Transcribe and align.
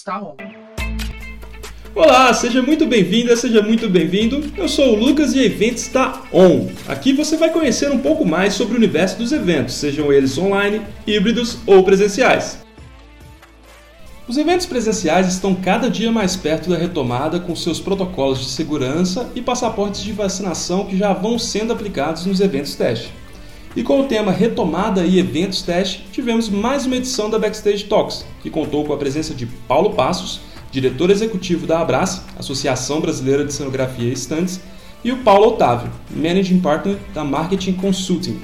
está 0.00 0.18
on. 0.22 0.34
Olá, 1.94 2.32
seja 2.32 2.62
muito 2.62 2.86
bem-vinda, 2.86 3.36
seja 3.36 3.60
muito 3.60 3.88
bem-vindo. 3.88 4.42
Eu 4.56 4.68
sou 4.68 4.94
o 4.94 4.96
Lucas 4.96 5.34
e 5.34 5.44
Eventos 5.44 5.82
está 5.82 6.22
on. 6.32 6.68
Aqui 6.88 7.12
você 7.12 7.36
vai 7.36 7.50
conhecer 7.50 7.90
um 7.90 7.98
pouco 7.98 8.24
mais 8.24 8.54
sobre 8.54 8.74
o 8.74 8.76
universo 8.76 9.18
dos 9.18 9.30
eventos, 9.30 9.74
sejam 9.74 10.12
eles 10.12 10.38
online, 10.38 10.80
híbridos 11.06 11.58
ou 11.66 11.84
presenciais. 11.84 12.64
Os 14.26 14.38
eventos 14.38 14.64
presenciais 14.64 15.28
estão 15.28 15.54
cada 15.54 15.90
dia 15.90 16.10
mais 16.10 16.34
perto 16.36 16.70
da 16.70 16.78
retomada 16.78 17.38
com 17.38 17.54
seus 17.54 17.78
protocolos 17.78 18.38
de 18.38 18.46
segurança 18.46 19.28
e 19.34 19.42
passaportes 19.42 20.02
de 20.02 20.12
vacinação 20.12 20.86
que 20.86 20.96
já 20.96 21.12
vão 21.12 21.38
sendo 21.38 21.72
aplicados 21.72 22.24
nos 22.24 22.40
eventos 22.40 22.74
teste. 22.74 23.19
E 23.76 23.84
com 23.84 24.00
o 24.00 24.04
tema 24.04 24.32
Retomada 24.32 25.04
e 25.04 25.20
Eventos 25.20 25.62
Teste, 25.62 26.04
tivemos 26.10 26.48
mais 26.48 26.86
uma 26.86 26.96
edição 26.96 27.30
da 27.30 27.38
Backstage 27.38 27.84
Talks, 27.84 28.26
que 28.42 28.50
contou 28.50 28.84
com 28.84 28.92
a 28.92 28.96
presença 28.96 29.32
de 29.32 29.46
Paulo 29.46 29.90
Passos, 29.90 30.40
diretor 30.72 31.08
executivo 31.08 31.68
da 31.68 31.80
Abrace, 31.80 32.22
Associação 32.36 33.00
Brasileira 33.00 33.44
de 33.44 33.52
Cenografia 33.52 34.08
e 34.08 34.12
Stands, 34.12 34.60
e 35.04 35.12
o 35.12 35.18
Paulo 35.18 35.50
Otávio, 35.50 35.88
Managing 36.10 36.58
Partner 36.58 36.96
da 37.14 37.22
Marketing 37.22 37.74
Consulting. 37.74 38.40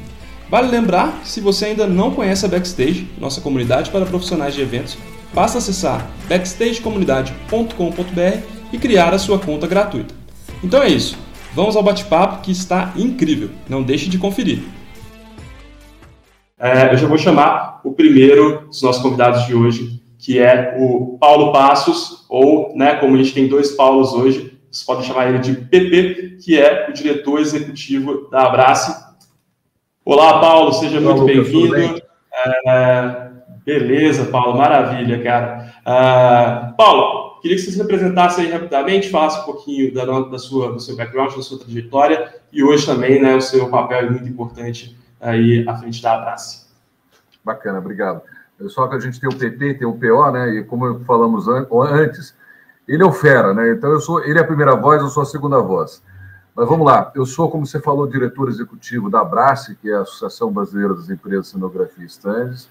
Vale 0.48 0.68
lembrar 0.68 1.18
que 1.20 1.28
se 1.28 1.40
você 1.40 1.64
ainda 1.66 1.88
não 1.88 2.12
conhece 2.12 2.46
a 2.46 2.48
Backstage, 2.48 3.08
nossa 3.18 3.40
comunidade 3.40 3.90
para 3.90 4.06
profissionais 4.06 4.54
de 4.54 4.62
eventos, 4.62 4.96
basta 5.34 5.58
acessar 5.58 6.08
backstagecomunidade.com.br 6.28 8.38
e 8.72 8.78
criar 8.78 9.12
a 9.12 9.18
sua 9.18 9.40
conta 9.40 9.66
gratuita. 9.66 10.14
Então 10.62 10.80
é 10.80 10.88
isso, 10.88 11.18
vamos 11.52 11.74
ao 11.74 11.82
bate-papo 11.82 12.42
que 12.42 12.52
está 12.52 12.92
incrível, 12.96 13.50
não 13.68 13.82
deixe 13.82 14.08
de 14.08 14.18
conferir. 14.18 14.75
É, 16.58 16.92
eu 16.92 16.96
já 16.96 17.06
vou 17.06 17.18
chamar 17.18 17.80
o 17.84 17.92
primeiro 17.92 18.66
dos 18.66 18.80
nossos 18.80 19.02
convidados 19.02 19.44
de 19.44 19.54
hoje, 19.54 20.02
que 20.18 20.38
é 20.38 20.74
o 20.78 21.18
Paulo 21.20 21.52
Passos, 21.52 22.24
ou, 22.30 22.74
né, 22.74 22.94
como 22.94 23.14
a 23.14 23.18
gente 23.18 23.34
tem 23.34 23.46
dois 23.46 23.72
Paulos 23.72 24.14
hoje, 24.14 24.58
vocês 24.70 24.84
podem 24.84 25.04
chamar 25.04 25.28
ele 25.28 25.38
de 25.38 25.54
PP, 25.54 26.38
que 26.42 26.58
é 26.58 26.88
o 26.88 26.94
diretor 26.94 27.40
executivo 27.40 28.28
da 28.30 28.46
Abrace. 28.46 29.04
Olá, 30.02 30.40
Paulo, 30.40 30.72
seja 30.72 30.98
Olá, 30.98 31.14
muito 31.14 31.26
bem-vindo. 31.26 32.00
É, 32.66 33.30
beleza, 33.64 34.24
Paulo, 34.24 34.56
maravilha, 34.56 35.22
cara. 35.22 35.74
Uh, 35.82 36.74
Paulo, 36.74 37.38
queria 37.42 37.56
que 37.56 37.62
você 37.62 37.72
se 37.72 37.82
apresentasse 37.82 38.40
aí 38.40 38.50
rapidamente, 38.50 39.10
falasse 39.10 39.40
um 39.40 39.44
pouquinho 39.44 39.92
da, 39.92 40.04
da 40.04 40.38
sua, 40.38 40.72
do 40.72 40.80
seu 40.80 40.96
background, 40.96 41.34
da 41.34 41.42
sua 41.42 41.58
trajetória, 41.58 42.34
e 42.50 42.64
hoje 42.64 42.86
também, 42.86 43.20
né, 43.20 43.36
o 43.36 43.42
seu 43.42 43.68
papel 43.68 43.98
é 43.98 44.10
muito 44.10 44.28
importante 44.28 44.95
aí 45.20 45.64
à 45.68 45.76
frente 45.76 46.02
da 46.02 46.14
Abrace. 46.14 46.66
Bacana, 47.44 47.78
obrigado. 47.78 48.22
Só 48.68 48.86
que 48.88 48.96
a 48.96 48.98
gente 48.98 49.20
tem 49.20 49.28
o 49.28 49.36
PP, 49.36 49.74
tem 49.74 49.86
o 49.86 49.92
PO, 49.92 50.30
né? 50.32 50.48
E 50.54 50.64
como 50.64 51.04
falamos 51.04 51.46
an 51.46 51.66
antes, 51.72 52.34
ele 52.88 53.02
é 53.02 53.06
o 53.06 53.12
fera, 53.12 53.52
né? 53.52 53.72
Então 53.72 53.90
eu 53.90 54.00
sou, 54.00 54.24
ele 54.24 54.38
é 54.38 54.42
a 54.42 54.46
primeira 54.46 54.74
voz, 54.74 55.02
eu 55.02 55.08
sou 55.08 55.22
a 55.22 55.26
segunda 55.26 55.60
voz. 55.60 56.02
Mas 56.54 56.66
vamos 56.66 56.86
lá, 56.86 57.12
eu 57.14 57.26
sou, 57.26 57.50
como 57.50 57.66
você 57.66 57.78
falou, 57.78 58.06
diretor 58.06 58.48
executivo 58.48 59.10
da 59.10 59.20
Abrace, 59.20 59.76
que 59.76 59.90
é 59.90 59.94
a 59.94 60.00
Associação 60.00 60.50
Brasileira 60.50 60.94
das 60.94 61.10
Empresas 61.10 61.46
de 61.46 61.52
Cenografia 61.52 62.06
e. 62.06 62.70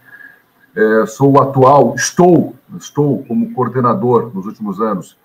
É, 0.76 1.06
sou 1.06 1.34
o 1.34 1.42
atual, 1.42 1.94
estou, 1.96 2.56
estou 2.78 3.24
como 3.26 3.54
coordenador 3.54 4.32
nos 4.34 4.48
últimos 4.48 4.82
anos 4.82 5.18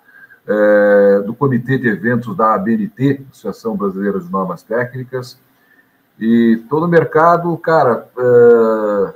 é, 0.47 1.23
do 1.25 1.35
Comitê 1.35 1.79
de 1.79 1.89
Eventos 1.89 2.37
da 2.37 2.55
ABNT, 2.55 3.25
Associação 3.31 3.77
Brasileira 3.77 4.21
de 4.21 4.31
Normas 4.31 4.63
Técnicas. 4.63 5.41
E 6.21 6.63
todo 6.69 6.87
mercado, 6.87 7.57
cara, 7.57 8.07
uh, 8.15 9.15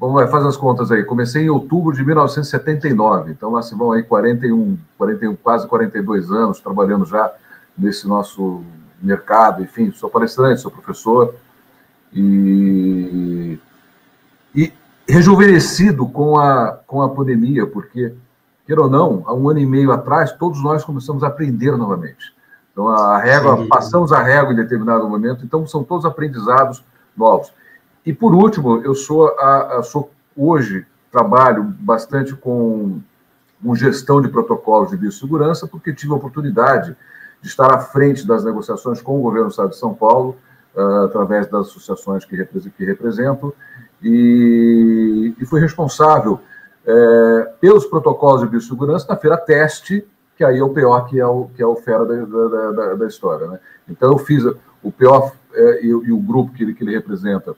vamos 0.00 0.18
lá, 0.18 0.26
faz 0.28 0.46
as 0.46 0.56
contas 0.56 0.90
aí. 0.90 1.04
Comecei 1.04 1.42
em 1.44 1.50
outubro 1.50 1.94
de 1.94 2.02
1979, 2.02 3.32
então 3.32 3.50
lá 3.50 3.60
se 3.60 3.74
vão 3.74 3.92
aí 3.92 4.02
41, 4.02 4.78
41, 4.96 5.36
quase 5.36 5.68
42 5.68 6.30
anos 6.30 6.58
trabalhando 6.58 7.04
já 7.04 7.30
nesse 7.76 8.08
nosso 8.08 8.64
mercado. 9.02 9.62
Enfim, 9.62 9.92
sou 9.92 10.08
palestrante, 10.08 10.62
sou 10.62 10.70
professor 10.70 11.34
e, 12.14 13.58
e 14.54 14.72
rejuvenescido 15.06 16.06
com 16.08 16.38
a, 16.38 16.78
com 16.86 17.02
a 17.02 17.10
pandemia, 17.10 17.66
porque, 17.66 18.14
queira 18.66 18.80
ou 18.80 18.88
não, 18.88 19.22
há 19.26 19.34
um 19.34 19.50
ano 19.50 19.58
e 19.58 19.66
meio 19.66 19.92
atrás, 19.92 20.32
todos 20.32 20.62
nós 20.62 20.82
começamos 20.82 21.22
a 21.22 21.26
aprender 21.26 21.76
novamente. 21.76 22.32
Então, 22.74 22.88
a 22.88 23.18
régua, 23.18 23.56
Sim. 23.56 23.68
passamos 23.68 24.12
a 24.12 24.20
régua 24.20 24.52
em 24.52 24.56
determinado 24.56 25.08
momento, 25.08 25.44
então 25.44 25.64
são 25.64 25.84
todos 25.84 26.04
aprendizados 26.04 26.84
novos. 27.16 27.52
E, 28.04 28.12
por 28.12 28.34
último, 28.34 28.82
eu 28.82 28.96
sou, 28.96 29.28
a, 29.38 29.78
a, 29.78 29.82
sou 29.84 30.10
hoje, 30.36 30.84
trabalho 31.10 31.62
bastante 31.62 32.34
com, 32.34 33.00
com 33.62 33.74
gestão 33.76 34.20
de 34.20 34.28
protocolos 34.28 34.90
de 34.90 34.96
biossegurança, 34.96 35.68
porque 35.68 35.94
tive 35.94 36.12
a 36.12 36.16
oportunidade 36.16 36.96
de 37.40 37.48
estar 37.48 37.72
à 37.72 37.78
frente 37.78 38.26
das 38.26 38.44
negociações 38.44 39.00
com 39.00 39.20
o 39.20 39.22
governo 39.22 39.46
do 39.46 39.50
Estado 39.52 39.70
de 39.70 39.76
São 39.76 39.94
Paulo, 39.94 40.36
uh, 40.74 41.04
através 41.04 41.46
das 41.46 41.68
associações 41.68 42.24
que, 42.24 42.44
que 42.76 42.84
represento, 42.84 43.54
e, 44.02 45.32
e 45.38 45.46
fui 45.46 45.60
responsável 45.60 46.40
é, 46.86 47.52
pelos 47.60 47.86
protocolos 47.86 48.42
de 48.42 48.46
biossegurança 48.46 49.06
na 49.08 49.16
feira 49.16 49.38
teste 49.38 50.06
que 50.36 50.44
aí 50.44 50.58
é 50.58 50.64
o 50.64 50.70
pior 50.70 51.06
que 51.06 51.20
é 51.20 51.26
o, 51.26 51.48
que 51.54 51.62
é 51.62 51.66
o 51.66 51.76
fera 51.76 52.04
da, 52.04 52.24
da, 52.24 52.70
da, 52.70 52.94
da 52.94 53.06
história. 53.06 53.46
Né? 53.46 53.58
Então, 53.88 54.12
eu 54.12 54.18
fiz 54.18 54.44
o 54.82 54.90
pior 54.90 55.32
é, 55.54 55.84
e, 55.84 55.88
e, 55.88 56.12
o 56.12 56.18
grupo 56.18 56.52
que 56.52 56.62
ele, 56.62 56.74
que 56.74 56.82
ele 56.82 56.94
representa, 56.94 57.54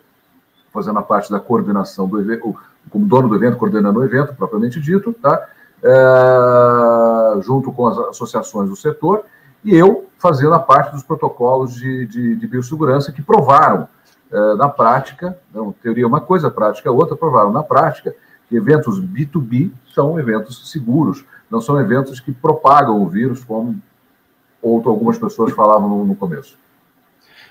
fazendo 0.73 0.99
a 0.99 1.03
parte 1.03 1.31
da 1.31 1.41
coordenação 1.41 2.07
do 2.07 2.21
evento, 2.21 2.55
como 2.91 3.07
dono 3.07 3.29
do 3.29 3.35
evento, 3.35 3.57
coordenando 3.57 3.99
o 3.99 4.05
evento, 4.05 4.35
propriamente 4.35 4.81
dito, 4.81 5.13
tá? 5.15 5.49
É, 5.83 7.43
junto 7.43 7.73
com 7.73 7.87
as 7.87 7.99
associações 7.99 8.69
do 8.69 8.77
setor, 8.77 9.25
e 9.65 9.75
eu 9.75 10.07
fazendo 10.19 10.55
a 10.55 10.59
parte 10.59 10.93
dos 10.93 11.03
protocolos 11.03 11.75
de, 11.75 12.07
de, 12.07 12.37
de 12.37 12.47
biossegurança 12.47 13.13
que 13.13 13.23
provaram 13.23 13.89
é, 14.31 14.55
na 14.55 14.69
prática, 14.69 15.39
não, 15.55 15.73
teoria 15.73 16.05
é 16.05 16.07
uma 16.07 16.21
coisa, 16.21 16.51
prática 16.51 16.89
é 16.89 16.93
outra, 16.93 17.17
provaram 17.17 17.53
na 17.53 17.63
prática 17.63 18.15
que 18.49 18.57
eventos 18.57 19.01
B2B 19.01 19.71
são 19.95 20.19
eventos 20.19 20.71
seguros, 20.71 21.25
não 21.51 21.61
são 21.61 21.81
eventos 21.81 22.21
que 22.21 22.33
propagam 22.33 23.03
o 23.03 23.09
vírus, 23.09 23.45
como 23.45 23.81
outro, 24.61 24.91
algumas 24.91 25.19
pessoas 25.19 25.53
falavam 25.53 25.89
no, 25.89 26.05
no 26.05 26.17
começo. 26.17 26.59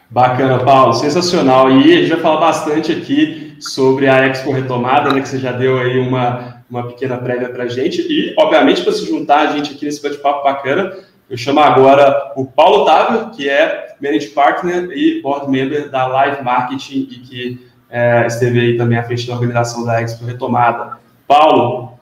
Bacana, 0.10 0.60
Paulo, 0.60 0.94
sensacional. 0.94 1.72
E 1.72 1.94
a 1.94 2.02
gente 2.02 2.10
vai 2.10 2.20
falar 2.20 2.40
bastante 2.40 2.92
aqui 2.92 3.56
sobre 3.60 4.08
a 4.08 4.28
Expo 4.28 4.52
Retomada, 4.52 5.12
né, 5.12 5.22
que 5.22 5.28
você 5.28 5.40
já 5.40 5.52
deu 5.52 5.80
aí 5.80 5.98
uma, 5.98 6.64
uma 6.70 6.88
pequena 6.88 7.18
prévia 7.18 7.50
para 7.50 7.64
a 7.64 7.68
gente. 7.68 8.02
E, 8.02 8.36
obviamente, 8.38 8.84
para 8.84 8.94
se 8.94 9.06
juntar 9.06 9.40
a 9.40 9.48
gente 9.48 9.74
aqui 9.74 9.86
nesse 9.86 10.02
bate-papo 10.02 10.44
bacana, 10.44 10.94
eu 11.30 11.38
chamo 11.38 11.60
agora 11.60 12.34
o 12.36 12.46
Paulo 12.46 12.84
Otávio, 12.84 13.32
que 13.32 13.50
é 13.50 13.96
Managing 14.02 14.30
Partner 14.30 14.92
e 14.92 15.22
Board 15.22 15.50
Member 15.50 15.90
da 15.90 16.06
Live 16.06 16.44
Marketing 16.44 17.08
e 17.12 17.20
que 17.20 17.68
é, 17.90 18.28
esteve 18.28 18.60
aí 18.60 18.78
também 18.78 18.98
à 18.98 19.04
frente 19.04 19.26
da 19.26 19.34
organização 19.34 19.84
da 19.84 20.02
Expo 20.02 20.26
Retomada. 20.26 21.00
Paulo, 21.28 21.95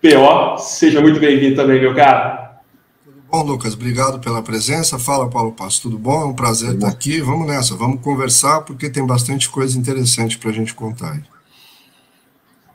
PO, 0.00 0.58
seja 0.58 1.00
muito 1.00 1.18
bem-vindo 1.18 1.56
também, 1.56 1.80
meu 1.80 1.94
cara. 1.94 2.60
Tudo 3.02 3.22
bom, 3.30 3.42
Lucas? 3.42 3.74
Obrigado 3.74 4.20
pela 4.20 4.42
presença. 4.42 4.98
Fala, 4.98 5.28
Paulo 5.28 5.52
Passo, 5.52 5.82
tudo 5.82 5.98
bom? 5.98 6.20
É 6.20 6.24
um 6.26 6.34
prazer 6.34 6.74
estar 6.74 6.88
aqui. 6.88 7.20
Vamos 7.20 7.46
nessa, 7.46 7.74
vamos 7.74 8.00
conversar, 8.02 8.60
porque 8.60 8.90
tem 8.90 9.06
bastante 9.06 9.48
coisa 9.48 9.78
interessante 9.78 10.38
para 10.38 10.50
a 10.50 10.52
gente 10.52 10.74
contar 10.74 11.12
aí. 11.12 11.22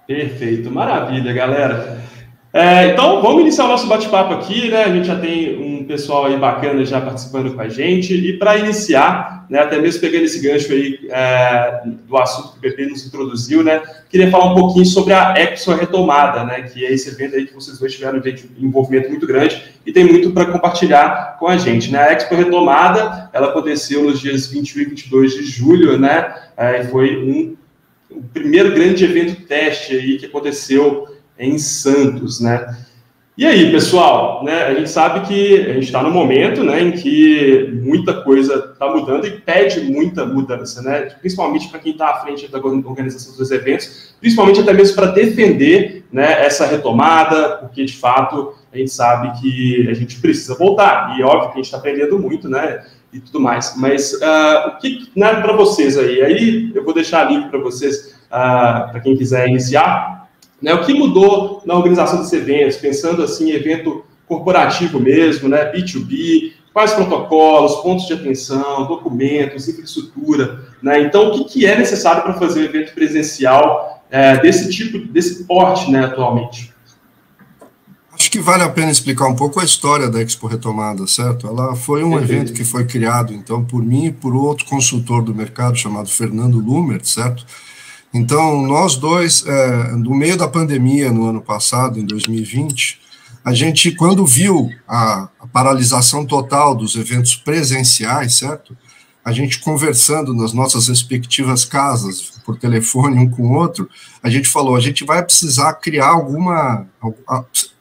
Perfeito, 0.07 0.71
maravilha, 0.71 1.31
galera. 1.31 2.03
É, 2.51 2.87
então, 2.87 3.21
vamos 3.21 3.41
iniciar 3.41 3.65
o 3.65 3.69
nosso 3.69 3.87
bate-papo 3.87 4.33
aqui, 4.33 4.69
né? 4.69 4.83
A 4.83 4.93
gente 4.93 5.07
já 5.07 5.17
tem 5.17 5.57
um 5.57 5.70
pessoal 5.91 6.25
aí 6.25 6.37
bacana 6.37 6.85
já 6.85 7.01
participando 7.01 7.53
com 7.53 7.59
a 7.59 7.67
gente. 7.67 8.13
E 8.13 8.37
para 8.37 8.57
iniciar, 8.57 9.45
né, 9.49 9.59
até 9.59 9.77
mesmo 9.77 9.99
pegando 9.99 10.23
esse 10.23 10.39
gancho 10.39 10.71
aí 10.71 10.99
é, 11.09 11.81
do 12.07 12.17
assunto 12.17 12.53
que 12.53 12.59
o 12.59 12.61
PP 12.61 12.85
nos 12.85 13.05
introduziu, 13.05 13.61
né? 13.61 13.81
Queria 14.09 14.31
falar 14.31 14.53
um 14.53 14.55
pouquinho 14.55 14.85
sobre 14.85 15.13
a 15.13 15.33
Expo 15.37 15.73
Retomada, 15.73 16.45
né? 16.45 16.61
Que 16.61 16.85
é 16.85 16.93
esse 16.93 17.09
evento 17.09 17.35
aí 17.35 17.45
que 17.45 17.53
vocês 17.53 17.77
dois 17.77 17.93
tiveram 17.93 18.19
um 18.19 18.65
envolvimento 18.65 19.09
muito 19.09 19.27
grande 19.27 19.61
e 19.85 19.91
tem 19.91 20.05
muito 20.05 20.31
para 20.31 20.45
compartilhar 20.45 21.35
com 21.37 21.47
a 21.47 21.57
gente, 21.57 21.91
né? 21.91 21.99
A 21.99 22.13
Expo 22.13 22.35
Retomada, 22.35 23.29
ela 23.33 23.49
aconteceu 23.49 24.05
nos 24.05 24.21
dias 24.21 24.47
21 24.47 24.81
e 24.81 24.85
22 24.85 25.33
de 25.33 25.43
julho, 25.43 25.99
né? 25.99 26.33
É, 26.55 26.85
foi 26.85 27.17
um, 27.17 27.57
o 28.09 28.23
primeiro 28.23 28.73
grande 28.73 29.03
evento 29.03 29.45
teste 29.45 29.93
aí 29.93 30.17
que 30.17 30.25
aconteceu 30.25 31.07
em 31.37 31.57
Santos, 31.57 32.39
né? 32.39 32.77
E 33.37 33.45
aí, 33.45 33.71
pessoal, 33.71 34.43
né, 34.43 34.63
a 34.63 34.73
gente 34.73 34.89
sabe 34.89 35.25
que 35.25 35.55
a 35.61 35.73
gente 35.73 35.85
está 35.85 36.03
no 36.03 36.11
momento 36.11 36.63
né, 36.65 36.81
em 36.81 36.91
que 36.91 37.69
muita 37.81 38.21
coisa 38.21 38.71
está 38.73 38.93
mudando 38.93 39.25
e 39.25 39.31
pede 39.31 39.79
muita 39.79 40.25
mudança, 40.25 40.81
né, 40.81 41.09
principalmente 41.21 41.69
para 41.69 41.79
quem 41.79 41.93
está 41.93 42.09
à 42.09 42.19
frente 42.19 42.47
da 42.49 42.59
organização 42.59 43.35
dos 43.37 43.49
eventos, 43.49 44.13
principalmente 44.19 44.59
até 44.59 44.73
mesmo 44.73 44.95
para 44.95 45.07
defender 45.07 46.05
né, 46.11 46.45
essa 46.45 46.65
retomada, 46.65 47.57
porque 47.57 47.85
de 47.85 47.95
fato 47.95 48.53
a 48.71 48.77
gente 48.77 48.91
sabe 48.91 49.39
que 49.39 49.87
a 49.89 49.93
gente 49.93 50.19
precisa 50.19 50.53
voltar. 50.55 51.17
E 51.17 51.23
óbvio 51.23 51.47
que 51.47 51.53
a 51.53 51.55
gente 51.55 51.65
está 51.65 51.77
aprendendo 51.77 52.19
muito, 52.19 52.49
né? 52.49 52.83
e 53.13 53.19
tudo 53.19 53.39
mais. 53.39 53.73
Mas 53.77 54.13
uh, 54.13 54.69
o 54.69 54.77
que, 54.77 55.09
né, 55.15 55.41
para 55.41 55.53
vocês 55.53 55.97
aí, 55.97 56.21
aí 56.21 56.71
eu 56.73 56.83
vou 56.83 56.93
deixar 56.93 57.29
livre 57.29 57.49
para 57.49 57.59
vocês, 57.59 58.15
uh, 58.27 58.89
para 58.89 58.99
quem 59.01 59.15
quiser 59.15 59.47
iniciar, 59.47 60.20
né, 60.61 60.73
o 60.73 60.85
que 60.85 60.93
mudou 60.93 61.61
na 61.65 61.75
organização 61.75 62.19
desses 62.19 62.33
eventos, 62.33 62.77
pensando 62.77 63.23
assim, 63.23 63.51
evento 63.51 64.05
corporativo 64.27 64.99
mesmo, 64.99 65.49
né, 65.49 65.71
B2B, 65.71 66.53
quais 66.73 66.93
protocolos, 66.93 67.81
pontos 67.81 68.07
de 68.07 68.13
atenção, 68.13 68.87
documentos, 68.87 69.67
infraestrutura, 69.67 70.65
né, 70.81 71.01
então 71.01 71.29
o 71.29 71.31
que, 71.33 71.43
que 71.45 71.65
é 71.65 71.77
necessário 71.77 72.21
para 72.21 72.33
fazer 72.35 72.61
um 72.61 72.65
evento 72.65 72.93
presencial 72.93 74.03
é, 74.09 74.37
desse 74.37 74.69
tipo, 74.69 74.99
desse 74.99 75.45
porte, 75.45 75.89
né, 75.89 76.05
atualmente? 76.05 76.71
Acho 78.13 78.29
que 78.29 78.39
vale 78.39 78.61
a 78.61 78.69
pena 78.69 78.91
explicar 78.91 79.27
um 79.27 79.35
pouco 79.35 79.59
a 79.59 79.63
história 79.63 80.07
da 80.07 80.21
Expo 80.21 80.45
Retomada, 80.45 81.07
certo? 81.07 81.47
Ela 81.47 81.75
foi 81.75 82.03
um 82.03 82.19
evento 82.19 82.53
que 82.53 82.63
foi 82.63 82.85
criado, 82.85 83.33
então, 83.33 83.65
por 83.65 83.81
mim 83.81 84.05
e 84.05 84.11
por 84.11 84.35
outro 84.35 84.65
consultor 84.67 85.23
do 85.23 85.33
mercado 85.33 85.75
chamado 85.75 86.07
Fernando 86.07 86.59
Lumer, 86.59 87.03
certo? 87.03 87.43
Então, 88.13 88.61
nós 88.61 88.95
dois, 88.95 89.45
é, 89.45 89.91
no 89.93 90.13
meio 90.13 90.37
da 90.37 90.47
pandemia, 90.47 91.11
no 91.11 91.27
ano 91.27 91.41
passado, 91.41 91.99
em 91.99 92.05
2020, 92.05 92.99
a 93.43 93.53
gente, 93.53 93.91
quando 93.91 94.25
viu 94.25 94.69
a, 94.87 95.29
a 95.39 95.47
paralisação 95.47 96.25
total 96.25 96.75
dos 96.75 96.95
eventos 96.95 97.35
presenciais, 97.35 98.35
certo? 98.35 98.75
a 99.23 99.31
gente 99.31 99.59
conversando 99.59 100.33
nas 100.33 100.51
nossas 100.51 100.87
respectivas 100.87 101.63
casas, 101.63 102.33
por 102.43 102.57
telefone, 102.57 103.19
um 103.19 103.29
com 103.29 103.43
o 103.43 103.53
outro, 103.53 103.87
a 104.21 104.29
gente 104.29 104.47
falou: 104.47 104.75
a 104.75 104.79
gente 104.79 105.05
vai 105.05 105.23
precisar 105.23 105.73
criar 105.73 106.07
alguma. 106.07 106.87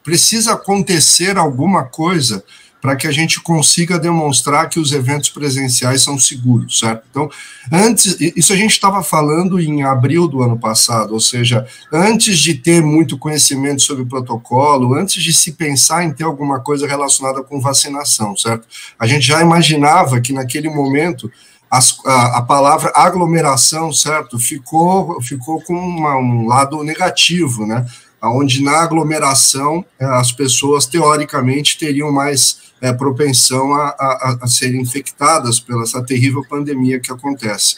Precisa 0.03 0.53
acontecer 0.53 1.37
alguma 1.37 1.83
coisa 1.83 2.43
para 2.81 2.95
que 2.95 3.05
a 3.05 3.11
gente 3.11 3.39
consiga 3.39 3.99
demonstrar 3.99 4.67
que 4.67 4.79
os 4.79 4.91
eventos 4.91 5.29
presenciais 5.29 6.01
são 6.01 6.17
seguros, 6.17 6.79
certo? 6.79 7.03
Então, 7.11 7.29
antes, 7.71 8.17
isso 8.19 8.51
a 8.51 8.55
gente 8.55 8.71
estava 8.71 9.03
falando 9.03 9.59
em 9.59 9.83
abril 9.83 10.27
do 10.27 10.41
ano 10.41 10.57
passado, 10.57 11.13
ou 11.13 11.19
seja, 11.19 11.67
antes 11.93 12.39
de 12.39 12.55
ter 12.55 12.81
muito 12.81 13.19
conhecimento 13.19 13.83
sobre 13.83 14.01
o 14.01 14.07
protocolo, 14.07 14.95
antes 14.95 15.21
de 15.21 15.31
se 15.31 15.51
pensar 15.51 16.03
em 16.03 16.11
ter 16.11 16.23
alguma 16.23 16.59
coisa 16.59 16.87
relacionada 16.87 17.43
com 17.43 17.61
vacinação, 17.61 18.35
certo? 18.35 18.67
A 18.97 19.05
gente 19.05 19.27
já 19.27 19.41
imaginava 19.41 20.19
que 20.19 20.33
naquele 20.33 20.69
momento 20.69 21.31
as, 21.69 21.97
a, 22.05 22.39
a, 22.39 22.41
palavra 22.41 22.91
aglomeração, 22.93 23.93
certo, 23.93 24.37
ficou, 24.37 25.21
ficou 25.21 25.61
com 25.61 25.73
uma, 25.73 26.17
um 26.17 26.45
lado 26.47 26.83
negativo, 26.83 27.65
né? 27.65 27.85
Onde 28.21 28.61
na 28.61 28.81
aglomeração 28.81 29.83
eh, 29.97 30.05
as 30.05 30.31
pessoas 30.31 30.85
teoricamente 30.85 31.77
teriam 31.77 32.11
mais 32.11 32.70
é, 32.81 32.91
propensão 32.91 33.73
a, 33.73 33.89
a, 33.89 34.37
a 34.41 34.47
serem 34.47 34.81
infectadas 34.81 35.59
pela 35.59 35.83
essa 35.83 36.03
terrível 36.03 36.43
pandemia 36.49 36.99
que 36.99 37.11
acontece. 37.11 37.77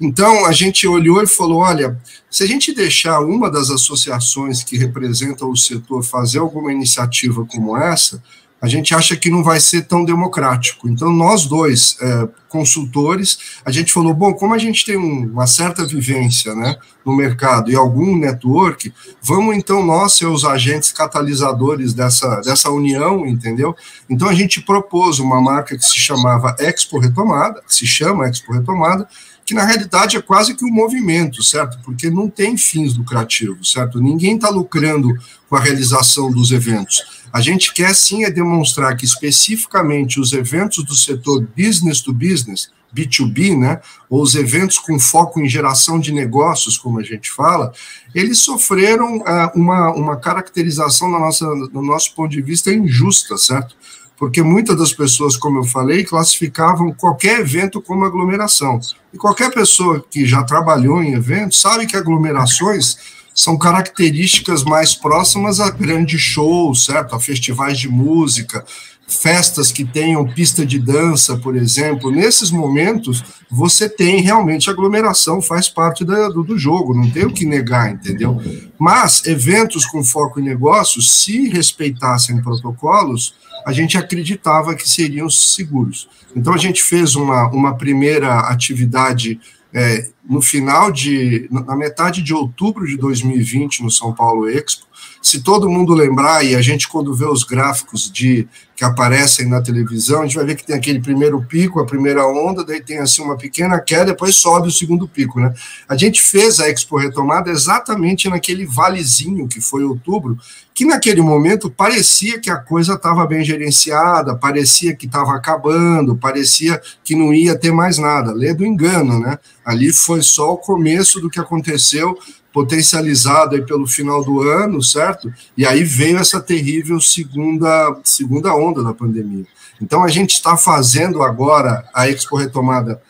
Então, 0.00 0.46
a 0.46 0.52
gente 0.52 0.88
olhou 0.88 1.22
e 1.22 1.26
falou: 1.26 1.58
olha, 1.58 2.00
se 2.30 2.42
a 2.42 2.46
gente 2.46 2.74
deixar 2.74 3.20
uma 3.20 3.50
das 3.50 3.70
associações 3.70 4.64
que 4.64 4.78
representam 4.78 5.50
o 5.50 5.56
setor 5.56 6.02
fazer 6.02 6.38
alguma 6.38 6.72
iniciativa 6.72 7.44
como 7.44 7.76
essa, 7.76 8.22
a 8.60 8.68
gente 8.68 8.94
acha 8.94 9.16
que 9.16 9.30
não 9.30 9.42
vai 9.42 9.58
ser 9.58 9.82
tão 9.82 10.04
democrático. 10.04 10.88
Então, 10.88 11.10
nós 11.10 11.46
dois, 11.46 11.96
é, 12.00 12.28
consultores, 12.48 13.38
a 13.64 13.70
gente 13.70 13.92
falou: 13.92 14.12
bom, 14.12 14.34
como 14.34 14.52
a 14.52 14.58
gente 14.58 14.84
tem 14.84 14.98
um, 14.98 15.30
uma 15.32 15.46
certa 15.46 15.86
vivência 15.86 16.54
né, 16.54 16.76
no 17.04 17.16
mercado 17.16 17.70
e 17.70 17.76
algum 17.76 18.16
network, 18.18 18.92
vamos 19.22 19.56
então 19.56 19.84
nós 19.84 20.12
ser 20.12 20.26
os 20.26 20.44
agentes 20.44 20.92
catalisadores 20.92 21.94
dessa, 21.94 22.40
dessa 22.40 22.70
união, 22.70 23.26
entendeu? 23.26 23.74
Então, 24.08 24.28
a 24.28 24.34
gente 24.34 24.60
propôs 24.60 25.18
uma 25.18 25.40
marca 25.40 25.76
que 25.76 25.84
se 25.84 25.98
chamava 25.98 26.54
Expo 26.58 26.98
Retomada, 26.98 27.62
que 27.66 27.74
se 27.74 27.86
chama 27.86 28.28
Expo 28.28 28.52
Retomada, 28.52 29.08
que 29.50 29.54
na 29.54 29.64
realidade 29.64 30.16
é 30.16 30.22
quase 30.22 30.54
que 30.54 30.64
um 30.64 30.70
movimento, 30.70 31.42
certo? 31.42 31.80
Porque 31.84 32.08
não 32.08 32.30
tem 32.30 32.56
fins 32.56 32.96
lucrativos, 32.96 33.72
certo? 33.72 34.00
Ninguém 34.00 34.36
está 34.36 34.48
lucrando 34.48 35.12
com 35.48 35.56
a 35.56 35.60
realização 35.60 36.30
dos 36.30 36.52
eventos. 36.52 37.02
A 37.32 37.40
gente 37.40 37.74
quer 37.74 37.92
sim 37.92 38.22
é 38.22 38.30
demonstrar 38.30 38.96
que 38.96 39.04
especificamente 39.04 40.20
os 40.20 40.32
eventos 40.32 40.84
do 40.84 40.94
setor 40.94 41.44
business 41.56 42.00
to 42.00 42.12
business, 42.12 42.70
B2B, 42.94 43.58
né, 43.58 43.80
ou 44.08 44.22
os 44.22 44.36
eventos 44.36 44.78
com 44.78 45.00
foco 45.00 45.40
em 45.40 45.48
geração 45.48 45.98
de 45.98 46.12
negócios, 46.12 46.78
como 46.78 47.00
a 47.00 47.02
gente 47.02 47.28
fala, 47.28 47.72
eles 48.14 48.38
sofreram 48.38 49.16
uh, 49.16 49.50
uma, 49.52 49.90
uma 49.92 50.16
caracterização, 50.16 51.10
na 51.10 51.18
nossa, 51.18 51.44
no 51.72 51.82
nosso 51.82 52.14
ponto 52.14 52.30
de 52.30 52.40
vista, 52.40 52.72
injusta, 52.72 53.36
certo? 53.36 53.74
Porque 54.20 54.42
muitas 54.42 54.76
das 54.76 54.92
pessoas, 54.92 55.34
como 55.34 55.60
eu 55.60 55.64
falei, 55.64 56.04
classificavam 56.04 56.92
qualquer 56.92 57.40
evento 57.40 57.80
como 57.80 58.04
aglomeração. 58.04 58.78
E 59.14 59.16
qualquer 59.16 59.50
pessoa 59.50 60.04
que 60.10 60.26
já 60.26 60.42
trabalhou 60.42 61.02
em 61.02 61.14
eventos 61.14 61.58
sabe 61.58 61.86
que 61.86 61.96
aglomerações 61.96 62.98
são 63.34 63.56
características 63.56 64.62
mais 64.62 64.94
próximas 64.94 65.58
a 65.58 65.70
grandes 65.70 66.20
shows, 66.20 66.84
certo? 66.84 67.16
A 67.16 67.20
festivais 67.20 67.78
de 67.78 67.88
música, 67.88 68.62
festas 69.10 69.72
que 69.72 69.84
tenham 69.84 70.24
pista 70.24 70.64
de 70.64 70.78
dança, 70.78 71.36
por 71.36 71.56
exemplo. 71.56 72.10
Nesses 72.10 72.50
momentos, 72.50 73.22
você 73.50 73.88
tem 73.88 74.20
realmente 74.20 74.70
aglomeração, 74.70 75.42
faz 75.42 75.68
parte 75.68 76.04
da, 76.04 76.28
do, 76.28 76.42
do 76.44 76.56
jogo, 76.56 76.94
não 76.94 77.10
tem 77.10 77.26
o 77.26 77.32
que 77.32 77.44
negar, 77.44 77.90
entendeu? 77.90 78.40
Mas 78.78 79.26
eventos 79.26 79.84
com 79.84 80.04
foco 80.04 80.40
em 80.40 80.44
negócios, 80.44 81.10
se 81.12 81.48
respeitassem 81.48 82.40
protocolos, 82.40 83.34
a 83.66 83.72
gente 83.72 83.98
acreditava 83.98 84.74
que 84.74 84.88
seriam 84.88 85.28
seguros. 85.28 86.08
Então, 86.34 86.54
a 86.54 86.58
gente 86.58 86.82
fez 86.82 87.16
uma, 87.16 87.48
uma 87.48 87.76
primeira 87.76 88.40
atividade 88.40 89.40
é, 89.72 90.08
no 90.30 90.40
final 90.40 90.92
de, 90.92 91.48
na 91.50 91.74
metade 91.74 92.22
de 92.22 92.32
outubro 92.32 92.86
de 92.86 92.96
2020, 92.96 93.82
no 93.82 93.90
São 93.90 94.14
Paulo 94.14 94.48
Expo. 94.48 94.86
Se 95.20 95.42
todo 95.42 95.68
mundo 95.68 95.92
lembrar, 95.92 96.44
e 96.44 96.54
a 96.54 96.62
gente, 96.62 96.88
quando 96.88 97.12
vê 97.12 97.26
os 97.26 97.42
gráficos 97.42 98.10
de 98.10 98.48
que 98.80 98.84
aparecem 98.84 99.46
na 99.46 99.60
televisão, 99.60 100.22
a 100.22 100.24
gente 100.24 100.36
vai 100.36 100.46
ver 100.46 100.54
que 100.54 100.64
tem 100.64 100.74
aquele 100.74 101.00
primeiro 101.00 101.42
pico, 101.42 101.80
a 101.80 101.84
primeira 101.84 102.26
onda, 102.26 102.64
daí 102.64 102.80
tem 102.80 102.96
assim 102.96 103.20
uma 103.20 103.36
pequena 103.36 103.78
queda, 103.78 104.06
depois 104.06 104.36
sobe 104.36 104.68
o 104.68 104.72
segundo 104.72 105.06
pico, 105.06 105.38
né? 105.38 105.52
A 105.86 105.94
gente 105.98 106.22
fez 106.22 106.58
a 106.58 106.70
Expo 106.70 106.96
Retomada 106.96 107.50
exatamente 107.50 108.30
naquele 108.30 108.64
valezinho 108.64 109.46
que 109.46 109.60
foi 109.60 109.84
outubro, 109.84 110.38
que 110.72 110.86
naquele 110.86 111.20
momento 111.20 111.70
parecia 111.70 112.40
que 112.40 112.48
a 112.48 112.56
coisa 112.56 112.94
estava 112.94 113.26
bem 113.26 113.44
gerenciada, 113.44 114.34
parecia 114.34 114.96
que 114.96 115.04
estava 115.04 115.34
acabando, 115.36 116.16
parecia 116.16 116.80
que 117.04 117.14
não 117.14 117.34
ia 117.34 117.54
ter 117.54 117.70
mais 117.70 117.98
nada. 117.98 118.32
Lê 118.32 118.54
do 118.54 118.64
engano, 118.64 119.20
né? 119.20 119.38
Ali 119.62 119.92
foi 119.92 120.19
só 120.22 120.52
o 120.52 120.58
começo 120.58 121.20
do 121.20 121.30
que 121.30 121.40
aconteceu 121.40 122.18
potencializado 122.52 123.54
aí 123.54 123.62
pelo 123.62 123.86
final 123.86 124.24
do 124.24 124.40
ano, 124.42 124.82
certo? 124.82 125.32
E 125.56 125.64
aí 125.64 125.84
veio 125.84 126.18
essa 126.18 126.40
terrível 126.40 127.00
segunda, 127.00 127.96
segunda 128.02 128.54
onda 128.54 128.82
da 128.82 128.92
pandemia. 128.92 129.46
Então 129.80 130.02
a 130.02 130.08
gente 130.08 130.32
está 130.32 130.56
fazendo 130.56 131.22
agora 131.22 131.88
a 131.94 132.08
Expo 132.08 132.36
Retomada, 132.36 133.00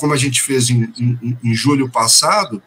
como 0.00 0.12
a 0.12 0.16
gente 0.16 0.42
fez 0.42 0.70
em, 0.70 0.92
em, 0.98 1.38
em 1.44 1.54
julho 1.54 1.88
passado, 1.88 2.62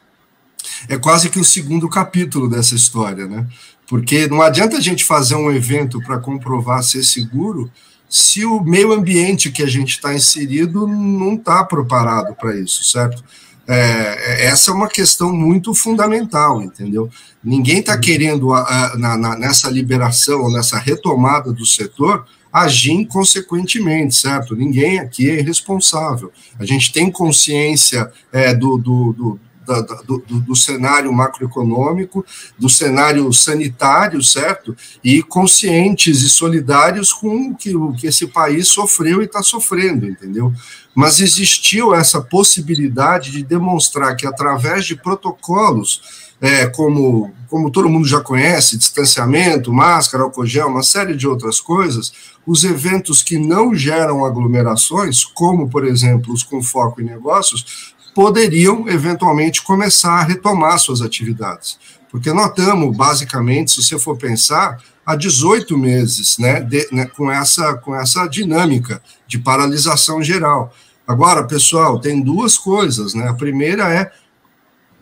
é 0.87 0.97
quase 0.97 1.29
que 1.29 1.39
o 1.39 1.43
segundo 1.43 1.89
capítulo 1.89 2.49
dessa 2.49 2.75
história, 2.75 3.27
né? 3.27 3.47
Porque 3.87 4.27
não 4.27 4.41
adianta 4.41 4.77
a 4.77 4.81
gente 4.81 5.03
fazer 5.03 5.35
um 5.35 5.51
evento 5.51 6.01
para 6.01 6.17
comprovar 6.17 6.83
ser 6.83 7.03
seguro 7.03 7.69
se 8.09 8.45
o 8.45 8.63
meio 8.63 8.93
ambiente 8.93 9.51
que 9.51 9.63
a 9.63 9.67
gente 9.67 9.89
está 9.95 10.13
inserido 10.13 10.87
não 10.87 11.35
está 11.35 11.63
preparado 11.63 12.35
para 12.35 12.55
isso, 12.55 12.83
certo? 12.83 13.23
É, 13.67 14.45
essa 14.45 14.69
é 14.69 14.73
uma 14.73 14.87
questão 14.87 15.33
muito 15.33 15.73
fundamental, 15.73 16.61
entendeu? 16.61 17.09
Ninguém 17.43 17.79
está 17.79 17.97
querendo, 17.97 18.53
a, 18.53 18.93
a, 18.93 18.97
na, 18.97 19.35
nessa 19.37 19.69
liberação, 19.69 20.51
nessa 20.51 20.77
retomada 20.77 21.51
do 21.51 21.65
setor, 21.65 22.25
agir 22.53 22.93
inconsequentemente, 22.93 24.15
certo? 24.15 24.55
Ninguém 24.55 24.99
aqui 24.99 25.29
é 25.29 25.39
irresponsável. 25.39 26.31
A 26.57 26.65
gente 26.65 26.91
tem 26.93 27.11
consciência 27.11 28.09
é, 28.31 28.53
do, 28.53 28.77
do, 28.77 29.13
do 29.13 29.39
da, 29.65 29.81
do, 29.81 30.19
do, 30.19 30.55
cenário 30.55 31.11
macroeconômico, 31.11 32.25
do 32.57 32.69
cenário 32.69 33.31
sanitário, 33.33 34.21
certo? 34.23 34.75
E 35.03 35.21
conscientes 35.23 36.21
e 36.21 36.29
solidários 36.29 37.11
com 37.11 37.49
o 37.49 37.55
que, 37.55 37.75
o 37.75 37.93
que 37.93 38.07
esse 38.07 38.27
país 38.27 38.67
sofreu 38.67 39.21
e 39.21 39.25
está 39.25 39.41
sofrendo, 39.41 40.05
entendeu? 40.05 40.53
Mas 40.93 41.19
existiu 41.19 41.93
essa 41.93 42.21
possibilidade 42.21 43.31
de 43.31 43.43
demonstrar 43.43 44.15
que, 44.15 44.25
através 44.25 44.85
de 44.85 44.95
protocolos, 44.95 46.25
é, 46.41 46.67
como, 46.67 47.33
como 47.47 47.71
todo 47.71 47.89
mundo 47.89 48.07
já 48.07 48.21
conhece, 48.21 48.77
distanciamento, 48.77 49.73
máscara, 49.73 50.23
álcool 50.23 50.45
gel, 50.45 50.67
uma 50.67 50.83
série 50.83 51.15
de 51.15 51.27
outras 51.27 51.59
coisas, 51.59 52.11
os 52.45 52.63
eventos 52.63 53.23
que 53.23 53.37
não 53.37 53.73
geram 53.73 54.23
aglomerações, 54.25 55.23
como, 55.23 55.69
por 55.69 55.85
exemplo, 55.85 56.33
os 56.33 56.43
com 56.43 56.61
foco 56.61 57.01
em 57.01 57.05
negócios, 57.05 57.94
poderiam 58.15 58.87
eventualmente 58.87 59.61
começar 59.61 60.13
a 60.13 60.23
retomar 60.23 60.79
suas 60.79 61.01
atividades. 61.01 61.77
Porque 62.09 62.31
notamos, 62.31 62.95
basicamente, 62.95 63.71
se 63.71 63.83
você 63.83 63.99
for 63.99 64.17
pensar, 64.17 64.81
há 65.05 65.17
18 65.17 65.77
meses, 65.77 66.37
né, 66.37 66.61
de, 66.61 66.87
né, 66.93 67.05
com, 67.07 67.29
essa, 67.29 67.73
com 67.75 67.93
essa 67.93 68.25
dinâmica 68.25 69.01
de 69.27 69.37
paralisação 69.37 70.23
geral. 70.23 70.73
Agora, 71.05 71.43
pessoal, 71.43 71.99
tem 71.99 72.21
duas 72.21 72.57
coisas, 72.57 73.13
né? 73.13 73.27
A 73.27 73.33
primeira 73.33 73.93
é 73.93 74.11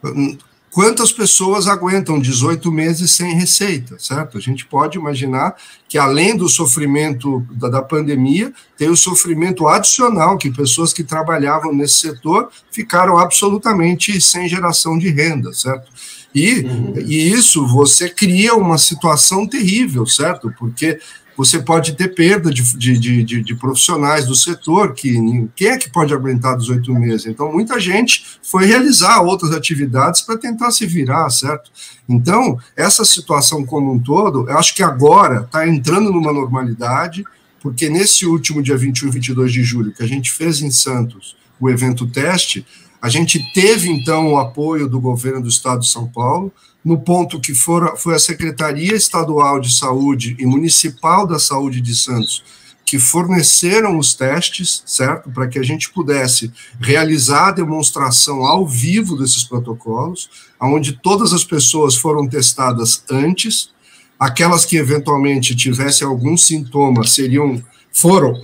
hum, 0.03 0.35
quantas 0.73 1.11
pessoas 1.11 1.67
aguentam 1.67 2.19
18 2.19 2.71
meses 2.71 3.11
sem 3.11 3.35
receita, 3.35 3.95
certo? 3.99 4.39
A 4.39 4.41
gente 4.41 4.65
pode 4.65 4.97
imaginar 4.97 5.55
que, 5.87 5.99
além 5.99 6.35
do 6.35 6.49
sofrimento 6.49 7.45
da, 7.51 7.69
da, 7.69 7.81
pandemia, 7.81 8.51
tem 8.75 8.89
o 8.89 8.97
sofrimento 8.97 9.67
adicional, 9.67 10.35
que 10.35 10.49
pessoas 10.49 10.91
que 10.91 11.03
trabalhavam 11.03 11.71
nesse 11.73 11.99
setor 11.99 12.49
ficaram 12.71 13.19
absolutamente 13.19 14.19
sem 14.19 14.49
geração 14.49 14.97
de 14.97 15.09
renda, 15.09 15.53
certo? 15.53 15.91
E, 16.33 16.61
uhum. 16.61 16.93
e 17.05 17.31
isso 17.31 17.67
você 17.67 18.09
cria 18.09 18.55
uma 18.55 18.79
situação 18.79 19.47
terrível, 19.47 20.07
certo? 20.07 20.51
Porque 20.57 20.99
você 21.35 21.59
pode 21.59 21.93
ter 21.93 22.09
perda 22.09 22.51
de, 22.51 22.61
de, 22.77 23.23
de, 23.23 23.43
de, 23.43 23.55
profissionais 23.55 24.25
do 24.25 24.35
setor, 24.35 24.93
que 24.93 25.13
quem 25.55 25.69
é 25.69 25.77
que 25.77 25.89
pode 25.89 26.13
aguentar 26.13 26.57
18 26.57 26.93
meses? 26.93 27.25
Então, 27.25 27.51
muita 27.51 27.79
gente 27.79 28.25
foi 28.43 28.65
realizar 28.65 29.21
outras 29.21 29.51
atividades 29.51 30.21
para 30.21 30.37
tentar 30.37 30.71
se 30.71 30.85
virar, 30.85 31.29
certo? 31.29 31.71
Então, 32.07 32.57
essa 32.75 33.03
situação 33.03 33.65
como 33.65 33.91
um 33.91 33.99
todo, 33.99 34.49
eu 34.49 34.57
acho 34.57 34.75
que 34.75 34.83
agora 34.83 35.41
está 35.41 35.67
entrando 35.67 36.11
numa 36.11 36.31
normalidade, 36.31 37.23
porque 37.61 37.89
nesse 37.89 38.25
último 38.25 38.61
dia 38.61 38.77
21 38.77 39.07
e 39.07 39.11
22 39.11 39.53
de 39.53 39.63
julho, 39.63 39.93
que 39.93 40.03
a 40.03 40.07
gente 40.07 40.31
fez 40.31 40.61
em 40.61 40.69
Santos 40.69 41.35
o 41.59 41.69
evento 41.69 42.05
teste, 42.05 42.65
a 43.01 43.09
gente 43.09 43.51
teve, 43.53 43.89
então, 43.89 44.33
o 44.33 44.37
apoio 44.37 44.87
do 44.87 44.99
governo 44.99 45.41
do 45.41 45.49
estado 45.49 45.81
de 45.81 45.89
São 45.89 46.07
Paulo, 46.07 46.51
no 46.83 46.99
ponto 46.99 47.39
que 47.39 47.53
for, 47.53 47.95
foi 47.97 48.15
a 48.15 48.19
Secretaria 48.19 48.93
Estadual 48.93 49.59
de 49.59 49.73
Saúde 49.73 50.35
e 50.39 50.45
Municipal 50.45 51.25
da 51.25 51.39
Saúde 51.39 51.79
de 51.79 51.95
Santos 51.95 52.43
que 52.85 52.99
forneceram 52.99 53.97
os 53.97 54.13
testes, 54.13 54.83
certo? 54.85 55.31
Para 55.31 55.47
que 55.47 55.57
a 55.57 55.63
gente 55.63 55.89
pudesse 55.89 56.51
realizar 56.79 57.47
a 57.47 57.51
demonstração 57.51 58.45
ao 58.45 58.67
vivo 58.67 59.17
desses 59.17 59.43
protocolos, 59.43 60.29
onde 60.61 60.93
todas 60.93 61.33
as 61.33 61.43
pessoas 61.43 61.95
foram 61.95 62.27
testadas 62.27 63.03
antes, 63.09 63.71
aquelas 64.19 64.63
que 64.63 64.77
eventualmente 64.77 65.55
tivessem 65.55 66.05
algum 66.05 66.37
sintoma 66.37 67.03
seriam, 67.07 67.63
foram 67.91 68.39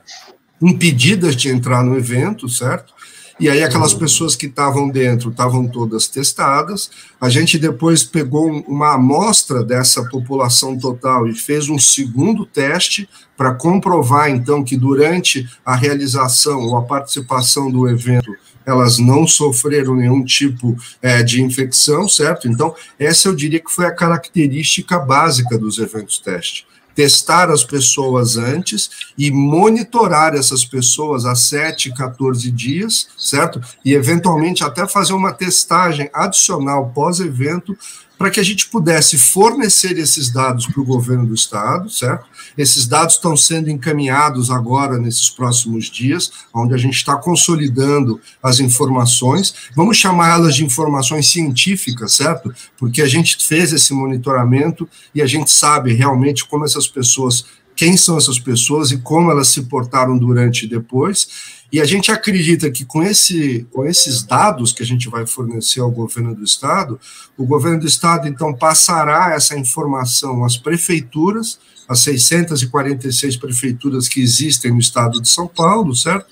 impedidas 0.60 1.34
de 1.34 1.48
entrar 1.48 1.82
no 1.82 1.96
evento, 1.96 2.48
certo? 2.48 2.92
E 3.38 3.50
aí 3.50 3.62
aquelas 3.62 3.92
pessoas 3.92 4.34
que 4.34 4.46
estavam 4.46 4.88
dentro 4.88 5.30
estavam 5.30 5.68
todas 5.68 6.08
testadas. 6.08 6.90
A 7.20 7.28
gente 7.28 7.58
depois 7.58 8.02
pegou 8.02 8.50
uma 8.66 8.94
amostra 8.94 9.62
dessa 9.62 10.02
população 10.08 10.78
total 10.78 11.28
e 11.28 11.34
fez 11.34 11.68
um 11.68 11.78
segundo 11.78 12.46
teste 12.46 13.06
para 13.36 13.54
comprovar 13.54 14.30
então 14.30 14.64
que 14.64 14.76
durante 14.76 15.46
a 15.64 15.76
realização 15.76 16.62
ou 16.62 16.78
a 16.78 16.82
participação 16.82 17.70
do 17.70 17.86
evento 17.86 18.34
elas 18.64 18.98
não 18.98 19.28
sofreram 19.28 19.94
nenhum 19.94 20.24
tipo 20.24 20.74
é, 21.00 21.22
de 21.22 21.40
infecção, 21.40 22.08
certo? 22.08 22.48
Então, 22.48 22.74
essa 22.98 23.28
eu 23.28 23.36
diria 23.36 23.60
que 23.60 23.70
foi 23.70 23.86
a 23.86 23.94
característica 23.94 24.98
básica 24.98 25.56
dos 25.56 25.78
eventos 25.78 26.18
teste 26.18 26.65
testar 26.96 27.50
as 27.50 27.62
pessoas 27.62 28.38
antes 28.38 28.88
e 29.18 29.30
monitorar 29.30 30.34
essas 30.34 30.64
pessoas 30.64 31.26
a 31.26 31.34
7, 31.34 31.92
14 31.92 32.50
dias, 32.50 33.08
certo? 33.18 33.60
E 33.84 33.92
eventualmente 33.92 34.64
até 34.64 34.88
fazer 34.88 35.12
uma 35.12 35.30
testagem 35.30 36.08
adicional 36.12 36.90
pós-evento 36.94 37.76
para 38.18 38.30
que 38.30 38.40
a 38.40 38.42
gente 38.42 38.68
pudesse 38.68 39.18
fornecer 39.18 39.98
esses 39.98 40.30
dados 40.30 40.66
para 40.66 40.80
o 40.80 40.84
governo 40.84 41.26
do 41.26 41.34
estado, 41.34 41.90
certo? 41.90 42.26
Esses 42.56 42.86
dados 42.86 43.14
estão 43.14 43.36
sendo 43.36 43.70
encaminhados 43.70 44.50
agora 44.50 44.98
nesses 44.98 45.28
próximos 45.28 45.90
dias, 45.90 46.30
onde 46.54 46.74
a 46.74 46.78
gente 46.78 46.94
está 46.94 47.16
consolidando 47.16 48.20
as 48.42 48.58
informações. 48.58 49.54
Vamos 49.74 49.98
chamá-las 49.98 50.56
de 50.56 50.64
informações 50.64 51.28
científicas, 51.28 52.14
certo? 52.14 52.54
Porque 52.78 53.02
a 53.02 53.06
gente 53.06 53.36
fez 53.46 53.72
esse 53.72 53.92
monitoramento 53.92 54.88
e 55.14 55.20
a 55.20 55.26
gente 55.26 55.50
sabe 55.50 55.92
realmente 55.92 56.46
como 56.46 56.64
essas 56.64 56.88
pessoas 56.88 57.44
quem 57.76 57.94
são 57.96 58.16
essas 58.16 58.38
pessoas 58.38 58.90
e 58.90 58.96
como 58.96 59.30
elas 59.30 59.48
se 59.48 59.64
portaram 59.64 60.16
durante 60.16 60.64
e 60.64 60.68
depois. 60.68 61.28
E 61.70 61.78
a 61.78 61.84
gente 61.84 62.10
acredita 62.10 62.70
que 62.70 62.84
com, 62.84 63.02
esse, 63.02 63.66
com 63.70 63.84
esses 63.84 64.22
dados 64.22 64.72
que 64.72 64.82
a 64.82 64.86
gente 64.86 65.10
vai 65.10 65.26
fornecer 65.26 65.80
ao 65.80 65.90
governo 65.90 66.34
do 66.34 66.42
Estado, 66.42 66.98
o 67.36 67.44
governo 67.44 67.80
do 67.80 67.86
Estado, 67.86 68.26
então, 68.26 68.54
passará 68.54 69.34
essa 69.34 69.58
informação 69.58 70.42
às 70.42 70.56
prefeituras, 70.56 71.58
as 71.86 72.00
646 72.00 73.36
prefeituras 73.36 74.08
que 74.08 74.20
existem 74.20 74.72
no 74.72 74.78
Estado 74.78 75.20
de 75.20 75.28
São 75.28 75.46
Paulo, 75.46 75.94
certo? 75.94 76.26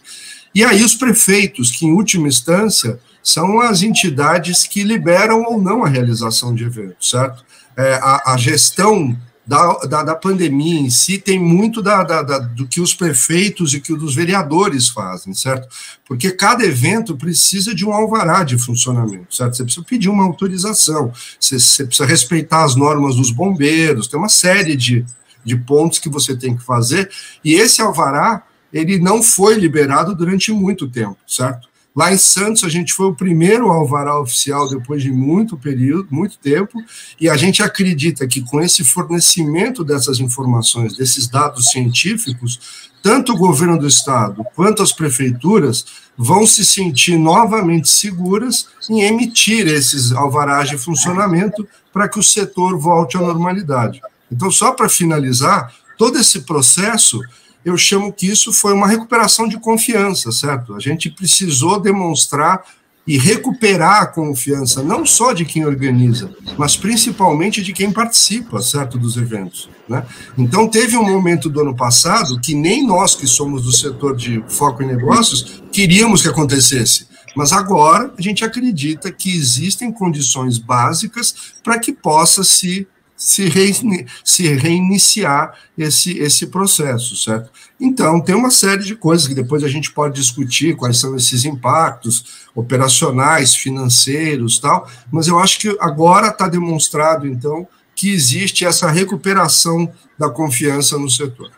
E 0.54 0.64
aí 0.64 0.82
os 0.82 0.94
prefeitos, 0.94 1.70
que 1.70 1.84
em 1.84 1.92
última 1.92 2.28
instância 2.28 2.98
são 3.22 3.60
as 3.60 3.82
entidades 3.82 4.66
que 4.66 4.82
liberam 4.82 5.42
ou 5.42 5.60
não 5.60 5.84
a 5.84 5.88
realização 5.88 6.54
de 6.54 6.64
eventos, 6.64 7.10
certo? 7.10 7.44
É, 7.76 7.94
a, 7.94 8.32
a 8.32 8.36
gestão 8.36 9.16
da, 9.46 9.74
da, 9.80 10.02
da, 10.02 10.14
pandemia 10.14 10.80
em 10.80 10.88
si 10.88 11.18
tem 11.18 11.38
muito 11.38 11.82
da, 11.82 12.02
da, 12.02 12.22
da, 12.22 12.38
do 12.38 12.66
que 12.66 12.80
os 12.80 12.94
prefeitos 12.94 13.74
e 13.74 13.80
que 13.80 13.92
os 13.92 14.14
vereadores 14.14 14.88
fazem, 14.88 15.34
certo? 15.34 15.68
Porque 16.06 16.30
cada 16.30 16.64
evento 16.64 17.16
precisa 17.16 17.74
de 17.74 17.84
um 17.84 17.92
alvará 17.92 18.42
de 18.42 18.56
funcionamento, 18.56 19.34
certo? 19.34 19.56
Você 19.56 19.64
precisa 19.64 19.84
pedir 19.86 20.08
uma 20.08 20.24
autorização, 20.24 21.12
você, 21.38 21.58
você 21.58 21.84
precisa 21.84 22.08
respeitar 22.08 22.64
as 22.64 22.74
normas 22.74 23.16
dos 23.16 23.30
bombeiros, 23.30 24.08
tem 24.08 24.18
uma 24.18 24.30
série 24.30 24.76
de, 24.76 25.04
de 25.44 25.56
pontos 25.56 25.98
que 25.98 26.08
você 26.08 26.34
tem 26.34 26.56
que 26.56 26.64
fazer, 26.64 27.10
e 27.44 27.54
esse 27.54 27.82
alvará, 27.82 28.44
ele 28.72 28.98
não 28.98 29.22
foi 29.22 29.56
liberado 29.56 30.14
durante 30.14 30.52
muito 30.52 30.88
tempo, 30.88 31.18
certo? 31.26 31.68
Lá 31.96 32.12
em 32.12 32.18
Santos, 32.18 32.64
a 32.64 32.68
gente 32.68 32.92
foi 32.92 33.06
o 33.06 33.14
primeiro 33.14 33.70
alvará 33.70 34.18
oficial 34.18 34.68
depois 34.68 35.00
de 35.00 35.12
muito 35.12 35.56
período, 35.56 36.08
muito 36.10 36.36
tempo, 36.38 36.82
e 37.20 37.30
a 37.30 37.36
gente 37.36 37.62
acredita 37.62 38.26
que 38.26 38.40
com 38.40 38.60
esse 38.60 38.82
fornecimento 38.82 39.84
dessas 39.84 40.18
informações, 40.18 40.96
desses 40.96 41.28
dados 41.28 41.70
científicos, 41.70 42.90
tanto 43.00 43.32
o 43.32 43.36
governo 43.36 43.78
do 43.78 43.86
estado 43.86 44.44
quanto 44.56 44.82
as 44.82 44.90
prefeituras 44.90 45.84
vão 46.18 46.44
se 46.44 46.64
sentir 46.64 47.16
novamente 47.16 47.88
seguras 47.88 48.66
em 48.90 49.02
emitir 49.02 49.68
esses 49.68 50.10
alvarás 50.10 50.68
de 50.70 50.76
funcionamento 50.76 51.66
para 51.92 52.08
que 52.08 52.18
o 52.18 52.24
setor 52.24 52.76
volte 52.76 53.16
à 53.16 53.20
normalidade. 53.20 54.00
Então, 54.32 54.50
só 54.50 54.72
para 54.72 54.88
finalizar, 54.88 55.72
todo 55.96 56.18
esse 56.18 56.40
processo 56.40 57.20
eu 57.64 57.76
chamo 57.76 58.12
que 58.12 58.26
isso 58.26 58.52
foi 58.52 58.72
uma 58.72 58.86
recuperação 58.86 59.48
de 59.48 59.58
confiança, 59.58 60.30
certo? 60.30 60.74
A 60.74 60.80
gente 60.80 61.10
precisou 61.10 61.80
demonstrar 61.80 62.62
e 63.06 63.18
recuperar 63.18 64.02
a 64.02 64.06
confiança, 64.06 64.82
não 64.82 65.04
só 65.04 65.32
de 65.32 65.44
quem 65.44 65.66
organiza, 65.66 66.34
mas 66.56 66.74
principalmente 66.76 67.62
de 67.62 67.72
quem 67.72 67.92
participa, 67.92 68.62
certo, 68.62 68.98
dos 68.98 69.16
eventos. 69.16 69.68
Né? 69.86 70.04
Então, 70.38 70.66
teve 70.66 70.96
um 70.96 71.04
momento 71.04 71.50
do 71.50 71.60
ano 71.60 71.76
passado 71.76 72.40
que 72.40 72.54
nem 72.54 72.86
nós, 72.86 73.14
que 73.14 73.26
somos 73.26 73.62
do 73.62 73.72
setor 73.72 74.16
de 74.16 74.42
foco 74.48 74.82
em 74.82 74.86
negócios, 74.86 75.62
queríamos 75.70 76.22
que 76.22 76.28
acontecesse. 76.28 77.06
Mas 77.36 77.52
agora 77.52 78.12
a 78.16 78.22
gente 78.22 78.44
acredita 78.44 79.10
que 79.10 79.36
existem 79.36 79.92
condições 79.92 80.56
básicas 80.56 81.34
para 81.62 81.78
que 81.78 81.92
possa 81.92 82.42
se 82.44 82.86
se, 83.16 83.48
reini 83.48 84.06
se 84.24 84.48
reiniciar 84.54 85.54
esse, 85.76 86.18
esse 86.18 86.46
processo, 86.48 87.16
certo? 87.16 87.50
Então, 87.80 88.20
tem 88.20 88.34
uma 88.34 88.50
série 88.50 88.82
de 88.82 88.96
coisas 88.96 89.26
que 89.26 89.34
depois 89.34 89.62
a 89.62 89.68
gente 89.68 89.92
pode 89.92 90.14
discutir, 90.14 90.76
quais 90.76 90.98
são 90.98 91.16
esses 91.16 91.44
impactos 91.44 92.46
operacionais, 92.54 93.54
financeiros, 93.54 94.58
tal, 94.58 94.88
mas 95.10 95.28
eu 95.28 95.38
acho 95.38 95.58
que 95.58 95.76
agora 95.80 96.28
está 96.28 96.48
demonstrado, 96.48 97.26
então, 97.26 97.66
que 97.94 98.12
existe 98.12 98.64
essa 98.64 98.90
recuperação 98.90 99.90
da 100.18 100.28
confiança 100.28 100.98
no 100.98 101.08
setor. 101.08 101.50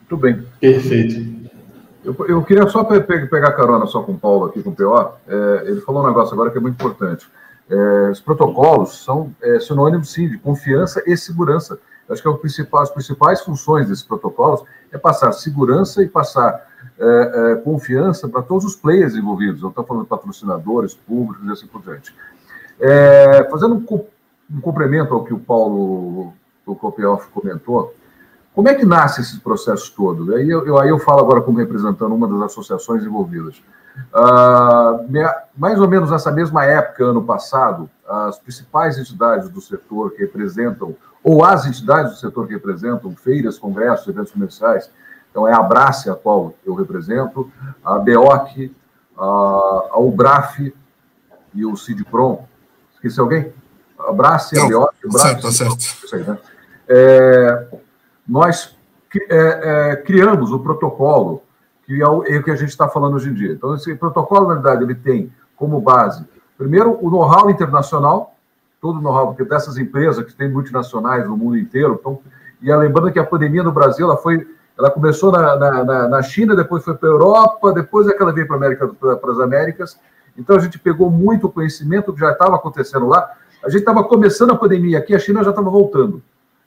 Muito 0.00 0.16
bem. 0.16 0.46
Perfeito. 0.60 1.42
Eu, 2.04 2.16
eu 2.28 2.42
queria 2.42 2.68
só 2.68 2.82
pe 2.82 3.00
pegar 3.00 3.52
carona 3.52 3.86
só 3.86 4.02
com 4.02 4.12
o 4.12 4.18
Paulo 4.18 4.46
aqui, 4.46 4.62
com 4.62 4.70
o 4.70 4.74
PO. 4.74 5.14
É, 5.28 5.64
ele 5.68 5.80
falou 5.80 6.02
um 6.02 6.06
negócio 6.06 6.34
agora 6.34 6.50
que 6.50 6.58
é 6.58 6.60
muito 6.60 6.74
importante. 6.74 7.26
É, 7.72 8.10
os 8.10 8.20
protocolos 8.20 9.02
são 9.02 9.34
é, 9.42 9.58
sinônimos, 9.58 10.12
sim, 10.12 10.28
de 10.28 10.36
confiança 10.36 11.02
e 11.06 11.16
segurança. 11.16 11.80
Eu 12.06 12.12
acho 12.12 12.22
que 12.22 12.28
é 12.28 12.32
principal, 12.34 12.82
as 12.82 12.90
principais 12.90 13.40
funções 13.40 13.88
desses 13.88 14.04
protocolos 14.04 14.62
é 14.92 14.98
passar 14.98 15.32
segurança 15.32 16.02
e 16.02 16.08
passar 16.08 16.68
é, 16.98 17.52
é 17.52 17.56
confiança 17.56 18.28
para 18.28 18.42
todos 18.42 18.66
os 18.66 18.76
players 18.76 19.14
envolvidos. 19.14 19.62
Eu 19.62 19.70
estou 19.70 19.84
falando 19.84 20.02
de 20.02 20.10
patrocinadores, 20.10 20.92
públicos 20.92 21.48
e 21.48 21.50
assim 21.50 21.66
por 21.66 21.80
diante. 21.80 22.14
É, 22.78 23.48
fazendo 23.50 23.76
um, 23.76 24.04
um, 24.54 24.60
complemento 24.60 25.14
ao 25.14 25.24
que 25.24 25.32
o 25.32 25.38
Paulo 25.38 26.34
o 26.66 26.76
Kopioff 26.76 27.28
comentou, 27.30 27.94
como 28.54 28.68
é 28.68 28.74
que 28.74 28.84
nasce 28.84 29.22
esses 29.22 29.38
processos 29.38 29.88
todos? 29.88 30.28
Aí 30.30 30.50
eu, 30.50 30.66
eu, 30.66 30.78
aí 30.78 30.90
eu 30.90 30.98
falo 30.98 31.20
agora 31.20 31.40
como 31.40 31.56
representando 31.56 32.14
uma 32.14 32.28
das 32.28 32.52
associações 32.52 33.02
envolvidas. 33.02 33.62
Uh, 34.14 35.06
mais 35.56 35.80
ou 35.80 35.88
menos 35.88 36.10
nessa 36.10 36.30
mesma 36.30 36.64
época, 36.64 37.04
ano 37.04 37.22
passado, 37.22 37.90
as 38.08 38.38
principais 38.38 38.98
entidades 38.98 39.48
do 39.48 39.60
setor 39.60 40.12
que 40.12 40.22
representam, 40.22 40.96
ou 41.22 41.44
as 41.44 41.66
entidades 41.66 42.12
do 42.12 42.18
setor 42.18 42.46
que 42.46 42.54
representam, 42.54 43.14
feiras, 43.14 43.58
congressos, 43.58 44.08
eventos 44.08 44.32
comerciais, 44.32 44.90
então 45.30 45.48
é 45.48 45.52
a 45.52 45.58
Abrace, 45.58 46.10
a 46.10 46.14
qual 46.14 46.54
eu 46.64 46.74
represento, 46.74 47.50
a 47.82 47.98
BEOC, 47.98 48.74
a, 49.16 49.24
a 49.92 49.98
UBRAF 49.98 50.74
e 51.54 51.64
o 51.64 51.76
CIDPROM. 51.76 52.44
Esqueci 52.94 53.18
alguém? 53.18 53.52
A 53.98 54.10
Abrace, 54.10 54.58
a 54.58 54.66
BEOC, 54.66 54.94
o 55.06 55.08
BRAF. 55.08 55.28
Certo, 55.28 55.42
tá 55.42 55.50
certo. 55.50 56.14
Aí, 56.14 56.22
né? 56.24 56.38
É, 56.88 57.66
nós 58.28 58.76
é, 59.28 59.90
é, 59.92 59.96
criamos 59.96 60.52
o 60.52 60.58
protocolo, 60.58 61.42
que 61.86 62.00
é 62.00 62.08
o, 62.08 62.24
é 62.24 62.38
o 62.38 62.42
que 62.42 62.50
a 62.50 62.56
gente 62.56 62.70
está 62.70 62.88
falando 62.88 63.14
hoje 63.14 63.30
em 63.30 63.34
dia. 63.34 63.52
Então, 63.52 63.74
esse 63.74 63.94
protocolo, 63.94 64.48
na 64.48 64.54
verdade, 64.54 64.84
ele 64.84 64.94
tem 64.94 65.32
como 65.56 65.80
base, 65.80 66.24
primeiro, 66.56 66.98
o 67.00 67.10
know-how 67.10 67.50
internacional, 67.50 68.34
todo 68.80 68.98
o 68.98 69.02
know-how 69.02 69.34
dessas 69.34 69.76
empresas 69.78 70.24
que 70.24 70.34
têm 70.34 70.48
multinacionais 70.48 71.26
no 71.26 71.36
mundo 71.36 71.56
inteiro. 71.56 71.96
Então, 72.00 72.18
e 72.60 72.74
lembrando 72.74 73.12
que 73.12 73.18
a 73.18 73.24
pandemia 73.24 73.62
no 73.62 73.72
Brasil 73.72 74.06
ela 74.06 74.16
foi 74.16 74.46
ela 74.78 74.90
começou 74.90 75.30
na, 75.30 75.54
na, 75.56 76.08
na 76.08 76.22
China, 76.22 76.56
depois 76.56 76.82
foi 76.82 76.94
para 76.94 77.08
a 77.08 77.12
Europa, 77.12 77.72
depois 77.72 78.08
é 78.08 78.14
que 78.14 78.22
ela 78.22 78.32
veio 78.32 78.46
para 78.46 78.56
América, 78.56 78.88
para 78.88 79.32
as 79.32 79.38
Américas. 79.38 79.98
Então 80.36 80.56
a 80.56 80.58
gente 80.58 80.78
pegou 80.78 81.10
muito 81.10 81.48
conhecimento 81.48 82.12
que 82.12 82.20
já 82.20 82.32
estava 82.32 82.56
acontecendo 82.56 83.06
lá. 83.06 83.30
A 83.62 83.68
gente 83.68 83.80
estava 83.80 84.02
começando 84.02 84.50
a 84.50 84.56
pandemia 84.56 84.98
aqui, 84.98 85.14
a 85.14 85.18
China 85.18 85.44
já 85.44 85.50
estava 85.50 85.70
voltando. 85.70 86.22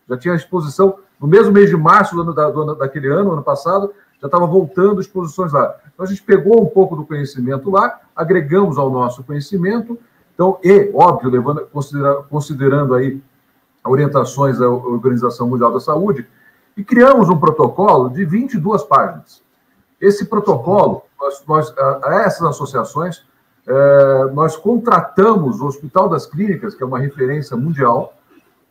Já 0.08 0.18
tinha 0.18 0.36
exposição 0.36 1.00
no 1.20 1.28
mesmo 1.28 1.52
mês 1.52 1.70
de 1.70 1.76
março 1.76 2.16
do 2.16 2.22
ano, 2.22 2.34
da, 2.34 2.50
do 2.50 2.76
daquele 2.76 3.08
ano, 3.08 3.34
ano 3.34 3.44
passado, 3.44 3.92
já 4.26 4.28
estava 4.28 4.48
voltando 4.48 5.00
exposições 5.00 5.54
lá. 5.54 5.76
Então 5.94 6.06
a 6.06 6.10
gente 6.10 6.24
pegou 6.24 6.62
um 6.62 6.66
pouco 6.66 6.96
do 6.96 7.06
conhecimento 7.06 7.70
lá, 7.70 8.00
agregamos 8.16 8.78
ao 8.78 8.90
nosso 8.90 9.24
conhecimento. 9.24 9.98
Então, 10.34 10.58
e, 10.64 10.92
óbvio, 10.94 11.30
levando, 11.30 11.66
considera, 11.68 12.16
considerando 12.24 12.94
aí 12.94 13.22
orientações 13.86 14.58
da 14.58 14.68
Organização 14.68 15.48
Mundial 15.48 15.72
da 15.72 15.80
Saúde, 15.80 16.28
e 16.76 16.84
criamos 16.84 17.30
um 17.30 17.38
protocolo 17.38 18.10
de 18.10 18.26
22 18.26 18.84
páginas. 18.84 19.42
Esse 20.02 20.26
protocolo, 20.26 21.04
nós, 21.20 21.44
nós 21.48 21.74
a, 21.78 22.16
essas 22.26 22.42
associações, 22.48 23.24
é, 23.66 24.32
nós 24.34 24.58
contratamos 24.58 25.62
o 25.62 25.68
Hospital 25.68 26.10
das 26.10 26.26
Clínicas, 26.26 26.76
que 26.76 26.84
é 26.84 26.86
uma 26.86 27.00
referência 27.00 27.56
mundial, 27.56 28.14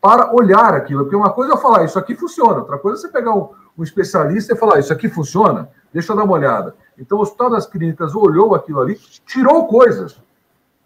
para 0.01 0.35
olhar 0.35 0.75
aquilo. 0.75 1.05
Porque 1.05 1.17
uma 1.17 1.31
coisa 1.31 1.55
é 1.55 1.57
falar, 1.57 1.85
isso 1.85 1.99
aqui 1.99 2.15
funciona, 2.15 2.59
outra 2.59 2.77
coisa 2.77 2.99
é 2.99 3.01
você 3.01 3.09
pegar 3.09 3.33
um, 3.33 3.49
um 3.77 3.83
especialista 3.83 4.55
e 4.55 4.57
falar, 4.57 4.79
isso 4.79 4.93
aqui 4.93 5.09
funciona, 5.09 5.69
deixa 5.93 6.13
eu 6.13 6.17
dar 6.17 6.25
uma 6.25 6.35
olhada. 6.35 6.75
Então, 6.99 7.19
o 7.19 7.23
Hospital 7.23 7.51
das 7.51 7.67
Clínicas 7.67 8.15
olhou 8.15 8.55
aquilo 8.55 8.81
ali, 8.81 8.95
tirou 9.27 9.67
coisas. 9.67 10.21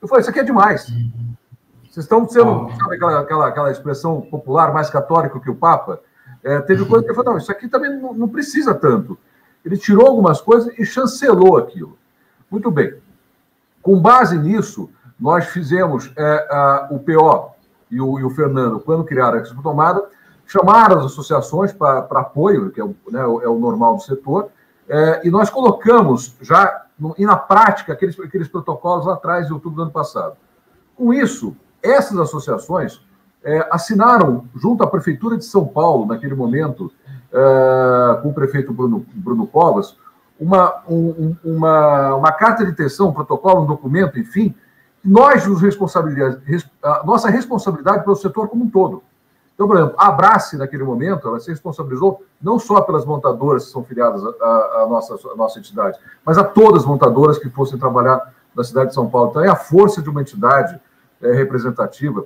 Eu 0.00 0.09
falei, 0.09 0.23
isso 0.23 0.30
aqui 0.30 0.40
é 0.40 0.45
demais. 0.45 0.87
Vocês 1.85 2.04
estão 2.04 2.28
sendo, 2.28 2.71
sabe 2.78 2.97
aquela, 2.97 3.21
aquela, 3.21 3.49
aquela 3.49 3.71
expressão 3.71 4.21
popular 4.21 4.73
mais 4.73 4.88
católica 4.88 5.40
que 5.40 5.50
o 5.50 5.54
Papa? 5.57 6.00
É, 6.42 6.61
teve 6.61 6.85
coisa 6.85 7.04
que 7.04 7.11
ele 7.11 7.16
falou, 7.16 7.33
não, 7.33 7.38
isso 7.38 7.50
aqui 7.50 7.68
também 7.68 8.00
não, 8.00 8.14
não, 8.14 8.28
precisa 8.28 8.75
tanto. 8.75 9.18
Ele 9.64 9.76
tirou 9.76 10.07
algumas 10.07 10.40
coisas 10.40 10.73
e 10.78 10.87
chancelou 10.87 11.57
aquilo. 11.57 11.99
Muito 12.50 12.71
bem. 12.71 12.95
Com 13.83 14.00
base 14.00 14.38
nisso, 14.38 14.88
nós 15.18 15.47
fizemos 15.49 16.12
é, 16.16 16.49
a, 16.50 16.88
o 16.90 16.99
PO 17.00 17.50
e 17.90 18.00
o, 18.00 18.21
e 18.21 18.25
o, 18.25 18.30
Fernando, 18.30 18.80
quando 18.80 19.04
criaram 19.04 19.38
a 19.38 19.42
Expo 19.42 19.62
Tomada, 19.62 20.09
chamaram 20.49 20.99
as 20.99 21.05
associações 21.05 21.73
para 21.73 21.99
apoio, 21.99 22.71
que 22.71 22.81
é 22.81 22.85
o, 22.85 22.97
né, 23.11 23.21
é 23.21 23.49
o 23.49 23.59
normal 23.59 23.97
do 23.97 24.02
setor, 24.02 24.49
é, 24.88 25.21
e 25.23 25.31
nós 25.31 25.50
colocamos 25.50 26.35
já, 26.40 26.87
no, 26.99 27.14
e 27.19 27.26
na 27.26 27.37
prática, 27.37 27.93
aqueles, 27.93 28.19
aqueles 28.19 28.49
protocolos 28.49 29.05
lá 29.05 29.12
atrás, 29.12 29.49
em 29.49 29.52
outubro 29.52 29.76
do 29.76 29.83
ano 29.83 29.90
passado. 29.90 30.37
Com 30.97 31.12
isso, 31.12 31.55
essas 31.83 32.19
associações 32.19 32.99
é, 33.45 33.69
assinaram, 33.71 34.47
junto 34.57 34.83
à 34.83 34.87
Prefeitura 34.87 35.37
de 35.37 35.45
São 35.45 35.67
Paulo, 35.67 36.07
naquele 36.07 36.35
momento, 36.35 36.90
é, 37.31 38.21
com 38.23 38.31
o 38.31 38.35
prefeito 38.35 38.73
Bruno, 38.73 39.05
Bruno 39.14 39.47
Covas, 39.47 39.97
uma, 40.40 40.83
um, 40.88 41.37
uma, 41.45 42.14
uma 42.14 42.33
carta 42.33 42.64
de 42.64 42.71
intenção, 42.71 43.09
um 43.09 43.12
protocolo, 43.12 43.64
um 43.64 43.67
documento, 43.67 44.19
enfim, 44.19 44.55
nós 45.05 45.47
nos 45.47 45.61
responsabilidade, 45.61 46.40
a 46.83 47.05
nossa 47.05 47.28
responsabilidade 47.28 48.02
pelo 48.02 48.17
setor 48.17 48.49
como 48.49 48.65
um 48.65 48.71
todo. 48.71 49.02
Então, 49.58 49.66
por 49.66 49.76
exemplo, 49.76 49.97
a 49.99 50.06
Abrace, 50.06 50.56
naquele 50.56 50.84
momento, 50.84 51.26
ela 51.26 51.40
se 51.40 51.50
responsabilizou 51.50 52.25
não 52.40 52.60
só 52.60 52.80
pelas 52.80 53.04
montadoras 53.04 53.64
que 53.66 53.73
são 53.73 53.82
filiadas 53.82 54.23
à, 54.40 54.82
à 54.82 54.86
nossa, 54.88 55.14
à 55.32 55.34
nossa 55.34 55.58
entidade, 55.58 55.99
mas 56.25 56.38
a 56.38 56.44
todas 56.44 56.82
as 56.82 56.86
montadoras 56.86 57.38
que 57.38 57.50
fossem 57.50 57.76
trabalhar 57.76 58.32
na 58.54 58.62
cidade 58.62 58.90
de 58.90 58.94
São 58.94 59.10
Paulo. 59.10 59.30
Então, 59.30 59.42
é 59.42 59.49
a 59.49 59.56
força 59.56 60.00
de 60.00 60.08
uma 60.08 60.21
entidade 60.21 60.80
é, 61.21 61.32
representativa 61.32 62.25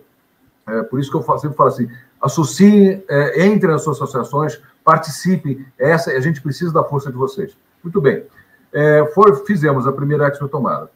é, 0.66 0.82
por 0.82 1.00
isso 1.00 1.10
que 1.10 1.16
eu 1.16 1.38
sempre 1.38 1.56
falo 1.56 1.68
assim: 1.68 1.88
associem, 2.20 3.04
é, 3.08 3.46
entrem 3.46 3.72
nas 3.72 3.82
suas 3.82 3.96
associações, 3.96 4.60
participem. 4.84 5.66
Essa, 5.78 6.10
a 6.10 6.20
gente 6.20 6.40
precisa 6.40 6.72
da 6.72 6.84
força 6.84 7.10
de 7.10 7.16
vocês. 7.16 7.56
Muito 7.82 8.00
bem. 8.00 8.24
É, 8.72 9.04
for, 9.14 9.44
fizemos 9.44 9.86
a 9.86 9.92
primeira 9.92 10.28
Expo 10.28 10.48
Tomada. 10.48 10.90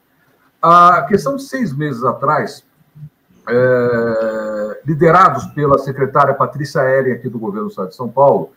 A 0.62 1.03
questão 1.03 1.37
de 1.37 1.42
seis 1.42 1.72
meses 1.72 2.03
atrás, 2.03 2.64
é, 3.49 4.81
liderados 4.85 5.47
pela 5.47 5.79
secretária 5.79 6.35
Patrícia 6.35 6.81
Ellen, 6.81 7.15
aqui 7.15 7.29
do 7.29 7.39
governo 7.39 7.67
do 7.67 7.71
Estado 7.71 7.89
de 7.89 7.97
São 7.97 8.09
Paulo, 8.09 8.51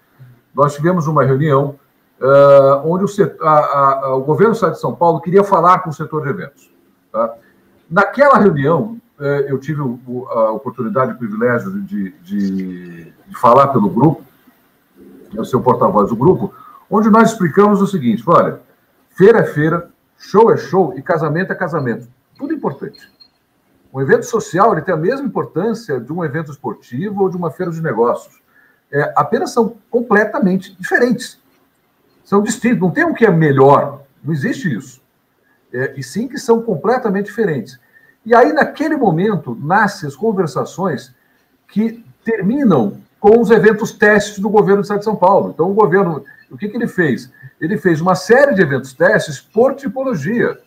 nós 0.54 0.76
tivemos 0.76 1.08
uma 1.08 1.24
reunião 1.24 1.76
é, 2.22 2.82
onde 2.84 3.04
o, 3.04 3.08
setor, 3.08 3.46
a, 3.48 4.06
a, 4.06 4.16
o 4.16 4.22
governo 4.22 4.54
do 4.54 4.56
Estado 4.56 4.74
de 4.74 4.82
São 4.82 4.96
Paulo 4.96 5.22
queria 5.22 5.44
falar 5.44 5.80
com 5.80 5.90
o 5.90 5.94
setor 5.94 6.24
de 6.24 6.30
eventos. 6.30 6.72
Tá? 7.12 7.36
Naquela 7.90 8.38
reunião, 8.38 9.00
é, 9.20 9.52
eu 9.52 9.58
tive 9.58 9.82
a 9.82 10.52
oportunidade, 10.52 11.14
o 11.14 11.18
privilégio 11.18 11.82
de, 11.82 12.12
de, 12.22 13.14
de 13.28 13.40
falar 13.40 13.68
pelo 13.68 13.90
grupo, 13.90 14.24
o 15.38 15.46
seu 15.46 15.62
porta-voz 15.62 16.10
do 16.10 16.16
grupo, 16.16 16.54
onde 16.90 17.10
nós 17.10 17.32
explicamos 17.32 17.82
o 17.82 17.88
seguinte: 17.88 18.24
olha, 18.26 18.60
feira 19.12 19.40
é 19.40 19.46
feira, 19.46 19.90
show 20.18 20.52
é 20.52 20.58
show 20.58 20.94
e 20.98 21.02
casamento 21.02 21.52
é 21.52 21.56
casamento. 21.56 22.08
Tudo 22.38 22.54
importante. 22.54 23.00
Um 23.94 24.02
evento 24.02 24.26
social 24.26 24.72
ele 24.72 24.82
tem 24.82 24.94
a 24.94 24.98
mesma 24.98 25.26
importância 25.26 26.00
de 26.00 26.14
um 26.14 26.24
evento 26.24 26.52
esportivo 26.52 27.24
ou 27.24 27.30
de 27.30 27.38
uma 27.38 27.50
feira 27.50 27.72
de 27.72 27.82
negócios. 27.82 28.40
É, 28.92 29.14
apenas 29.16 29.52
são 29.52 29.76
completamente 29.90 30.76
diferentes. 30.80 31.40
São 32.24 32.42
distintos. 32.42 32.80
Não 32.80 32.92
tem 32.92 33.06
um 33.06 33.14
que 33.14 33.26
é 33.26 33.32
melhor. 33.32 34.04
Não 34.24 34.34
existe 34.34 34.72
isso. 34.74 35.02
É, 35.74 35.94
e 35.98 36.04
sim 36.04 36.28
que 36.28 36.38
são 36.38 36.62
completamente 36.62 37.26
diferentes. 37.26 37.80
E 38.26 38.36
aí, 38.36 38.54
naquele 38.54 38.96
momento, 38.96 39.58
nascem 39.60 40.08
as 40.08 40.16
conversações 40.16 41.14
que 41.68 42.04
terminam 42.24 42.98
com 43.20 43.40
os 43.40 43.50
eventos 43.50 43.92
testes 43.92 44.40
do 44.40 44.50
governo 44.50 44.82
do 44.82 44.84
Estado 44.84 45.00
de 45.00 45.06
São 45.06 45.16
Paulo. 45.16 45.52
Então, 45.54 45.70
o 45.70 45.74
governo, 45.74 46.24
o 46.50 46.58
que, 46.58 46.68
que 46.68 46.78
ele 46.78 46.88
fez? 46.88 47.32
Ele 47.60 47.78
fez 47.78 48.02
uma 48.02 48.16
série 48.16 48.54
de 48.54 48.62
eventos 48.62 48.94
testes 48.94 49.40
por 49.40 49.76
tipologia. 49.76 50.60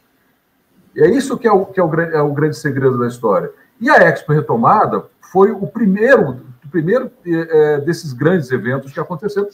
E 0.94 1.02
é 1.02 1.10
isso 1.10 1.38
que 1.38 1.46
é 1.46 1.52
o, 1.52 1.66
que 1.66 1.80
é 1.80 1.84
o, 1.84 1.94
é 2.00 2.22
o 2.22 2.32
grande 2.32 2.56
segredo 2.56 2.98
da 2.98 3.06
história. 3.06 3.50
E 3.80 3.90
a 3.90 3.96
Expo 3.96 4.32
Retomada 4.32 5.06
foi 5.32 5.50
o 5.50 5.66
primeiro, 5.66 6.40
o 6.64 6.68
primeiro 6.70 7.10
é, 7.26 7.80
desses 7.80 8.12
grandes 8.12 8.50
eventos 8.50 8.92
que 8.92 9.00
aconteceram. 9.00 9.48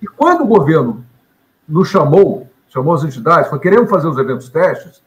E 0.00 0.06
quando 0.06 0.42
o 0.42 0.46
governo 0.46 1.04
nos 1.66 1.88
chamou, 1.88 2.48
chamou 2.68 2.94
as 2.94 3.04
entidades, 3.04 3.46
falou, 3.46 3.60
queremos 3.60 3.90
fazer 3.90 4.08
os 4.08 4.18
eventos 4.18 4.48
testes, 4.48 5.02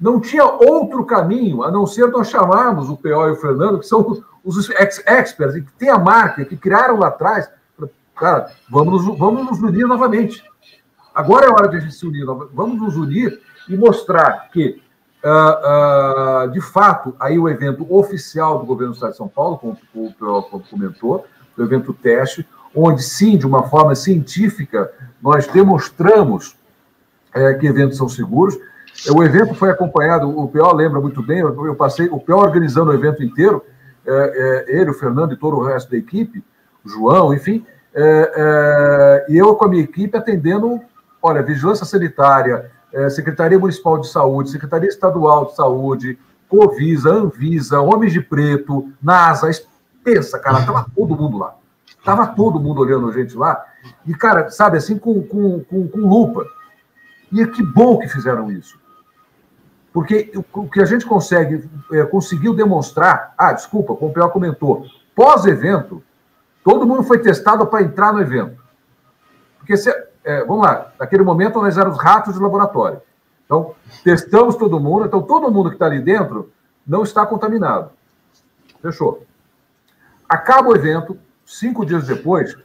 não 0.00 0.20
tinha 0.20 0.44
outro 0.44 1.04
caminho 1.04 1.62
a 1.62 1.70
não 1.70 1.86
ser 1.86 2.08
nós 2.08 2.28
chamarmos 2.28 2.90
o 2.90 2.96
PO 2.96 3.08
e 3.08 3.32
o 3.32 3.36
Fernando, 3.36 3.78
que 3.78 3.86
são 3.86 4.22
os 4.44 4.68
experts, 4.68 5.54
que 5.54 5.72
têm 5.78 5.88
a 5.88 5.98
marca, 5.98 6.44
que 6.44 6.56
criaram 6.56 6.98
lá 6.98 7.08
atrás. 7.08 7.50
Cara, 8.14 8.50
vamos 8.68 9.04
nos, 9.04 9.18
vamos 9.18 9.46
nos 9.46 9.60
unir 9.60 9.86
novamente. 9.86 10.44
Agora 11.14 11.46
é 11.46 11.50
hora 11.50 11.68
de 11.68 11.76
a 11.76 11.80
gente 11.80 11.94
se 11.94 12.06
unir. 12.06 12.26
Vamos 12.26 12.80
nos 12.80 12.96
unir 12.96 13.40
e 13.68 13.76
mostrar 13.76 14.48
que, 14.52 14.80
uh, 15.24 16.46
uh, 16.46 16.50
de 16.50 16.60
fato, 16.60 17.14
aí 17.18 17.38
o 17.38 17.48
evento 17.48 17.86
oficial 17.94 18.58
do 18.58 18.66
governo 18.66 18.92
do 18.92 18.96
Estado 18.96 19.12
de 19.12 19.16
São 19.16 19.28
Paulo, 19.28 19.58
como 19.58 19.78
o 19.94 20.12
PO 20.12 20.62
comentou, 20.70 21.26
o 21.56 21.62
evento 21.62 21.92
teste, 21.92 22.46
onde 22.74 23.02
sim, 23.02 23.36
de 23.36 23.46
uma 23.46 23.62
forma 23.64 23.94
científica, 23.94 24.90
nós 25.22 25.46
demonstramos 25.46 26.56
é, 27.32 27.54
que 27.54 27.66
eventos 27.66 27.96
são 27.96 28.08
seguros, 28.08 28.58
o 29.10 29.22
evento 29.22 29.54
foi 29.54 29.70
acompanhado, 29.70 30.28
o 30.28 30.48
PO 30.48 30.72
lembra 30.74 31.00
muito 31.00 31.22
bem, 31.22 31.40
eu 31.40 31.74
passei, 31.74 32.08
o 32.08 32.18
PO 32.18 32.34
organizando 32.34 32.90
o 32.90 32.94
evento 32.94 33.22
inteiro, 33.22 33.62
é, 34.06 34.12
é, 34.68 34.80
ele, 34.80 34.90
o 34.90 34.94
Fernando 34.94 35.32
e 35.32 35.36
todo 35.36 35.56
o 35.56 35.64
resto 35.64 35.90
da 35.90 35.96
equipe, 35.96 36.44
o 36.84 36.88
João, 36.88 37.34
enfim, 37.34 37.64
é, 37.94 39.24
é 39.28 39.32
e 39.32 39.36
eu 39.36 39.54
com 39.56 39.64
a 39.64 39.68
minha 39.68 39.82
equipe 39.82 40.16
atendendo, 40.16 40.80
olha, 41.22 41.42
vigilância 41.42 41.84
sanitária, 41.84 42.70
é, 42.94 43.10
Secretaria 43.10 43.58
Municipal 43.58 43.98
de 43.98 44.08
Saúde, 44.08 44.50
Secretaria 44.50 44.88
Estadual 44.88 45.46
de 45.46 45.56
Saúde, 45.56 46.18
Covisa, 46.48 47.10
Anvisa, 47.10 47.80
Homens 47.80 48.12
de 48.12 48.20
Preto, 48.20 48.92
NASA, 49.02 49.50
pensa, 50.02 50.38
cara, 50.38 50.64
tava 50.64 50.86
todo 50.94 51.16
mundo 51.16 51.38
lá. 51.38 51.56
Tava 52.04 52.28
todo 52.28 52.60
mundo 52.60 52.80
olhando 52.80 53.08
a 53.08 53.12
gente 53.12 53.36
lá, 53.36 53.64
e, 54.06 54.14
cara, 54.14 54.50
sabe, 54.50 54.76
assim, 54.76 54.98
com, 54.98 55.22
com, 55.22 55.60
com, 55.60 55.88
com 55.88 55.98
lupa. 55.98 56.46
E 57.32 57.46
que 57.46 57.62
bom 57.62 57.98
que 57.98 58.08
fizeram 58.08 58.50
isso. 58.50 58.78
Porque 59.92 60.32
o 60.52 60.68
que 60.68 60.80
a 60.80 60.84
gente 60.84 61.06
consegue, 61.06 61.68
é, 61.92 62.04
conseguiu 62.04 62.54
demonstrar. 62.54 63.32
Ah, 63.38 63.52
desculpa, 63.52 63.94
como 63.94 64.10
o 64.10 64.14
Pior 64.14 64.28
comentou. 64.30 64.84
Pós-evento, 65.14 66.02
todo 66.62 66.86
mundo 66.86 67.04
foi 67.04 67.18
testado 67.20 67.66
para 67.66 67.82
entrar 67.82 68.12
no 68.12 68.20
evento. 68.20 68.62
Porque, 69.58 69.76
se, 69.76 69.90
é, 70.24 70.44
vamos 70.44 70.64
lá, 70.64 70.92
naquele 70.98 71.22
momento 71.22 71.60
nós 71.60 71.76
éramos 71.76 71.98
ratos 71.98 72.34
de 72.34 72.40
laboratório. 72.40 73.00
Então, 73.44 73.74
testamos 74.02 74.56
todo 74.56 74.80
mundo, 74.80 75.04
então 75.04 75.22
todo 75.22 75.50
mundo 75.50 75.68
que 75.68 75.76
está 75.76 75.86
ali 75.86 76.00
dentro 76.00 76.50
não 76.86 77.02
está 77.02 77.26
contaminado. 77.26 77.90
Fechou. 78.80 79.24
Acaba 80.28 80.70
o 80.70 80.76
evento, 80.76 81.18
cinco 81.44 81.84
dias 81.84 82.06
depois, 82.06 82.56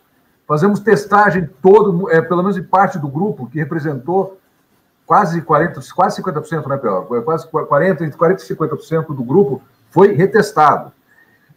fazemos 0.47 0.79
testagem 0.79 1.49
todo, 1.61 2.09
é, 2.09 2.21
pelo 2.21 2.41
menos 2.41 2.57
em 2.57 2.63
parte 2.63 2.97
do 2.97 3.07
grupo, 3.07 3.47
que 3.47 3.59
representou 3.59 4.39
quase 5.05 5.41
40, 5.41 5.81
quase 5.93 6.21
50%, 6.21 6.67
né, 6.67 6.77
Pior? 6.77 7.05
Quase 7.23 7.47
40, 7.47 8.05
entre 8.05 8.17
40 8.17 8.41
e 8.41 8.47
50% 8.47 9.07
do 9.07 9.23
grupo 9.23 9.61
foi 9.89 10.13
retestado. 10.13 10.93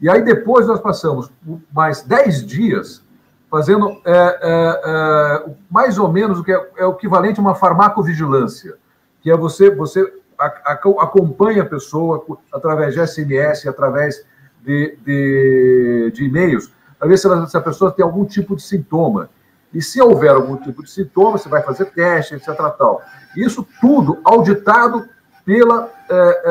E 0.00 0.10
aí 0.10 0.22
depois 0.22 0.66
nós 0.66 0.80
passamos 0.80 1.30
mais 1.72 2.02
10 2.02 2.44
dias 2.44 3.04
fazendo 3.52 4.00
é, 4.06 4.12
é, 4.12 4.80
é, 4.82 5.50
mais 5.70 5.98
ou 5.98 6.10
menos 6.10 6.38
o 6.38 6.42
que 6.42 6.50
é, 6.50 6.70
é, 6.78 6.86
o 6.86 6.92
equivalente 6.92 7.38
a 7.38 7.42
uma 7.42 7.54
farmacovigilância, 7.54 8.76
que 9.20 9.30
é 9.30 9.36
você, 9.36 9.68
você 9.68 10.10
acompanha 10.38 11.62
a 11.62 11.66
pessoa 11.66 12.24
através 12.50 12.94
de 12.94 13.06
SMS, 13.06 13.68
através 13.68 14.24
de, 14.62 14.96
de, 15.04 16.12
de 16.14 16.24
e-mails, 16.24 16.72
para 16.98 17.06
ver 17.06 17.18
se, 17.18 17.26
ela, 17.26 17.46
se 17.46 17.54
a 17.54 17.60
pessoa 17.60 17.92
tem 17.92 18.02
algum 18.02 18.24
tipo 18.24 18.56
de 18.56 18.62
sintoma. 18.62 19.28
E 19.70 19.82
se 19.82 20.00
houver 20.00 20.30
algum 20.30 20.56
tipo 20.56 20.82
de 20.82 20.90
sintoma, 20.90 21.36
você 21.36 21.50
vai 21.50 21.62
fazer 21.62 21.84
teste, 21.86 22.34
etc. 22.34 22.56
Tal. 22.78 23.02
Isso 23.36 23.68
tudo 23.82 24.18
auditado 24.24 25.06
pela 25.44 25.90
é, 26.08 26.42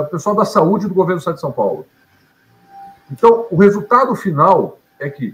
é, 0.00 0.04
pessoal 0.06 0.34
da 0.34 0.44
saúde 0.44 0.88
do 0.88 0.94
governo 0.94 1.18
do 1.18 1.20
Estado 1.20 1.36
de 1.36 1.40
São 1.40 1.52
Paulo. 1.52 1.86
Então, 3.12 3.46
o 3.48 3.56
resultado 3.56 4.12
final 4.16 4.78
é 4.98 5.08
que 5.08 5.32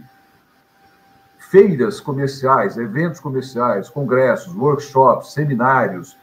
feiras 1.53 2.01
comerciais, 2.01 2.79
eventos 2.79 3.21
comerciais, 3.21 3.91
congressos, 3.91 4.55
workshops, 4.55 5.35
seminários, 5.35 6.17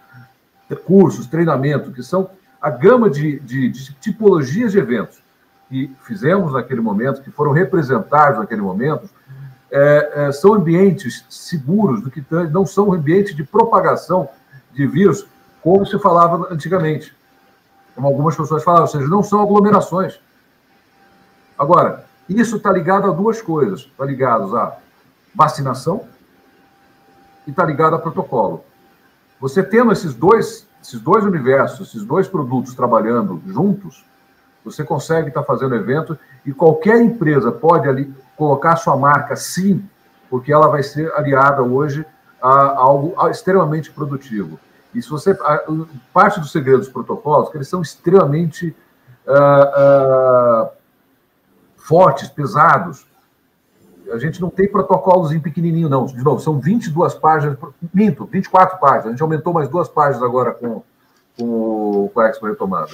cursos, 0.88 1.28
treinamento, 1.28 1.92
que 1.92 2.02
são 2.02 2.32
a 2.60 2.72
gama 2.72 3.12
de, 3.12 3.39
de, 3.42 3.70
de 3.70 3.94
tipologias 3.94 4.72
de 4.72 4.80
eventos 4.80 5.22
que 5.70 5.96
fizemos 6.02 6.54
naquele 6.54 6.82
momento, 6.82 7.22
que 7.22 7.30
foram 7.30 7.52
representados 7.52 8.39
naquele 8.39 8.62
momento, 8.62 9.08
é, 9.72 10.12
é, 10.15 10.32
são 10.32 10.56
ambientes 10.56 11.24
seguros, 11.30 12.02
do 12.02 12.10
que 12.10 12.26
não 12.50 12.65
são 12.65 12.92
ambientes 12.92 13.36
de 13.36 13.44
propagação 13.44 14.28
de 14.74 14.88
vírus, 14.88 15.28
como 15.62 15.86
se 15.86 16.00
falava 16.00 16.52
antigamente. 16.52 17.15
Como 17.94 18.08
algumas 18.08 18.36
pessoas 18.36 18.63
falavam, 18.63 18.88
ou 18.88 18.92
seja, 18.92 19.08
não 19.08 19.22
são 19.22 19.44
aglomerações. 19.44 20.20
Agora, 21.56 22.04
isso 22.28 22.56
está 22.58 22.72
ligado 22.72 23.12
a 23.12 23.13
duas 23.13 23.44
coisas. 23.44 23.82
Está 23.82 24.06
ligado 24.06 24.58
a 24.58 24.80
vacinação 25.39 26.04
e 27.47 27.52
está 27.52 27.65
ligado 27.65 27.95
a 27.95 27.99
protocolo. 27.99 28.65
Você 29.39 29.63
tendo 29.63 29.93
esses 29.93 30.13
dois, 30.13 30.67
esses 30.82 30.99
dois 30.99 31.23
universos, 31.23 31.88
esses 31.88 32.04
dois 32.04 32.28
produtos 32.28 32.75
trabalhando 32.75 33.41
juntos, 33.47 34.06
você 34.65 34.84
consegue 34.84 35.30
estar 35.30 35.39
tá 35.39 35.47
fazendo 35.47 35.75
evento 35.75 36.19
e 36.45 36.52
qualquer 36.52 37.02
empresa 37.02 37.54
pode 37.54 37.88
ali 37.88 38.13
colocar 38.36 38.75
sua 38.75 38.97
marca 38.97 39.38
sim, 39.38 39.88
porque 40.30 40.52
ela 40.52 40.67
vai 40.67 40.84
ser 40.84 41.10
aliada 41.13 41.62
hoje 41.62 42.06
a 42.41 42.75
algo 42.75 43.15
extremamente 43.30 43.91
produtivo. 43.91 44.60
E 44.93 45.02
se 45.02 45.10
você 45.10 45.38
parte 46.12 46.41
do 46.41 46.47
segredo 46.47 46.80
dos 46.80 46.89
protocolos, 46.89 47.49
que 47.49 47.56
eles 47.56 47.69
são 47.69 47.82
extremamente 47.82 48.75
uh, 49.25 50.65
uh, 50.65 50.69
fortes, 51.78 52.28
pesados, 52.28 53.08
a 54.12 54.17
gente 54.17 54.41
não 54.41 54.50
tem 54.50 54.67
protocolos 54.67 55.32
em 55.32 55.39
pequenininho, 55.39 55.89
não. 55.89 56.06
De 56.06 56.24
novo, 56.24 56.39
são 56.39 56.60
22 56.60 57.13
páginas, 57.15 57.58
minto, 57.93 58.28
24 58.32 58.80
páginas. 58.80 59.06
A 59.08 59.10
gente 59.10 59.22
aumentou 59.22 59.54
mais 59.54 59.69
duas 59.69 59.88
páginas 59.88 60.24
agora 60.24 60.52
com, 60.52 60.82
com, 61.38 62.10
com 62.13 62.19
a 62.19 62.30
Expo 62.30 62.48
Retomada. 62.48 62.91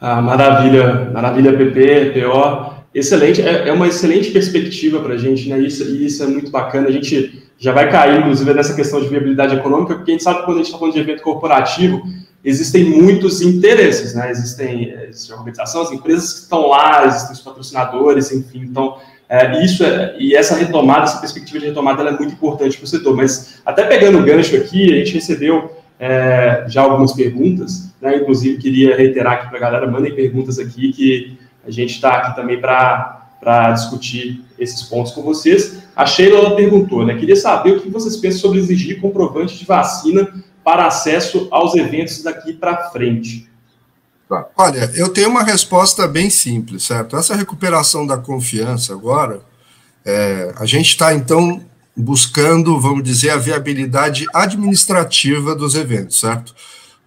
Ah, 0.00 0.20
maravilha, 0.22 1.10
maravilha, 1.12 1.56
PP, 1.56 2.12
PO. 2.20 2.78
Excelente, 2.94 3.42
é, 3.42 3.68
é 3.68 3.72
uma 3.72 3.86
excelente 3.86 4.30
perspectiva 4.30 5.00
para 5.00 5.14
a 5.14 5.18
gente, 5.18 5.48
né? 5.48 5.58
Isso, 5.58 5.84
e 5.84 6.06
isso 6.06 6.22
é 6.22 6.26
muito 6.26 6.50
bacana. 6.50 6.88
A 6.88 6.92
gente 6.92 7.48
já 7.58 7.72
vai 7.72 7.90
cair, 7.90 8.20
inclusive, 8.20 8.54
nessa 8.54 8.74
questão 8.74 9.00
de 9.00 9.08
viabilidade 9.08 9.56
econômica, 9.56 9.94
porque 9.94 10.10
a 10.10 10.14
gente 10.14 10.22
sabe 10.22 10.40
que 10.40 10.44
quando 10.44 10.56
a 10.56 10.60
gente 10.60 10.66
está 10.66 10.78
falando 10.78 10.94
de 10.94 11.00
evento 11.00 11.22
corporativo, 11.22 12.02
existem 12.48 12.84
muitos 12.84 13.42
interesses, 13.42 14.14
né? 14.14 14.30
Existem, 14.30 14.90
existe 15.08 15.30
a 15.32 15.36
organização, 15.36 15.82
as 15.82 15.92
empresas 15.92 16.32
que 16.32 16.40
estão 16.40 16.68
lá, 16.68 17.06
existem 17.06 17.32
os 17.32 17.40
patrocinadores, 17.40 18.32
enfim. 18.32 18.60
Então, 18.60 18.96
é, 19.28 19.62
isso 19.62 19.84
é, 19.84 20.16
e 20.18 20.34
essa 20.34 20.56
retomada, 20.56 21.04
essa 21.04 21.18
perspectiva 21.18 21.60
de 21.60 21.66
retomada, 21.66 22.02
é 22.02 22.12
muito 22.12 22.32
importante 22.32 22.76
para 22.76 22.84
o 22.84 22.88
setor. 22.88 23.14
Mas 23.14 23.60
até 23.66 23.84
pegando 23.84 24.18
o 24.18 24.22
gancho 24.22 24.56
aqui, 24.56 24.92
a 24.92 24.96
gente 24.96 25.14
recebeu 25.14 25.76
é, 26.00 26.64
já 26.68 26.82
algumas 26.82 27.12
perguntas, 27.12 27.92
né? 28.00 28.16
Inclusive, 28.16 28.56
queria 28.56 28.96
reiterar 28.96 29.34
aqui 29.34 29.48
para 29.48 29.58
a 29.58 29.60
galera, 29.60 29.86
mandem 29.86 30.14
perguntas 30.14 30.58
aqui, 30.58 30.92
que 30.92 31.38
a 31.66 31.70
gente 31.70 31.90
está 31.90 32.14
aqui 32.14 32.34
também 32.34 32.58
para 32.58 33.72
discutir 33.72 34.42
esses 34.58 34.82
pontos 34.84 35.12
com 35.12 35.20
vocês. 35.22 35.82
A 35.94 36.06
Sheila 36.06 36.38
ela 36.38 36.56
perguntou, 36.56 37.04
né? 37.04 37.14
Queria 37.14 37.36
saber 37.36 37.72
o 37.72 37.80
que 37.80 37.90
vocês 37.90 38.16
pensam 38.16 38.40
sobre 38.40 38.58
exigir 38.58 39.00
comprovante 39.00 39.58
de 39.58 39.66
vacina 39.66 40.32
para 40.68 40.86
acesso 40.86 41.48
aos 41.50 41.74
eventos 41.74 42.22
daqui 42.22 42.52
para 42.52 42.90
frente? 42.90 43.48
Olha, 44.54 44.92
eu 44.94 45.08
tenho 45.08 45.30
uma 45.30 45.42
resposta 45.42 46.06
bem 46.06 46.28
simples, 46.28 46.82
certo? 46.82 47.16
Essa 47.16 47.34
recuperação 47.34 48.06
da 48.06 48.18
confiança 48.18 48.92
agora, 48.92 49.40
é, 50.04 50.52
a 50.58 50.66
gente 50.66 50.88
está 50.88 51.14
então 51.14 51.62
buscando, 51.96 52.78
vamos 52.78 53.02
dizer, 53.02 53.30
a 53.30 53.38
viabilidade 53.38 54.26
administrativa 54.34 55.54
dos 55.54 55.74
eventos, 55.74 56.20
certo? 56.20 56.54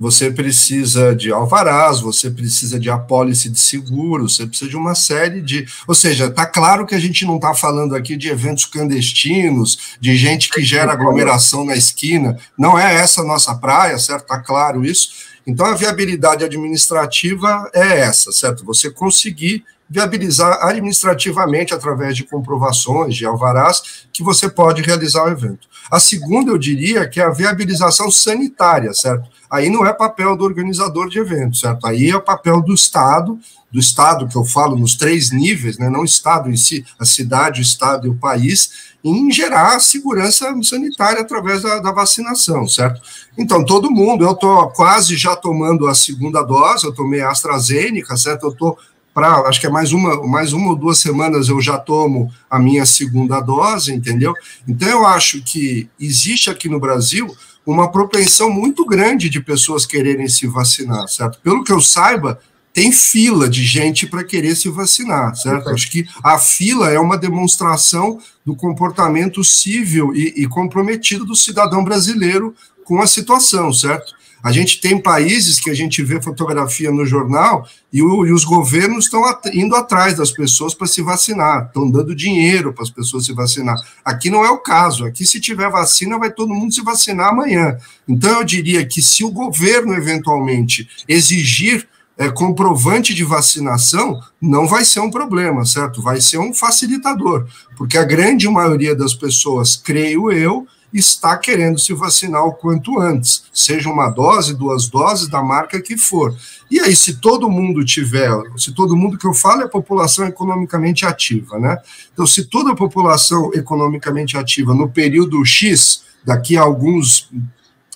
Você 0.01 0.31
precisa 0.31 1.15
de 1.15 1.31
alvarás, 1.31 1.99
você 1.99 2.31
precisa 2.31 2.79
de 2.79 2.89
apólice 2.89 3.47
de 3.49 3.59
seguro, 3.59 4.27
você 4.27 4.47
precisa 4.47 4.67
de 4.67 4.75
uma 4.75 4.95
série 4.95 5.41
de. 5.41 5.67
Ou 5.87 5.93
seja, 5.93 6.25
está 6.25 6.43
claro 6.43 6.87
que 6.87 6.95
a 6.95 6.99
gente 6.99 7.23
não 7.23 7.35
está 7.35 7.53
falando 7.53 7.95
aqui 7.95 8.17
de 8.17 8.27
eventos 8.27 8.65
clandestinos, 8.65 9.97
de 9.99 10.17
gente 10.17 10.49
que 10.49 10.63
gera 10.63 10.91
aglomeração 10.91 11.63
na 11.63 11.75
esquina. 11.75 12.35
Não 12.57 12.79
é 12.79 12.95
essa 12.95 13.21
a 13.21 13.23
nossa 13.23 13.53
praia, 13.53 13.99
certo? 13.99 14.23
Está 14.23 14.39
claro 14.39 14.83
isso. 14.83 15.29
Então, 15.45 15.67
a 15.67 15.75
viabilidade 15.75 16.43
administrativa 16.43 17.69
é 17.71 17.99
essa, 17.99 18.31
certo? 18.31 18.65
Você 18.65 18.89
conseguir 18.89 19.63
viabilizar 19.91 20.65
administrativamente 20.65 21.73
através 21.73 22.15
de 22.15 22.23
comprovações, 22.23 23.13
de 23.13 23.25
alvarás, 23.25 24.05
que 24.13 24.23
você 24.23 24.49
pode 24.49 24.81
realizar 24.81 25.25
o 25.25 25.29
evento. 25.29 25.67
A 25.91 25.99
segunda, 25.99 26.49
eu 26.49 26.57
diria, 26.57 27.09
que 27.09 27.19
é 27.19 27.25
a 27.25 27.29
viabilização 27.29 28.09
sanitária, 28.09 28.93
certo? 28.93 29.29
Aí 29.49 29.69
não 29.69 29.85
é 29.85 29.91
papel 29.91 30.37
do 30.37 30.45
organizador 30.45 31.09
de 31.09 31.19
eventos, 31.19 31.59
certo? 31.59 31.85
Aí 31.85 32.09
é 32.09 32.15
o 32.15 32.21
papel 32.21 32.61
do 32.61 32.73
Estado, 32.73 33.37
do 33.69 33.79
Estado 33.79 34.29
que 34.29 34.37
eu 34.37 34.45
falo 34.45 34.77
nos 34.77 34.95
três 34.95 35.29
níveis, 35.29 35.77
né? 35.77 35.89
não 35.89 36.05
Estado 36.05 36.49
em 36.49 36.55
si, 36.55 36.85
a 36.97 37.03
cidade, 37.03 37.59
o 37.59 37.61
Estado 37.61 38.07
e 38.07 38.09
o 38.09 38.15
país, 38.15 38.91
em 39.03 39.29
gerar 39.29 39.77
segurança 39.81 40.55
sanitária 40.63 41.19
através 41.19 41.63
da, 41.63 41.79
da 41.79 41.91
vacinação, 41.91 42.65
certo? 42.65 43.01
Então, 43.37 43.65
todo 43.65 43.91
mundo, 43.91 44.23
eu 44.23 44.31
estou 44.31 44.69
quase 44.69 45.17
já 45.17 45.35
tomando 45.35 45.87
a 45.87 45.95
segunda 45.95 46.41
dose, 46.43 46.85
eu 46.85 46.93
tomei 46.93 47.19
a 47.19 47.31
AstraZeneca, 47.31 48.15
certo? 48.15 48.45
Eu 48.45 48.51
estou 48.51 48.77
para, 49.13 49.47
acho 49.47 49.59
que 49.59 49.67
é 49.67 49.69
mais 49.69 49.91
uma, 49.91 50.25
mais 50.25 50.53
uma 50.53 50.69
ou 50.69 50.75
duas 50.75 50.97
semanas 50.97 51.49
eu 51.49 51.59
já 51.61 51.77
tomo 51.77 52.31
a 52.49 52.57
minha 52.57 52.85
segunda 52.85 53.39
dose, 53.41 53.93
entendeu? 53.93 54.33
Então, 54.67 54.87
eu 54.87 55.05
acho 55.05 55.41
que 55.43 55.89
existe 55.99 56.49
aqui 56.49 56.69
no 56.69 56.79
Brasil 56.79 57.33
uma 57.65 57.91
propensão 57.91 58.49
muito 58.49 58.85
grande 58.85 59.29
de 59.29 59.41
pessoas 59.41 59.85
quererem 59.85 60.27
se 60.27 60.47
vacinar, 60.47 61.07
certo? 61.07 61.39
Pelo 61.43 61.63
que 61.63 61.71
eu 61.71 61.81
saiba, 61.81 62.39
tem 62.73 62.91
fila 62.91 63.49
de 63.49 63.63
gente 63.63 64.07
para 64.07 64.23
querer 64.23 64.55
se 64.55 64.69
vacinar, 64.69 65.35
certo? 65.35 65.69
Acho 65.69 65.91
que 65.91 66.07
a 66.23 66.39
fila 66.39 66.89
é 66.89 66.99
uma 66.99 67.17
demonstração 67.17 68.17
do 68.45 68.55
comportamento 68.55 69.43
civil 69.43 70.15
e, 70.15 70.43
e 70.43 70.47
comprometido 70.47 71.25
do 71.25 71.35
cidadão 71.35 71.83
brasileiro 71.83 72.55
com 72.85 73.01
a 73.01 73.07
situação, 73.07 73.73
certo? 73.73 74.15
A 74.43 74.51
gente 74.51 74.81
tem 74.81 74.97
países 74.99 75.59
que 75.59 75.69
a 75.69 75.73
gente 75.73 76.03
vê 76.03 76.21
fotografia 76.21 76.91
no 76.91 77.05
jornal 77.05 77.67
e, 77.91 78.01
o, 78.01 78.25
e 78.25 78.31
os 78.31 78.43
governos 78.43 79.05
estão 79.05 79.23
at 79.25 79.45
indo 79.53 79.75
atrás 79.75 80.15
das 80.15 80.31
pessoas 80.31 80.73
para 80.73 80.87
se 80.87 81.01
vacinar, 81.01 81.67
estão 81.67 81.89
dando 81.89 82.15
dinheiro 82.15 82.73
para 82.73 82.83
as 82.83 82.89
pessoas 82.89 83.25
se 83.25 83.33
vacinar. 83.33 83.75
Aqui 84.03 84.29
não 84.29 84.45
é 84.45 84.49
o 84.49 84.57
caso. 84.57 85.05
Aqui, 85.05 85.25
se 85.25 85.39
tiver 85.39 85.69
vacina, 85.69 86.17
vai 86.17 86.31
todo 86.31 86.53
mundo 86.53 86.73
se 86.73 86.81
vacinar 86.81 87.29
amanhã. 87.29 87.77
Então, 88.07 88.39
eu 88.39 88.43
diria 88.43 88.85
que 88.85 89.01
se 89.01 89.23
o 89.23 89.31
governo 89.31 89.93
eventualmente 89.93 90.87
exigir 91.07 91.87
é, 92.17 92.29
comprovante 92.29 93.15
de 93.15 93.23
vacinação, 93.23 94.21
não 94.39 94.67
vai 94.67 94.85
ser 94.85 94.99
um 94.99 95.09
problema, 95.09 95.65
certo? 95.65 96.01
Vai 96.01 96.21
ser 96.21 96.37
um 96.37 96.53
facilitador, 96.53 97.47
porque 97.75 97.97
a 97.97 98.03
grande 98.03 98.47
maioria 98.47 98.95
das 98.95 99.15
pessoas, 99.15 99.75
creio 99.75 100.31
eu, 100.31 100.67
está 100.93 101.37
querendo 101.37 101.79
se 101.79 101.93
vacinar 101.93 102.43
o 102.45 102.53
quanto 102.53 102.99
antes, 102.99 103.43
seja 103.53 103.89
uma 103.89 104.09
dose, 104.09 104.55
duas 104.55 104.87
doses, 104.87 105.29
da 105.29 105.41
marca 105.41 105.81
que 105.81 105.97
for. 105.97 106.35
E 106.69 106.79
aí, 106.79 106.95
se 106.95 107.17
todo 107.17 107.49
mundo 107.49 107.83
tiver, 107.85 108.29
se 108.57 108.73
todo 108.73 108.95
mundo 108.95 109.17
que 109.17 109.25
eu 109.25 109.33
falo 109.33 109.61
é 109.61 109.65
a 109.65 109.69
população 109.69 110.25
economicamente 110.25 111.05
ativa, 111.05 111.57
né? 111.57 111.77
Então, 112.13 112.25
se 112.25 112.45
toda 112.45 112.71
a 112.71 112.75
população 112.75 113.51
economicamente 113.53 114.37
ativa 114.37 114.73
no 114.73 114.89
período 114.89 115.43
X, 115.45 116.03
daqui 116.25 116.57
a 116.57 116.61
alguns 116.61 117.29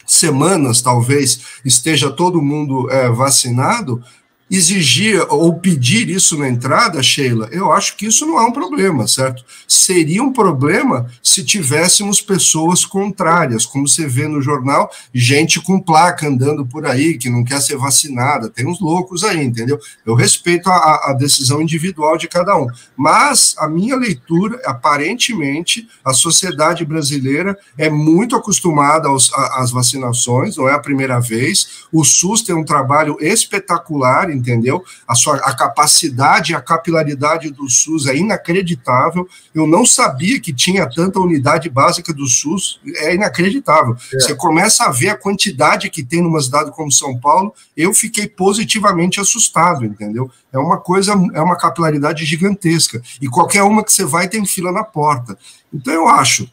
semanas, 0.06 0.82
talvez, 0.82 1.60
esteja 1.64 2.12
todo 2.12 2.42
mundo 2.42 2.90
é, 2.92 3.10
vacinado, 3.10 4.04
exigir 4.50 5.26
ou 5.30 5.56
pedir 5.60 6.08
isso 6.08 6.38
na 6.38 6.48
entrada, 6.48 7.02
Sheila, 7.02 7.50
eu 7.52 7.72
acho 7.72 7.98
que 7.98 8.06
isso 8.06 8.26
não 8.28 8.40
é 8.40 8.44
um 8.44 8.52
problema, 8.52 9.08
certo? 9.08 9.44
Seria 9.68 10.22
um 10.22 10.32
problema 10.32 11.10
se 11.22 11.44
tivéssemos 11.44 12.22
pessoas 12.22 12.86
contrárias, 12.86 13.66
como 13.66 13.88
você 13.88 14.08
vê 14.08 14.28
no 14.28 14.42
jornal, 14.42 14.92
gente 15.14 15.60
com 15.60 15.80
placa 15.80 16.28
andando 16.28 16.66
por 16.66 16.86
aí, 16.86 17.18
que 17.18 17.30
não 17.30 17.44
quer 17.44 17.60
ser 17.60 17.78
vacinada, 17.78 18.50
tem 18.50 18.68
uns 18.68 18.80
loucos 18.80 19.24
aí, 19.24 19.44
entendeu? 19.44 19.80
Eu 20.06 20.14
respeito 20.14 20.70
a, 20.70 21.10
a 21.10 21.14
decisão 21.14 21.62
individual 21.62 22.16
de 22.16 22.28
cada 22.28 22.56
um, 22.56 22.68
mas 22.96 23.56
a 23.58 23.68
minha 23.68 23.96
leitura, 23.96 24.62
aparentemente, 24.66 25.88
a 26.04 26.14
sociedade 26.14 26.86
brasileira 26.86 27.58
é 27.78 27.90
muito 27.90 28.36
acostumada 28.36 29.08
aos, 29.08 29.34
às 29.34 29.72
vacinações, 29.72 30.56
não 30.56 30.70
é 30.70 30.74
a 30.74 30.80
primeira 30.80 31.20
vez, 31.20 31.86
o 31.92 32.04
SUS 32.04 32.44
tem 32.44 32.56
um 32.56 32.64
trabalho 32.64 33.18
espetacular 33.20 34.35
entendeu? 34.36 34.84
A 35.08 35.16
sua 35.16 35.38
a 35.38 35.56
capacidade, 35.56 36.54
a 36.54 36.62
capilaridade 36.62 37.50
do 37.52 37.70
SUS 37.70 38.06
é 38.08 38.16
inacreditável. 38.16 39.28
Eu 39.54 39.66
não 39.66 39.86
sabia 39.86 40.40
que 40.40 40.54
tinha 40.54 40.88
tanta 40.90 41.20
unidade 41.20 41.70
básica 41.70 42.14
do 42.14 42.28
SUS, 42.28 42.80
é 42.98 43.16
inacreditável. 43.16 43.96
É. 44.14 44.20
Você 44.20 44.36
começa 44.36 44.86
a 44.86 44.92
ver 44.92 45.10
a 45.10 45.18
quantidade 45.18 45.90
que 45.90 46.04
tem 46.04 46.22
numa 46.22 46.42
cidade 46.42 46.72
como 46.72 46.92
São 46.92 47.20
Paulo, 47.20 47.54
eu 47.76 47.94
fiquei 47.94 48.28
positivamente 48.28 49.20
assustado, 49.20 49.86
entendeu? 49.86 50.30
É 50.52 50.58
uma 50.58 50.78
coisa, 50.78 51.14
é 51.34 51.42
uma 51.42 51.58
capilaridade 51.58 52.26
gigantesca. 52.26 53.02
E 53.22 53.28
qualquer 53.28 53.64
uma 53.64 53.84
que 53.84 53.92
você 53.92 54.06
vai 54.06 54.28
tem 54.28 54.46
fila 54.46 54.72
na 54.72 54.84
porta. 54.84 55.38
Então 55.74 55.94
eu 55.94 56.08
acho, 56.08 56.50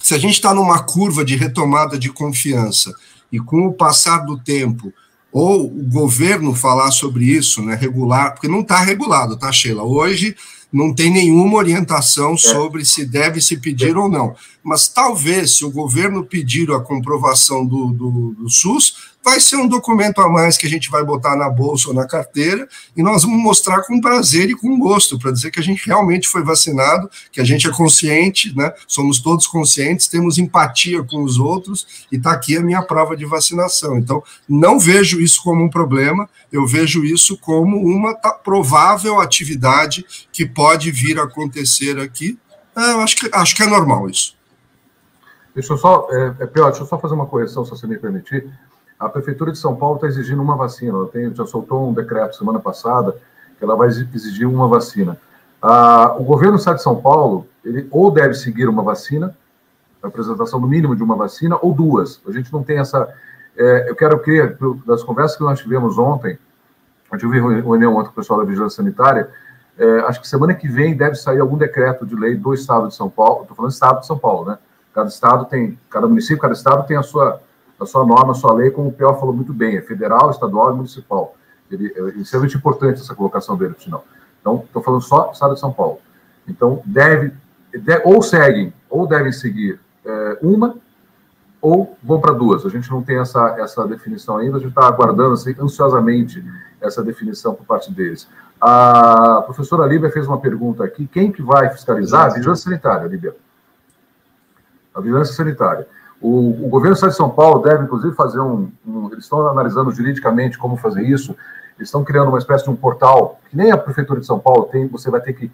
se 0.00 0.14
a 0.14 0.18
gente 0.18 0.34
está 0.34 0.54
numa 0.54 0.82
curva 0.82 1.24
de 1.24 1.36
retomada 1.36 1.98
de 1.98 2.10
confiança 2.10 2.92
e 3.30 3.38
com 3.38 3.66
o 3.66 3.72
passar 3.72 4.18
do 4.18 4.38
tempo 4.38 4.92
ou 5.32 5.66
o 5.66 5.84
governo 5.84 6.54
falar 6.54 6.90
sobre 6.90 7.24
isso, 7.24 7.62
né, 7.62 7.74
regular, 7.74 8.32
porque 8.32 8.48
não 8.48 8.60
está 8.60 8.80
regulado, 8.80 9.36
tá, 9.36 9.52
Sheila? 9.52 9.82
Hoje 9.82 10.34
não 10.72 10.94
tem 10.94 11.10
nenhuma 11.10 11.56
orientação 11.56 12.34
é. 12.34 12.36
sobre 12.36 12.84
se 12.84 13.04
deve 13.04 13.40
se 13.40 13.56
pedir 13.56 13.96
ou 13.96 14.08
não. 14.08 14.34
Mas 14.62 14.88
talvez, 14.88 15.56
se 15.56 15.64
o 15.64 15.70
governo 15.70 16.24
pedir 16.24 16.70
a 16.70 16.80
comprovação 16.80 17.64
do, 17.66 17.86
do, 17.90 18.34
do 18.38 18.50
SUS, 18.50 18.94
vai 19.28 19.40
ser 19.40 19.56
um 19.56 19.68
documento 19.68 20.22
a 20.22 20.28
mais 20.28 20.56
que 20.56 20.66
a 20.66 20.70
gente 20.70 20.90
vai 20.90 21.04
botar 21.04 21.36
na 21.36 21.50
bolsa 21.50 21.88
ou 21.88 21.94
na 21.94 22.06
carteira 22.06 22.66
e 22.96 23.02
nós 23.02 23.22
vamos 23.22 23.38
mostrar 23.42 23.82
com 23.82 24.00
prazer 24.00 24.48
e 24.48 24.54
com 24.54 24.78
gosto 24.78 25.18
para 25.18 25.30
dizer 25.30 25.50
que 25.50 25.60
a 25.60 25.62
gente 25.62 25.86
realmente 25.86 26.26
foi 26.26 26.42
vacinado, 26.42 27.10
que 27.30 27.38
a 27.38 27.44
gente 27.44 27.68
é 27.68 27.70
consciente, 27.70 28.56
né? 28.56 28.72
Somos 28.86 29.20
todos 29.20 29.46
conscientes, 29.46 30.08
temos 30.08 30.38
empatia 30.38 31.02
com 31.02 31.22
os 31.22 31.38
outros 31.38 32.06
e 32.10 32.16
está 32.16 32.32
aqui 32.32 32.56
a 32.56 32.62
minha 32.62 32.82
prova 32.82 33.14
de 33.14 33.26
vacinação. 33.26 33.98
Então, 33.98 34.22
não 34.48 34.78
vejo 34.78 35.20
isso 35.20 35.42
como 35.42 35.62
um 35.62 35.68
problema, 35.68 36.28
eu 36.50 36.66
vejo 36.66 37.04
isso 37.04 37.36
como 37.38 37.76
uma 37.76 38.14
provável 38.42 39.20
atividade 39.20 40.06
que 40.32 40.46
pode 40.46 40.90
vir 40.90 41.18
a 41.18 41.24
acontecer 41.24 41.98
aqui. 41.98 42.38
É, 42.74 42.92
eu 42.92 43.00
acho 43.00 43.16
que, 43.16 43.30
acho 43.30 43.54
que 43.54 43.62
é 43.62 43.66
normal 43.66 44.08
isso. 44.08 44.36
Deixa 45.54 45.72
eu 45.72 45.76
só, 45.76 46.08
é, 46.10 46.34
é 46.40 46.46
deixa 46.46 46.80
eu 46.80 46.86
só 46.86 46.98
fazer 46.98 47.14
uma 47.14 47.26
correção, 47.26 47.64
se 47.64 47.70
você 47.70 47.86
me 47.86 47.98
permitir. 47.98 48.48
A 48.98 49.08
Prefeitura 49.08 49.52
de 49.52 49.58
São 49.58 49.76
Paulo 49.76 49.96
está 49.96 50.08
exigindo 50.08 50.42
uma 50.42 50.56
vacina. 50.56 50.98
Ela 50.98 51.08
tem, 51.08 51.34
já 51.34 51.46
soltou 51.46 51.88
um 51.88 51.92
decreto 51.92 52.36
semana 52.36 52.58
passada 52.58 53.14
que 53.56 53.64
ela 53.64 53.76
vai 53.76 53.88
exigir 53.88 54.46
uma 54.46 54.68
vacina. 54.68 55.16
Ah, 55.60 56.14
o 56.18 56.24
governo 56.24 56.54
do 56.54 56.58
Estado 56.58 56.76
de 56.76 56.82
São 56.82 56.96
Paulo, 57.00 57.46
ele 57.64 57.86
ou 57.90 58.10
deve 58.10 58.34
seguir 58.34 58.68
uma 58.68 58.82
vacina, 58.82 59.36
a 60.02 60.06
apresentação 60.06 60.60
do 60.60 60.68
mínimo 60.68 60.94
de 60.94 61.02
uma 61.02 61.16
vacina, 61.16 61.58
ou 61.60 61.74
duas. 61.74 62.20
A 62.26 62.32
gente 62.32 62.52
não 62.52 62.62
tem 62.62 62.78
essa. 62.78 63.12
É, 63.56 63.90
eu 63.90 63.96
quero 63.96 64.20
que, 64.20 64.56
das 64.86 65.02
conversas 65.02 65.36
que 65.36 65.42
nós 65.42 65.58
tivemos 65.58 65.98
ontem, 65.98 66.38
eu 67.10 67.18
tive 67.18 67.40
reunião 67.40 67.96
ontem 67.96 68.06
com 68.06 68.12
o 68.12 68.14
pessoal 68.14 68.38
da 68.38 68.44
Vigilância 68.44 68.76
Sanitária, 68.76 69.28
é, 69.76 70.00
acho 70.00 70.20
que 70.20 70.28
semana 70.28 70.54
que 70.54 70.68
vem 70.68 70.96
deve 70.96 71.16
sair 71.16 71.40
algum 71.40 71.56
decreto 71.56 72.06
de 72.06 72.14
lei 72.14 72.36
do 72.36 72.52
Estado 72.52 72.88
de 72.88 72.94
São 72.94 73.08
Paulo, 73.08 73.42
estou 73.42 73.56
falando 73.56 73.70
do 73.70 73.74
Estado 73.74 74.00
de 74.00 74.06
São 74.06 74.18
Paulo, 74.18 74.50
né? 74.50 74.58
Cada 74.94 75.08
Estado 75.08 75.44
tem, 75.44 75.78
cada 75.88 76.06
município, 76.06 76.38
cada 76.38 76.54
Estado 76.54 76.86
tem 76.86 76.96
a 76.96 77.02
sua 77.02 77.40
a 77.80 77.86
sua 77.86 78.04
norma, 78.04 78.32
a 78.32 78.34
sua 78.34 78.52
lei, 78.52 78.70
como 78.70 78.88
o 78.88 78.92
Pior 78.92 79.18
falou 79.18 79.34
muito 79.34 79.52
bem, 79.52 79.76
é 79.76 79.82
federal, 79.82 80.30
estadual 80.30 80.72
e 80.72 80.76
municipal. 80.76 81.34
Ele, 81.70 81.92
é 81.94 82.20
extremamente 82.20 82.56
importante 82.56 83.00
essa 83.00 83.14
colocação 83.14 83.56
dele, 83.56 83.74
por 83.74 83.82
sinal. 83.82 84.04
Então, 84.40 84.64
estou 84.64 84.82
falando 84.82 85.02
só 85.02 85.24
do 85.24 85.32
Estado 85.32 85.54
de 85.54 85.60
São 85.60 85.72
Paulo. 85.72 86.00
Então, 86.46 86.82
deve, 86.84 87.32
de, 87.72 88.02
ou 88.04 88.22
seguem, 88.22 88.72
ou 88.88 89.06
devem 89.06 89.32
seguir 89.32 89.78
é, 90.04 90.38
uma, 90.40 90.76
ou 91.60 91.96
vão 92.02 92.20
para 92.20 92.32
duas. 92.32 92.64
A 92.64 92.68
gente 92.68 92.90
não 92.90 93.02
tem 93.02 93.18
essa, 93.18 93.56
essa 93.58 93.86
definição 93.86 94.38
ainda, 94.38 94.56
a 94.56 94.60
gente 94.60 94.70
está 94.70 94.86
aguardando 94.86 95.34
assim, 95.34 95.54
ansiosamente 95.60 96.42
essa 96.80 97.02
definição 97.02 97.54
por 97.54 97.66
parte 97.66 97.92
deles. 97.92 98.28
A 98.60 99.42
professora 99.44 99.86
Líbia 99.86 100.10
fez 100.10 100.26
uma 100.26 100.40
pergunta 100.40 100.84
aqui: 100.84 101.06
quem 101.06 101.30
que 101.30 101.42
vai 101.42 101.68
fiscalizar? 101.70 102.26
A 102.26 102.34
vigilância 102.34 102.64
sanitária, 102.64 103.06
Líbia. 103.06 103.36
A 104.94 105.00
vigilância 105.00 105.34
sanitária. 105.34 105.86
O, 106.20 106.66
o 106.66 106.68
governo 106.68 106.94
do 106.94 106.96
Estado 106.96 107.10
de 107.10 107.16
São 107.16 107.30
Paulo 107.30 107.62
deve, 107.62 107.84
inclusive, 107.84 108.14
fazer 108.14 108.40
um, 108.40 108.70
um, 108.86 109.08
Eles 109.12 109.24
estão 109.24 109.46
analisando 109.46 109.90
juridicamente 109.92 110.58
como 110.58 110.76
fazer 110.76 111.02
isso. 111.02 111.36
Eles 111.76 111.88
estão 111.88 112.02
criando 112.02 112.28
uma 112.28 112.38
espécie 112.38 112.64
de 112.64 112.70
um 112.70 112.76
portal, 112.76 113.38
que 113.48 113.56
nem 113.56 113.70
a 113.70 113.78
Prefeitura 113.78 114.20
de 114.20 114.26
São 114.26 114.38
Paulo 114.38 114.64
tem. 114.64 114.88
Você 114.88 115.10
vai 115.10 115.20
ter 115.20 115.32
que 115.32 115.50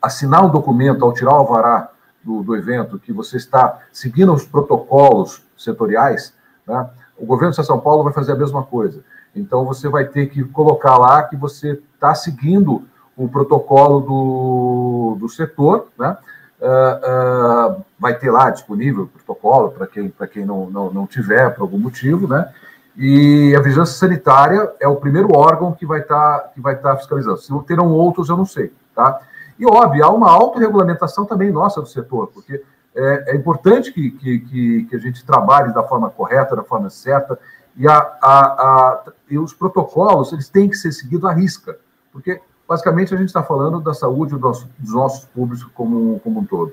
assinar 0.00 0.44
um 0.44 0.50
documento 0.50 1.04
ao 1.04 1.12
tirar 1.12 1.32
o 1.32 1.36
alvará 1.36 1.90
do, 2.22 2.42
do 2.42 2.54
evento, 2.54 2.98
que 2.98 3.12
você 3.12 3.36
está 3.36 3.80
seguindo 3.92 4.32
os 4.32 4.44
protocolos 4.44 5.42
setoriais. 5.56 6.32
Né? 6.66 6.88
O 7.18 7.26
governo 7.26 7.48
do 7.48 7.52
Estado 7.52 7.66
de 7.66 7.72
São 7.72 7.80
Paulo 7.80 8.04
vai 8.04 8.12
fazer 8.12 8.32
a 8.32 8.36
mesma 8.36 8.62
coisa. 8.62 9.02
Então, 9.34 9.64
você 9.64 9.88
vai 9.88 10.04
ter 10.04 10.26
que 10.26 10.44
colocar 10.44 10.96
lá 10.96 11.24
que 11.24 11.36
você 11.36 11.80
está 11.94 12.14
seguindo 12.14 12.84
o 13.16 13.28
protocolo 13.28 14.00
do, 14.00 15.16
do 15.18 15.28
setor, 15.28 15.88
né? 15.98 16.16
Uh, 16.58 17.78
uh, 17.78 17.84
vai 17.98 18.14
ter 18.14 18.30
lá 18.30 18.48
disponível 18.48 19.02
o 19.04 19.08
protocolo 19.08 19.70
para 19.72 19.86
quem, 19.86 20.12
quem 20.32 20.46
não, 20.46 20.70
não, 20.70 20.90
não 20.90 21.06
tiver 21.06 21.50
por 21.50 21.62
algum 21.62 21.78
motivo, 21.78 22.26
né? 22.26 22.50
E 22.96 23.54
a 23.54 23.60
vigilância 23.60 23.94
sanitária 23.94 24.72
é 24.80 24.88
o 24.88 24.96
primeiro 24.96 25.36
órgão 25.36 25.72
que 25.72 25.84
vai 25.84 26.00
estar 26.00 26.38
tá, 26.38 26.48
que 26.48 26.60
vai 26.60 26.74
tá 26.76 26.96
fiscalizando. 26.96 27.38
Se 27.38 27.52
terão 27.66 27.90
outros, 27.90 28.30
eu 28.30 28.36
não 28.38 28.46
sei, 28.46 28.72
tá? 28.94 29.20
E 29.58 29.66
óbvio, 29.66 30.04
há 30.04 30.10
uma 30.10 30.30
autorregulamentação 30.30 31.26
também 31.26 31.50
nossa 31.50 31.80
do 31.80 31.86
setor, 31.86 32.28
porque 32.28 32.62
é, 32.94 33.32
é 33.32 33.36
importante 33.36 33.92
que, 33.92 34.10
que, 34.10 34.38
que, 34.38 34.84
que, 34.84 34.96
a 34.96 34.98
gente 34.98 35.24
trabalhe 35.24 35.72
da 35.74 35.82
forma 35.82 36.08
correta, 36.08 36.56
da 36.56 36.62
forma 36.62 36.88
certa, 36.88 37.38
e, 37.76 37.86
a, 37.86 37.98
a, 37.98 38.40
a, 38.40 39.04
e 39.28 39.38
os 39.38 39.52
protocolos 39.52 40.32
eles 40.32 40.48
têm 40.48 40.68
que 40.68 40.76
ser 40.76 40.92
seguidos 40.92 41.28
à 41.28 41.32
risca, 41.32 41.78
porque 42.10 42.40
basicamente 42.68 43.14
a 43.14 43.16
gente 43.16 43.28
está 43.28 43.42
falando 43.42 43.80
da 43.80 43.94
saúde 43.94 44.36
dos, 44.36 44.66
nossos 44.80 45.24
públicos 45.26 45.66
como, 45.74 46.20
como 46.20 46.40
um 46.40 46.44
todo. 46.44 46.72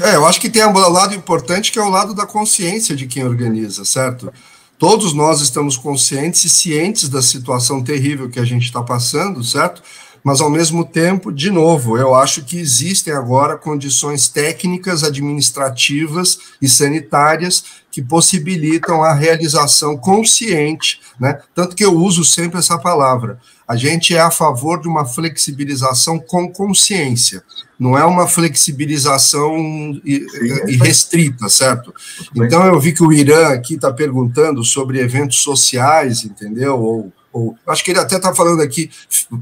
É, 0.00 0.16
eu 0.16 0.26
acho 0.26 0.40
que 0.40 0.48
tem 0.48 0.64
um 0.64 0.72
lado 0.72 1.14
importante 1.14 1.70
que 1.70 1.78
é 1.78 1.82
o 1.82 1.90
lado 1.90 2.14
da 2.14 2.26
consciência 2.26 2.96
de 2.96 3.06
quem 3.06 3.24
organiza, 3.24 3.84
certo? 3.84 4.32
Todos 4.78 5.12
nós 5.12 5.40
estamos 5.40 5.76
conscientes 5.76 6.44
e 6.44 6.48
cientes 6.48 7.08
da 7.08 7.22
situação 7.22 7.84
terrível 7.84 8.28
que 8.28 8.40
a 8.40 8.44
gente 8.44 8.64
está 8.64 8.82
passando, 8.82 9.44
certo? 9.44 9.82
Mas, 10.24 10.40
ao 10.40 10.48
mesmo 10.48 10.84
tempo, 10.84 11.32
de 11.32 11.50
novo, 11.50 11.98
eu 11.98 12.14
acho 12.14 12.44
que 12.44 12.58
existem 12.58 13.12
agora 13.12 13.56
condições 13.56 14.28
técnicas, 14.28 15.02
administrativas 15.02 16.38
e 16.60 16.68
sanitárias 16.68 17.64
que 17.90 18.00
possibilitam 18.00 19.02
a 19.02 19.12
realização 19.12 19.96
consciente, 19.96 21.00
né? 21.20 21.40
Tanto 21.54 21.76
que 21.76 21.84
eu 21.84 21.94
uso 21.94 22.24
sempre 22.24 22.58
essa 22.58 22.78
palavra. 22.78 23.38
A 23.68 23.76
gente 23.76 24.14
é 24.14 24.20
a 24.20 24.30
favor 24.30 24.80
de 24.80 24.88
uma 24.88 25.04
flexibilização 25.04 26.18
com 26.18 26.50
consciência, 26.50 27.42
não 27.78 27.98
é 27.98 28.04
uma 28.04 28.28
flexibilização 28.28 29.56
irrestrita, 30.04 31.48
certo? 31.48 31.92
Então 32.34 32.64
eu 32.64 32.78
vi 32.78 32.92
que 32.92 33.02
o 33.02 33.12
Irã 33.12 33.48
aqui 33.48 33.74
está 33.74 33.92
perguntando 33.92 34.62
sobre 34.62 35.00
eventos 35.00 35.38
sociais, 35.38 36.24
entendeu? 36.24 36.78
Ou, 36.80 37.12
ou 37.32 37.56
acho 37.66 37.82
que 37.82 37.90
ele 37.90 38.00
até 38.00 38.16
está 38.16 38.34
falando 38.34 38.60
aqui. 38.60 38.90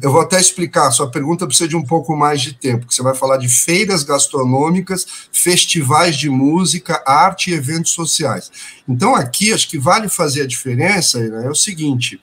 Eu 0.00 0.12
vou 0.12 0.20
até 0.20 0.40
explicar. 0.40 0.90
Sua 0.90 1.10
pergunta 1.10 1.46
precisa 1.46 1.68
de 1.68 1.76
um 1.76 1.84
pouco 1.84 2.16
mais 2.16 2.40
de 2.40 2.54
tempo, 2.54 2.86
que 2.86 2.94
você 2.94 3.02
vai 3.02 3.14
falar 3.14 3.36
de 3.36 3.48
feiras 3.48 4.02
gastronômicas, 4.02 5.06
festivais 5.32 6.16
de 6.16 6.30
música, 6.30 7.02
arte 7.06 7.50
e 7.50 7.54
eventos 7.54 7.92
sociais. 7.92 8.50
Então 8.88 9.14
aqui 9.14 9.52
acho 9.52 9.68
que 9.68 9.78
vale 9.78 10.08
fazer 10.08 10.42
a 10.42 10.46
diferença. 10.46 11.18
Né, 11.18 11.46
é 11.46 11.50
o 11.50 11.54
seguinte 11.54 12.20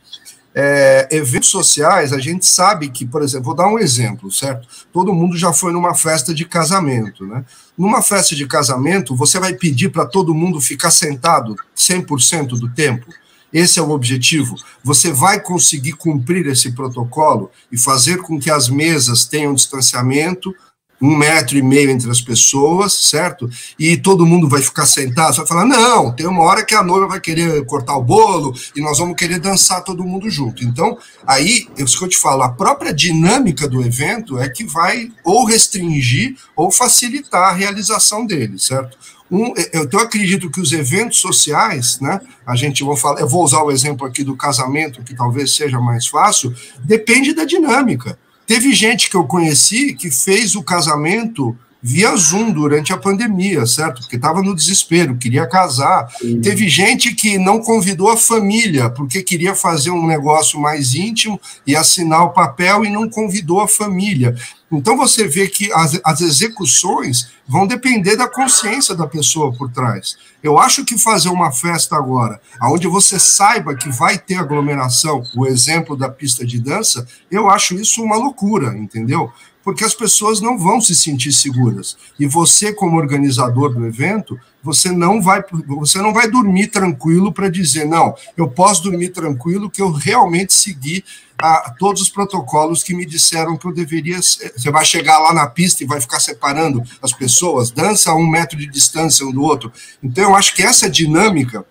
é, 0.60 1.08
eventos 1.12 1.50
sociais, 1.50 2.12
a 2.12 2.18
gente 2.18 2.44
sabe 2.44 2.90
que, 2.90 3.06
por 3.06 3.22
exemplo, 3.22 3.46
vou 3.46 3.54
dar 3.54 3.68
um 3.68 3.78
exemplo, 3.78 4.32
certo? 4.32 4.68
Todo 4.92 5.14
mundo 5.14 5.38
já 5.38 5.54
foi 5.54 5.72
numa 5.72 5.94
festa 5.94 6.34
de 6.34 6.46
casamento, 6.46 7.28
né? 7.28 7.46
Numa 7.78 8.02
festa 8.02 8.36
de 8.36 8.48
casamento, 8.48 9.16
você 9.16 9.40
vai 9.40 9.54
pedir 9.54 9.90
para 9.90 10.04
todo 10.04 10.34
mundo 10.34 10.60
ficar 10.60 10.90
sentado 10.90 11.56
100% 11.76 12.60
do 12.60 12.68
tempo? 12.70 13.06
Esse 13.52 13.80
é 13.80 13.82
o 13.82 13.92
objetivo. 13.92 14.56
Você 14.84 15.12
vai 15.12 15.40
conseguir 15.40 15.94
cumprir 15.94 16.48
esse 16.48 16.72
protocolo 16.72 17.50
e 17.72 17.78
fazer 17.78 18.18
com 18.18 18.40
que 18.40 18.52
as 18.52 18.70
mesas 18.70 19.26
tenham 19.26 19.54
distanciamento, 19.54 20.54
um 21.02 21.16
metro 21.16 21.58
e 21.58 21.62
meio 21.62 21.90
entre 21.92 22.10
as 22.10 22.22
pessoas, 22.22 22.94
certo? 22.94 23.50
E 23.78 23.98
todo 23.98 24.26
mundo 24.26 24.50
vai 24.50 24.62
ficar 24.62 24.86
sentado, 24.86 25.36
vai 25.36 25.48
falar, 25.48 25.66
não, 25.66 26.12
tem 26.12 26.26
uma 26.26 26.44
hora 26.44 26.66
que 26.66 26.74
a 26.74 26.84
noiva 26.84 27.08
vai 27.08 27.20
querer 27.20 27.64
cortar 27.66 27.96
o 27.98 28.04
bolo 28.04 28.54
e 28.76 28.82
nós 28.82 28.98
vamos 28.98 29.16
querer 29.16 29.40
dançar 29.40 29.84
todo 29.84 30.04
mundo 30.04 30.30
junto. 30.30 30.64
Então, 30.64 30.98
aí, 31.26 31.68
isso 31.78 31.98
que 31.98 32.06
eu 32.06 32.10
te 32.10 32.18
falo, 32.18 32.44
a 32.44 32.50
própria 32.50 32.94
dinâmica 32.94 33.68
do 33.68 33.82
evento 33.82 34.40
é 34.40 34.50
que 34.50 34.64
vai 34.64 35.12
ou 35.24 35.46
restringir 35.46 36.36
ou 36.56 36.72
facilitar 36.72 37.50
a 37.50 37.54
realização 37.54 38.26
dele, 38.26 38.58
certo? 38.58 38.98
Um, 39.30 39.54
eu, 39.74 39.84
então, 39.84 40.00
eu 40.00 40.06
acredito 40.06 40.50
que 40.50 40.62
os 40.62 40.72
eventos 40.72 41.20
sociais, 41.20 42.00
né, 42.00 42.20
a 42.46 42.56
gente 42.56 42.84
vai 42.84 42.96
falar, 42.96 43.20
eu 43.20 43.28
vou 43.28 43.44
usar 43.44 43.62
o 43.62 43.72
exemplo 43.72 44.08
aqui 44.08 44.24
do 44.24 44.36
casamento, 44.36 45.04
que 45.04 45.14
talvez 45.14 45.54
seja 45.54 45.80
mais 45.80 46.08
fácil, 46.08 46.54
depende 46.80 47.34
da 47.34 47.44
dinâmica. 47.44 48.18
Teve 48.48 48.72
gente 48.74 49.10
que 49.10 49.18
eu 49.18 49.26
conheci 49.26 49.94
que 49.94 50.10
fez 50.10 50.56
o 50.56 50.64
casamento 50.64 51.56
via 51.82 52.16
Zoom 52.16 52.52
durante 52.52 52.92
a 52.92 52.98
pandemia, 52.98 53.66
certo? 53.66 54.02
Porque 54.02 54.16
estava 54.16 54.42
no 54.42 54.56
desespero, 54.56 55.18
queria 55.18 55.48
casar. 55.48 56.10
Sim. 56.20 56.42
Teve 56.42 56.68
gente 56.68 57.14
que 57.14 57.38
não 57.38 57.60
convidou 57.60 58.10
a 58.10 58.18
família, 58.18 58.90
porque 58.90 59.22
queria 59.22 59.56
fazer 59.56 59.92
um 59.92 60.06
negócio 60.06 60.60
mais 60.60 60.96
íntimo 60.96 61.40
e 61.66 61.76
assinar 61.76 62.24
o 62.24 62.34
papel 62.34 62.84
e 62.86 62.90
não 62.90 63.10
convidou 63.10 63.62
a 63.62 63.68
família. 63.68 64.36
Então 64.72 64.98
você 64.98 65.28
vê 65.28 65.48
que 65.48 65.72
as, 65.72 66.00
as 66.04 66.20
execuções 66.20 67.30
vão 67.48 67.66
depender 67.66 68.18
da 68.18 68.28
consciência 68.28 68.94
da 68.94 69.08
pessoa 69.08 69.54
por 69.54 69.72
trás. 69.72 70.18
Eu 70.44 70.60
acho 70.60 70.84
que 70.84 70.98
fazer 70.98 71.30
uma 71.30 71.52
festa 71.52 71.96
agora, 71.96 72.42
onde 72.62 72.88
você 72.88 73.18
saiba 73.18 73.76
que 73.76 73.90
vai 73.90 74.18
ter 74.18 74.36
aglomeração, 74.36 75.24
o 75.36 75.46
exemplo 75.46 75.96
da 75.96 76.10
pista 76.10 76.46
de 76.46 76.60
dança, 76.60 77.08
eu 77.32 77.50
acho 77.50 77.76
isso 77.76 78.04
uma 78.04 78.18
loucura, 78.18 78.78
entendeu? 78.78 79.32
Porque 79.68 79.84
as 79.84 79.94
pessoas 79.94 80.40
não 80.40 80.58
vão 80.58 80.80
se 80.80 80.96
sentir 80.96 81.34
seguras. 81.34 81.98
E 82.18 82.26
você, 82.26 82.72
como 82.72 82.96
organizador 82.96 83.74
do 83.74 83.86
evento, 83.86 84.40
você 84.64 84.94
não 84.94 85.22
vai, 85.22 85.44
você 85.68 85.98
não 85.98 86.14
vai 86.14 86.32
dormir 86.32 86.68
tranquilo 86.68 87.34
para 87.34 87.50
dizer, 87.50 87.84
não, 87.84 88.16
eu 88.38 88.48
posso 88.48 88.84
dormir 88.84 89.10
tranquilo 89.10 89.70
que 89.70 89.82
eu 89.82 89.92
realmente 89.92 90.54
segui 90.54 91.04
a, 91.38 91.76
todos 91.78 92.02
os 92.02 92.10
protocolos 92.10 92.82
que 92.82 92.96
me 92.96 93.06
disseram 93.06 93.58
que 93.58 93.68
eu 93.68 93.74
deveria. 93.74 94.22
Você 94.22 94.72
vai 94.72 94.86
chegar 94.86 95.20
lá 95.20 95.34
na 95.34 95.48
pista 95.48 95.84
e 95.84 95.86
vai 95.86 96.00
ficar 96.00 96.22
separando 96.22 96.82
as 97.02 97.12
pessoas, 97.12 97.70
dança 97.70 98.12
a 98.12 98.16
um 98.16 98.26
metro 98.26 98.58
de 98.58 98.68
distância 98.68 99.26
um 99.26 99.34
do 99.34 99.42
outro. 99.42 99.70
Então, 100.02 100.30
eu 100.30 100.36
acho 100.38 100.56
que 100.56 100.64
essa 100.64 100.90
dinâmica 100.90 101.66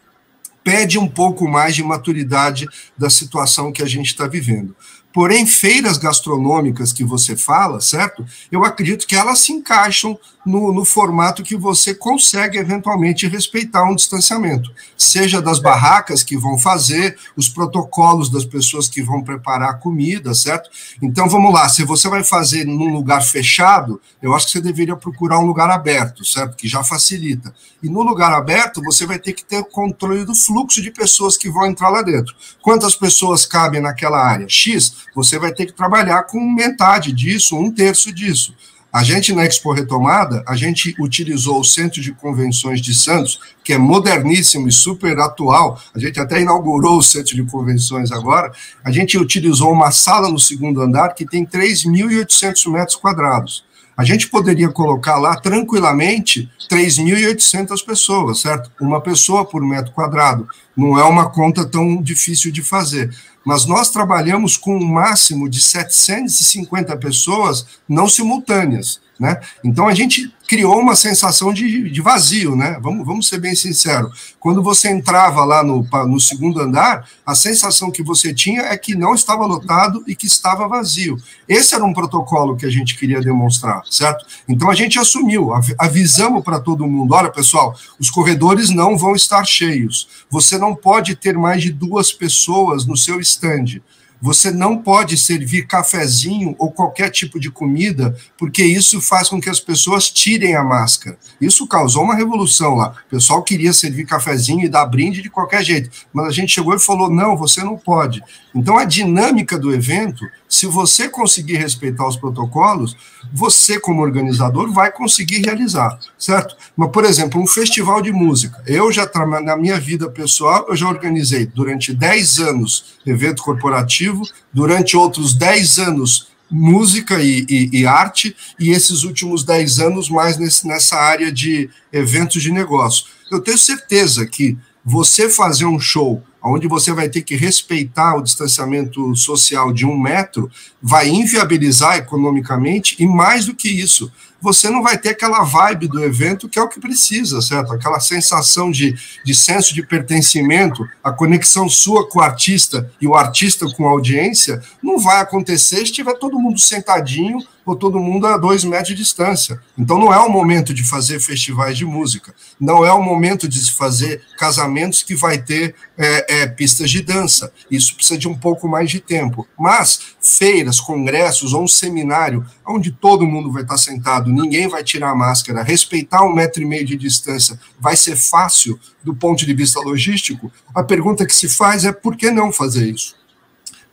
pede 0.67 0.99
um 0.99 1.07
pouco 1.07 1.49
mais 1.49 1.77
de 1.77 1.83
maturidade 1.83 2.69
da 2.99 3.09
situação 3.09 3.73
que 3.73 3.83
a 3.83 3.87
gente 3.87 4.09
está 4.09 4.27
vivendo. 4.27 4.75
Porém, 5.17 5.47
feiras 5.47 5.97
gastronômicas 5.97 6.93
que 6.93 7.03
você 7.03 7.35
fala, 7.35 7.81
certo? 7.81 8.23
Eu 8.53 8.67
acredito 8.67 9.07
que 9.07 9.17
elas 9.17 9.39
se 9.39 9.51
encaixam 9.51 10.19
no, 10.45 10.73
no, 10.73 10.85
formato 10.85 11.43
que 11.43 11.57
você 11.57 11.93
consegue 11.93 12.57
eventualmente 12.57 13.27
respeitar 13.27 13.83
um 13.83 13.97
distanciamento, 13.97 14.71
seja 14.97 15.43
das 15.43 15.59
barracas 15.59 16.23
que 16.23 16.37
vão 16.37 16.57
fazer, 16.57 17.19
os 17.37 17.49
protocolos 17.49 18.31
das 18.31 18.45
pessoas 18.45 18.89
que 18.89 19.03
vão 19.03 19.23
preparar 19.23 19.71
a 19.71 19.75
comida, 19.75 20.33
certo? 20.35 20.71
Então 21.03 21.29
vamos 21.29 21.53
lá, 21.53 21.69
se 21.69 21.83
você 21.83 22.09
vai 22.09 22.23
fazer 22.23 22.65
num 22.65 22.93
lugar 22.93 23.23
fechado, 23.23 24.01
eu 24.23 24.35
acho 24.35 24.47
que 24.47 24.53
você 24.53 24.61
deveria 24.61 24.95
procurar 24.95 25.41
um 25.41 25.47
lugar 25.47 25.69
aberto, 25.69 26.25
certo? 26.25 26.57
Que 26.57 26.69
já 26.69 26.85
facilita. 26.85 27.53
E 27.83 27.89
no 27.89 28.03
lugar 28.03 28.33
aberto, 28.33 28.81
você 28.83 29.05
vai 29.05 29.19
ter 29.19 29.33
que 29.33 29.45
ter 29.45 29.65
controle 29.65 30.25
do 30.25 30.35
fluxo 30.35 30.81
de 30.81 30.91
pessoas 30.91 31.37
que 31.37 31.51
vão 31.51 31.67
entrar 31.67 31.89
lá 31.89 32.03
dentro. 32.03 32.35
Quantas 32.63 32.95
pessoas 32.95 33.45
cabem 33.45 33.81
naquela 33.81 34.25
área? 34.25 34.49
X, 34.49 35.06
você 35.15 35.39
vai 35.39 35.53
ter 35.53 35.67
que 35.67 35.73
trabalhar 35.73 36.25
com 36.25 36.41
metade 36.41 37.13
disso, 37.13 37.57
um 37.57 37.71
terço 37.71 38.13
disso. 38.13 38.55
A 38.93 39.03
gente, 39.03 39.35
na 39.35 39.45
Expo 39.45 39.73
Retomada, 39.73 40.43
a 40.49 40.57
gente 40.57 40.95
utilizou 40.99 41.61
o 41.61 41.65
Centro 41.65 42.01
de 42.01 42.13
Convenções 42.13 42.81
de 42.81 42.95
Santos, 42.95 43.39
que 43.63 43.75
é 43.75 43.79
moderníssimo 43.79 44.69
e 44.69 44.73
super 44.73 45.19
atual. 45.19 45.79
A 45.95 45.99
gente 45.99 46.19
até 46.19 46.41
inaugurou 46.41 46.97
o 46.97 47.03
Centro 47.03 47.35
de 47.35 47.43
Convenções 47.45 48.11
agora. 48.11 48.51
A 48.83 48.91
gente 48.91 49.19
utilizou 49.19 49.71
uma 49.71 49.91
sala 49.91 50.31
no 50.31 50.39
segundo 50.39 50.81
andar 50.81 51.11
que 51.15 51.27
tem 51.27 51.45
3.800 51.45 52.73
metros 52.73 52.97
quadrados. 52.97 53.67
A 53.97 54.05
gente 54.05 54.29
poderia 54.29 54.69
colocar 54.69 55.19
lá 55.19 55.37
tranquilamente 55.37 56.51
3.800 56.71 57.85
pessoas, 57.85 58.41
certo? 58.41 58.71
Uma 58.81 59.01
pessoa 59.01 59.45
por 59.45 59.63
metro 59.63 59.93
quadrado. 59.93 60.47
Não 60.77 60.99
é 60.99 61.05
uma 61.05 61.31
conta 61.31 61.67
tão 61.67 62.03
difícil 62.03 62.51
de 62.51 62.63
fazer. 62.63 63.11
Mas 63.47 63.65
nós 63.65 63.91
trabalhamos 63.91 64.57
com 64.57 64.77
um 64.77 64.85
máximo 64.85 65.49
de 65.49 65.61
750 65.61 66.97
pessoas 66.97 67.65
não 67.89 68.09
simultâneas. 68.09 69.01
Né? 69.19 69.41
Então 69.65 69.89
a 69.89 69.95
gente 69.95 70.31
criou 70.47 70.79
uma 70.79 70.95
sensação 70.95 71.53
de, 71.53 71.91
de 71.91 72.01
vazio, 72.01 72.55
né? 72.55 72.79
Vamos, 72.81 73.05
vamos 73.05 73.29
ser 73.29 73.39
bem 73.39 73.55
sinceros. 73.55 74.35
Quando 74.39 74.63
você 74.63 74.89
entrava 74.91 75.45
lá 75.45 75.63
no, 75.65 75.87
no 76.07 76.21
segundo 76.21 76.61
andar, 76.61 77.09
a 77.25 77.35
sensação 77.35 77.91
que 77.91 78.03
você 78.03 78.33
tinha 78.33 78.63
é 78.63 78.77
que 78.77 78.95
não 78.95 79.15
estava 79.15 79.45
lotado 79.45 80.05
e 80.07 80.15
que 80.15 80.27
estava 80.27 80.69
vazio. 80.69 81.17
Esse 81.49 81.75
era 81.75 81.85
um 81.85 81.93
protocolo 81.93 82.57
que 82.57 82.67
a 82.67 82.71
gente 82.71 82.97
queria 82.97 83.21
demonstrar, 83.21 83.83
certo? 83.91 84.25
Então 84.49 84.71
a 84.71 84.75
gente 84.75 84.99
assumiu, 84.99 85.51
avisamos 85.79 86.45
para 86.45 86.61
todo 86.61 86.87
mundo: 86.87 87.15
olha, 87.15 87.31
pessoal, 87.31 87.75
os 87.99 88.11
corredores 88.11 88.71
não 88.71 88.97
vão 88.97 89.15
estar 89.17 89.45
cheios. 89.45 90.09
Você 90.31 90.59
não 90.59 90.75
pode 90.75 91.17
ter 91.17 91.37
mais 91.37 91.63
de 91.63 91.73
duas 91.73 92.13
pessoas 92.13 92.87
no 92.87 92.97
seu 92.97 93.21
stand. 93.21 93.81
Você 94.21 94.51
não 94.51 94.79
pode 94.79 95.17
servir 95.17 95.67
cafezinho 95.67 96.55
ou 96.59 96.71
qualquer 96.71 97.11
tipo 97.11 97.39
de 97.39 97.51
comida, 97.51 98.17
porque 98.39 98.65
isso 98.65 99.01
faz 99.01 99.29
com 99.29 99.41
que 99.41 99.51
as 99.51 99.61
pessoas 99.61 100.11
tirem 100.11 100.55
a 100.55 100.65
máscara. 100.65 101.19
Isso 101.41 101.67
causou 101.67 102.03
uma 102.03 102.15
revolução 102.15 102.75
lá. 102.75 102.95
O 103.07 103.11
pessoal 103.11 103.43
queria 103.43 103.73
servir 103.73 104.07
cafezinho 104.07 104.65
e 104.65 104.69
dar 104.69 104.87
brinde 104.87 105.23
de 105.23 105.31
qualquer 105.31 105.63
jeito, 105.63 105.91
mas 106.13 106.29
a 106.29 106.33
gente 106.33 106.53
chegou 106.53 106.75
e 106.75 106.79
falou: 106.79 107.11
não, 107.11 107.37
você 107.37 107.63
não 107.63 107.77
pode. 107.77 108.23
Então 108.57 108.79
a 108.79 108.85
dinâmica 108.85 109.59
do 109.59 109.73
evento, 109.73 110.27
se 110.49 110.65
você 110.65 111.11
conseguir 111.11 111.57
respeitar 111.57 112.09
os 112.09 112.17
protocolos, 112.17 112.97
você, 113.31 113.79
como 113.79 114.01
organizador, 114.01 114.73
vai 114.73 114.91
conseguir 114.91 115.43
realizar, 115.45 115.99
certo? 116.19 116.57
Mas, 116.75 116.91
por 116.91 117.05
exemplo, 117.05 117.39
um 117.41 117.47
festival 117.47 118.01
de 118.01 118.11
música. 118.11 118.63
Eu 118.67 118.91
já, 118.91 119.07
na 119.43 119.59
minha 119.59 119.79
vida 119.79 120.09
pessoal, 120.09 120.65
eu 120.71 120.75
já 120.75 120.89
organizei 120.89 121.45
durante 121.45 121.93
10 121.93 122.39
anos 122.39 122.97
evento 123.07 123.43
corporativo 123.43 124.23
durante 124.51 124.97
outros 124.97 125.35
10 125.35 125.79
anos 125.79 126.29
música 126.51 127.21
e, 127.21 127.45
e, 127.49 127.81
e, 127.81 127.87
arte, 127.87 128.35
e 128.59 128.71
esses 128.71 129.03
últimos 129.03 129.45
10 129.45 129.81
anos 129.81 130.09
mais 130.09 130.39
nesse, 130.39 130.67
nessa 130.67 130.97
área 130.97 131.31
de 131.31 131.69
eventos 131.93 132.43
de 132.43 132.51
negócio. 132.51 133.05
Eu 133.31 133.41
tenho 133.41 133.59
certeza 133.59 134.25
que 134.25 134.57
você 134.85 135.29
fazer 135.29 135.67
um 135.67 135.81
show 135.81 136.23
onde 136.43 136.69
você 136.69 136.93
vai 136.93 137.09
ter 137.09 137.23
que 137.23 137.35
respeitar 137.35 138.17
o 138.17 138.23
distanciamento 138.23 139.15
social 139.17 139.73
de 139.73 139.85
um 139.85 139.99
metro, 139.99 140.51
vai 140.81 141.09
inviabilizar 141.09 141.97
economicamente, 141.97 142.97
e 142.99 143.07
mais 143.07 143.47
do 143.47 143.55
que 143.55 143.69
isso, 143.69 144.13
você 144.41 144.71
não 144.71 144.83
vai 144.83 144.97
ter 144.97 145.11
aquela 145.11 145.43
vibe 145.43 145.89
do 145.89 146.03
evento 146.05 146.49
que 146.49 146.59
é 146.59 146.63
o 146.63 146.69
que 146.69 146.79
precisa, 146.79 147.41
certo? 147.41 147.73
Aquela 147.73 147.99
sensação 147.99 148.71
de, 148.71 148.95
de 149.25 149.35
senso 149.35 149.75
de 149.75 149.83
pertencimento, 149.83 150.87
a 151.03 151.11
conexão 151.11 151.69
sua 151.69 152.09
com 152.09 152.19
o 152.19 152.23
artista 152.23 152.91
e 153.01 153.07
o 153.07 153.15
artista 153.15 153.67
com 153.67 153.89
a 153.89 153.91
audiência, 153.91 154.63
não 154.83 154.99
vai 154.99 155.21
acontecer 155.21 155.77
se 155.77 155.83
estiver 155.85 156.15
todo 156.15 156.39
mundo 156.39 156.61
sentadinho 156.61 157.39
ou 157.65 157.75
todo 157.75 157.99
mundo 157.99 158.27
a 158.29 158.39
dois 158.39 158.63
metros 158.63 158.91
de 158.91 158.95
distância. 158.95 159.61
Então 159.77 159.99
não 159.99 160.15
é 160.15 160.19
o 160.19 160.31
momento 160.31 160.73
de 160.73 160.85
fazer 160.85 161.19
festivais 161.19 161.77
de 161.77 161.85
música, 161.85 162.33
não 162.61 162.85
é 162.85 162.93
o 162.93 163.03
momento 163.03 163.49
de 163.49 163.59
se 163.59 163.73
fazer 163.73 164.23
casamentos 164.39 165.03
que 165.03 165.17
vai 165.17 165.39
ter 165.39 165.75
é, 165.99 166.36
é, 166.43 166.47
pistas 166.47 166.91
de 166.91 167.03
dança. 167.03 167.53
Isso 167.71 167.95
precisa 167.95 168.19
de 168.19 168.29
um 168.29 168.37
pouco 168.37 168.69
mais 168.69 168.91
de 168.91 169.01
tempo. 169.01 169.47
Mas 169.59 170.01
feiras, 170.21 170.81
congressos 170.81 171.53
ou 171.53 171.63
um 171.63 171.69
seminário 171.69 172.45
onde 172.67 172.91
todo 172.91 173.27
mundo 173.27 173.53
vai 173.53 173.63
estar 173.63 173.79
sentado, 173.79 174.31
ninguém 174.31 174.69
vai 174.69 174.83
tirar 174.83 175.11
a 175.11 175.15
máscara, 175.15 175.63
respeitar 175.63 176.25
um 176.25 176.35
metro 176.35 176.63
e 176.63 176.67
meio 176.67 176.85
de 176.85 176.97
distância, 176.97 177.59
vai 177.79 177.97
ser 177.97 178.17
fácil 178.17 178.79
do 179.03 179.15
ponto 179.15 179.47
de 179.47 179.55
vista 179.55 179.81
logístico. 179.81 180.51
A 180.75 180.83
pergunta 180.83 181.27
que 181.27 181.35
se 181.35 181.49
faz 181.49 181.85
é 181.85 181.93
por 181.93 182.17
que 182.17 182.31
não 182.31 182.53
fazer 182.53 182.91
isso? 182.91 183.15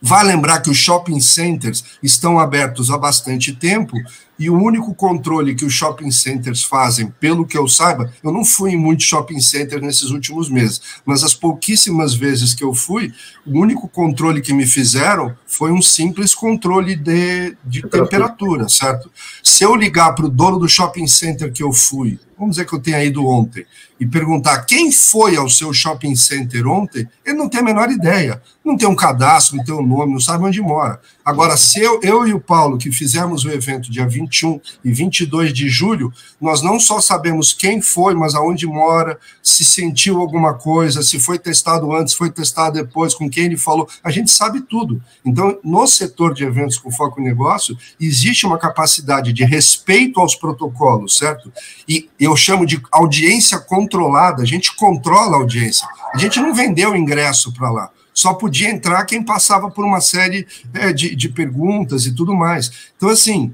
Vale 0.06 0.34
lembrar 0.34 0.62
que 0.62 0.70
os 0.70 0.76
shopping 0.76 1.22
centers 1.22 1.82
estão 2.04 2.38
abertos 2.38 2.92
há 2.92 2.98
bastante 2.98 3.56
tempo 3.56 3.96
e 4.44 4.50
o 4.50 4.58
único 4.62 4.94
controle 4.94 5.56
que 5.56 5.64
os 5.64 5.72
shopping 5.72 6.12
centers 6.12 6.66
fazem, 6.66 7.08
pelo 7.18 7.48
que 7.48 7.58
eu 7.58 7.66
saiba, 7.66 8.12
eu 8.22 8.30
não 8.30 8.44
fui 8.44 8.72
em 8.72 8.78
muitos 8.78 9.06
shopping 9.06 9.40
centers 9.40 9.82
nesses 9.82 10.10
últimos 10.10 10.50
meses, 10.50 10.82
mas 11.06 11.24
as 11.24 11.34
pouquíssimas 11.34 12.14
vezes 12.14 12.54
que 12.54 12.62
eu 12.64 12.74
fui, 12.74 13.14
o 13.46 13.58
único 13.58 13.88
controle 13.88 14.42
que 14.42 14.54
me 14.54 14.66
fizeram 14.66 15.34
foi 15.48 15.72
um 15.72 15.82
simples 15.82 16.36
controle 16.36 16.94
de, 16.94 17.56
de 17.64 17.84
temperatura. 17.84 18.68
certo? 18.68 19.10
Se 19.42 19.64
eu 19.64 19.74
ligar 19.76 20.14
para 20.14 20.26
o 20.26 20.30
dono 20.30 20.60
do 20.60 20.68
shopping 20.68 21.08
center 21.08 21.50
que 21.50 21.64
eu 21.64 21.72
fui, 21.72 22.20
vamos 22.38 22.56
dizer 22.56 22.68
que 22.68 22.74
eu 22.74 22.80
tenha 22.80 23.04
ido 23.04 23.26
ontem, 23.26 23.66
e 24.00 24.06
perguntar 24.06 24.66
quem 24.66 24.92
foi 24.92 25.36
ao 25.38 25.50
seu 25.50 25.74
shopping 25.74 26.16
center 26.16 26.68
ontem, 26.68 27.08
ele 27.26 27.38
não 27.38 27.48
tem 27.48 27.62
a 27.62 27.64
menor 27.64 27.90
ideia. 27.90 28.42
Não 28.64 28.78
tem 28.78 28.88
um 28.88 28.96
cadastro, 28.96 29.58
não 29.58 29.64
tem 29.64 29.76
um 29.76 29.86
nome, 29.86 30.14
não 30.14 30.20
sabe 30.22 30.46
onde 30.46 30.62
mora. 30.62 31.00
Agora, 31.24 31.58
se 31.58 31.82
eu, 31.82 32.00
eu 32.02 32.26
e 32.26 32.34
o 32.34 32.40
Paulo, 32.40 32.78
que 32.78 32.92
fizemos 32.92 33.44
o 33.44 33.50
evento 33.50 33.92
dia 33.92 34.08
21 34.08 34.60
e 34.84 34.92
22 34.92 35.54
de 35.54 35.68
julho, 35.68 36.14
nós 36.40 36.62
não 36.62 36.80
só 36.80 37.02
sabemos 37.02 37.52
quem 37.52 37.82
foi, 37.82 38.14
mas 38.14 38.36
aonde 38.36 38.66
mora, 38.66 39.20
se 39.42 39.66
sentiu 39.66 40.20
alguma 40.20 40.54
coisa, 40.54 41.04
se 41.04 41.20
foi 41.20 41.38
testado 41.38 41.94
antes, 41.94 42.14
foi 42.14 42.30
testado 42.30 42.76
depois, 42.76 43.14
com 43.14 43.30
quem 43.30 43.46
ele 43.46 43.58
falou, 43.58 43.88
a 44.02 44.10
gente 44.10 44.32
sabe 44.32 44.62
tudo. 44.62 45.02
Então, 45.26 45.60
no 45.64 45.86
setor 45.86 46.34
de 46.34 46.46
eventos 46.46 46.78
com 46.78 46.92
foco 46.92 47.20
em 47.20 47.24
negócio, 47.24 47.78
existe 48.00 48.46
uma 48.46 48.58
capacidade 48.58 49.34
de 49.34 49.44
respeito 49.44 50.22
aos 50.22 50.36
protocolos, 50.36 51.18
certo? 51.18 51.52
E 51.88 52.10
eu 52.24 52.36
chamo 52.36 52.66
de 52.66 52.82
audiência 52.92 53.60
controlada, 53.60 54.44
a 54.44 54.46
gente 54.46 54.76
controla 54.76 55.38
a 55.38 55.40
audiência. 55.40 55.88
A 56.14 56.18
gente 56.18 56.40
não 56.40 56.54
vendeu 56.54 56.96
ingresso 56.96 57.52
para 57.54 57.72
lá 57.72 57.90
só 58.14 58.34
podia 58.34 58.70
entrar 58.70 59.06
quem 59.06 59.24
passava 59.24 59.72
por 59.72 59.84
uma 59.84 60.00
série 60.00 60.46
é, 60.74 60.94
de, 60.94 61.16
de 61.16 61.30
perguntas 61.30 62.06
e 62.06 62.14
tudo 62.14 62.36
mais. 62.36 62.72
Então, 62.96 63.10
assim, 63.10 63.54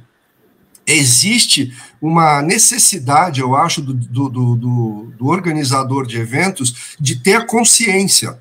existe 0.85 1.73
uma 2.01 2.41
necessidade, 2.41 3.39
eu 3.39 3.55
acho, 3.55 3.81
do, 3.81 3.93
do, 3.93 4.29
do, 4.29 5.13
do, 5.17 5.27
organizador 5.27 6.05
de 6.05 6.17
eventos 6.17 6.95
de 6.99 7.15
ter 7.15 7.35
a 7.35 7.45
consciência 7.45 8.37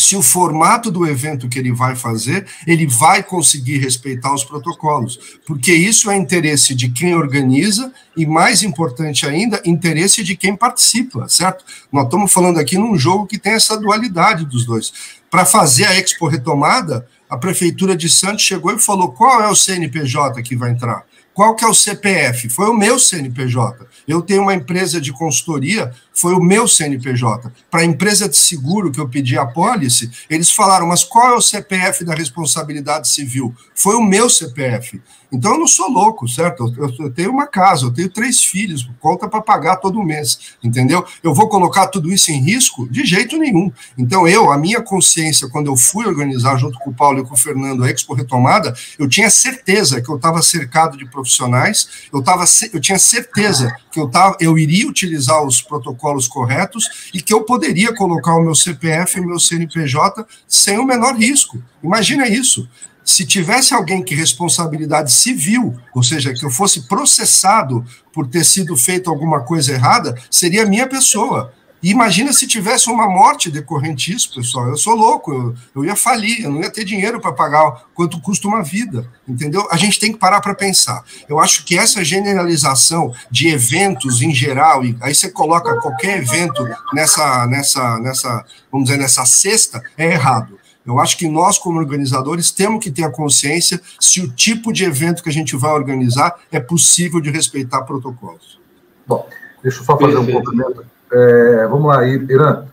se 0.00 0.16
o 0.16 0.22
formato 0.22 0.90
do 0.90 1.06
evento 1.06 1.48
que 1.48 1.58
ele 1.58 1.72
vai 1.72 1.96
fazer, 1.96 2.46
ele 2.66 2.86
vai 2.86 3.22
conseguir 3.22 3.78
respeitar 3.78 4.32
os 4.32 4.44
protocolos, 4.44 5.38
porque 5.46 5.72
isso 5.72 6.10
é 6.10 6.16
interesse 6.16 6.74
de 6.74 6.88
quem 6.88 7.14
organiza 7.14 7.92
e, 8.16 8.24
mais 8.24 8.62
importante 8.62 9.26
ainda, 9.26 9.60
interesse 9.64 10.22
de 10.22 10.36
quem 10.36 10.54
participa, 10.54 11.28
certo? 11.28 11.64
Nós 11.92 12.04
estamos 12.04 12.32
falando 12.32 12.58
aqui 12.58 12.78
num 12.78 12.96
jogo 12.96 13.26
que 13.26 13.38
tem 13.38 13.54
essa 13.54 13.76
dualidade 13.76 14.44
dos 14.44 14.64
dois. 14.64 14.92
Para 15.30 15.44
fazer 15.44 15.84
a 15.86 15.98
Expo 15.98 16.28
retomada, 16.28 17.06
a 17.28 17.36
Prefeitura 17.36 17.96
de 17.96 18.08
Santos 18.08 18.44
chegou 18.44 18.72
e 18.72 18.78
falou 18.78 19.10
qual 19.10 19.42
é 19.42 19.48
o 19.48 19.54
CNPJ 19.54 20.42
que 20.42 20.56
vai 20.56 20.70
entrar. 20.70 21.04
Qual 21.38 21.54
que 21.54 21.64
é 21.64 21.68
o 21.68 21.74
CPF? 21.74 22.48
Foi 22.48 22.68
o 22.68 22.74
meu 22.74 22.98
CNPJ. 22.98 23.86
Eu 24.08 24.22
tenho 24.22 24.42
uma 24.42 24.54
empresa 24.54 25.00
de 25.00 25.12
consultoria, 25.12 25.92
foi 26.20 26.34
o 26.34 26.40
meu 26.40 26.66
CNPJ. 26.66 27.52
Para 27.70 27.80
a 27.80 27.84
empresa 27.84 28.28
de 28.28 28.36
seguro 28.36 28.90
que 28.90 29.00
eu 29.00 29.08
pedi 29.08 29.38
a 29.38 29.46
pólice, 29.46 30.10
eles 30.28 30.50
falaram, 30.50 30.86
mas 30.86 31.04
qual 31.04 31.34
é 31.34 31.36
o 31.36 31.42
CPF 31.42 32.04
da 32.04 32.14
responsabilidade 32.14 33.08
civil? 33.08 33.54
Foi 33.74 33.94
o 33.94 34.02
meu 34.02 34.28
CPF. 34.28 35.00
Então 35.30 35.52
eu 35.52 35.58
não 35.58 35.66
sou 35.66 35.90
louco, 35.90 36.26
certo? 36.26 36.72
Eu, 36.76 37.06
eu 37.06 37.10
tenho 37.10 37.30
uma 37.30 37.46
casa, 37.46 37.84
eu 37.84 37.92
tenho 37.92 38.08
três 38.08 38.42
filhos, 38.42 38.88
conta 38.98 39.28
para 39.28 39.42
pagar 39.42 39.76
todo 39.76 40.02
mês, 40.02 40.56
entendeu? 40.62 41.04
Eu 41.22 41.34
vou 41.34 41.48
colocar 41.48 41.86
tudo 41.88 42.10
isso 42.10 42.32
em 42.32 42.40
risco? 42.40 42.88
De 42.88 43.04
jeito 43.04 43.36
nenhum. 43.36 43.70
Então 43.96 44.26
eu, 44.26 44.50
a 44.50 44.56
minha 44.56 44.80
consciência, 44.80 45.48
quando 45.48 45.66
eu 45.66 45.76
fui 45.76 46.06
organizar 46.06 46.56
junto 46.56 46.78
com 46.78 46.90
o 46.90 46.94
Paulo 46.94 47.20
e 47.20 47.24
com 47.24 47.34
o 47.34 47.38
Fernando 47.38 47.84
a 47.84 47.90
Expo 47.90 48.14
Retomada, 48.14 48.74
eu 48.98 49.08
tinha 49.08 49.28
certeza 49.28 50.00
que 50.00 50.08
eu 50.08 50.16
estava 50.16 50.40
cercado 50.40 50.96
de 50.96 51.04
profissionais, 51.04 52.08
eu, 52.12 52.22
tava, 52.22 52.44
eu 52.72 52.80
tinha 52.80 52.98
certeza 52.98 53.74
que 53.92 54.00
eu, 54.00 54.08
tava, 54.08 54.36
eu 54.40 54.56
iria 54.58 54.88
utilizar 54.88 55.44
os 55.44 55.60
protocolos 55.60 56.07
corretos 56.26 57.10
e 57.12 57.20
que 57.20 57.34
eu 57.34 57.42
poderia 57.42 57.94
colocar 57.94 58.34
o 58.34 58.42
meu 58.42 58.54
CPF 58.54 59.18
e 59.18 59.20
o 59.20 59.26
meu 59.26 59.38
CNPJ 59.38 60.26
sem 60.46 60.78
o 60.78 60.84
menor 60.86 61.14
risco. 61.14 61.62
Imagina 61.82 62.26
isso 62.26 62.68
se 63.08 63.24
tivesse 63.24 63.72
alguém 63.72 64.02
que 64.02 64.14
responsabilidade 64.14 65.10
civil, 65.10 65.74
ou 65.94 66.02
seja, 66.02 66.34
que 66.34 66.44
eu 66.44 66.50
fosse 66.50 66.86
processado 66.86 67.82
por 68.12 68.28
ter 68.28 68.44
sido 68.44 68.76
feito 68.76 69.08
alguma 69.08 69.40
coisa 69.40 69.72
errada, 69.72 70.14
seria 70.30 70.66
minha 70.66 70.86
pessoa. 70.86 71.50
E 71.82 71.90
imagina 71.90 72.32
se 72.32 72.46
tivesse 72.46 72.90
uma 72.90 73.08
morte 73.08 73.50
decorrente 73.50 74.10
disso, 74.12 74.34
pessoal. 74.34 74.68
Eu 74.68 74.76
sou 74.76 74.94
louco, 74.94 75.32
eu, 75.32 75.54
eu 75.76 75.84
ia 75.84 75.94
falir, 75.94 76.42
eu 76.42 76.50
não 76.50 76.60
ia 76.60 76.70
ter 76.70 76.84
dinheiro 76.84 77.20
para 77.20 77.32
pagar 77.32 77.84
quanto 77.94 78.20
custa 78.20 78.48
uma 78.48 78.62
vida, 78.62 79.08
entendeu? 79.26 79.66
A 79.70 79.76
gente 79.76 80.00
tem 80.00 80.12
que 80.12 80.18
parar 80.18 80.40
para 80.40 80.54
pensar. 80.54 81.04
Eu 81.28 81.38
acho 81.38 81.64
que 81.64 81.78
essa 81.78 82.04
generalização 82.04 83.14
de 83.30 83.48
eventos 83.48 84.22
em 84.22 84.34
geral, 84.34 84.84
e 84.84 84.96
aí 85.00 85.14
você 85.14 85.30
coloca 85.30 85.80
qualquer 85.80 86.18
evento 86.18 86.66
nessa, 86.92 87.46
nessa, 87.46 87.98
nessa, 88.00 88.44
vamos 88.72 88.88
dizer, 88.88 88.98
nessa 88.98 89.24
cesta, 89.24 89.80
é 89.96 90.12
errado. 90.12 90.58
Eu 90.84 90.98
acho 90.98 91.18
que 91.18 91.28
nós, 91.28 91.58
como 91.58 91.78
organizadores, 91.78 92.50
temos 92.50 92.82
que 92.82 92.90
ter 92.90 93.04
a 93.04 93.10
consciência 93.10 93.80
se 94.00 94.20
o 94.20 94.32
tipo 94.32 94.72
de 94.72 94.84
evento 94.84 95.22
que 95.22 95.28
a 95.28 95.32
gente 95.32 95.54
vai 95.54 95.70
organizar 95.72 96.34
é 96.50 96.58
possível 96.58 97.20
de 97.20 97.30
respeitar 97.30 97.82
protocolos. 97.82 98.58
Bom, 99.06 99.28
deixa 99.62 99.80
eu 99.80 99.84
só 99.84 99.98
fazer 99.98 100.16
um 100.16 100.26
complemento. 100.26 100.97
É, 101.12 101.66
vamos 101.66 101.86
lá, 101.86 102.06
Irã. 102.06 102.64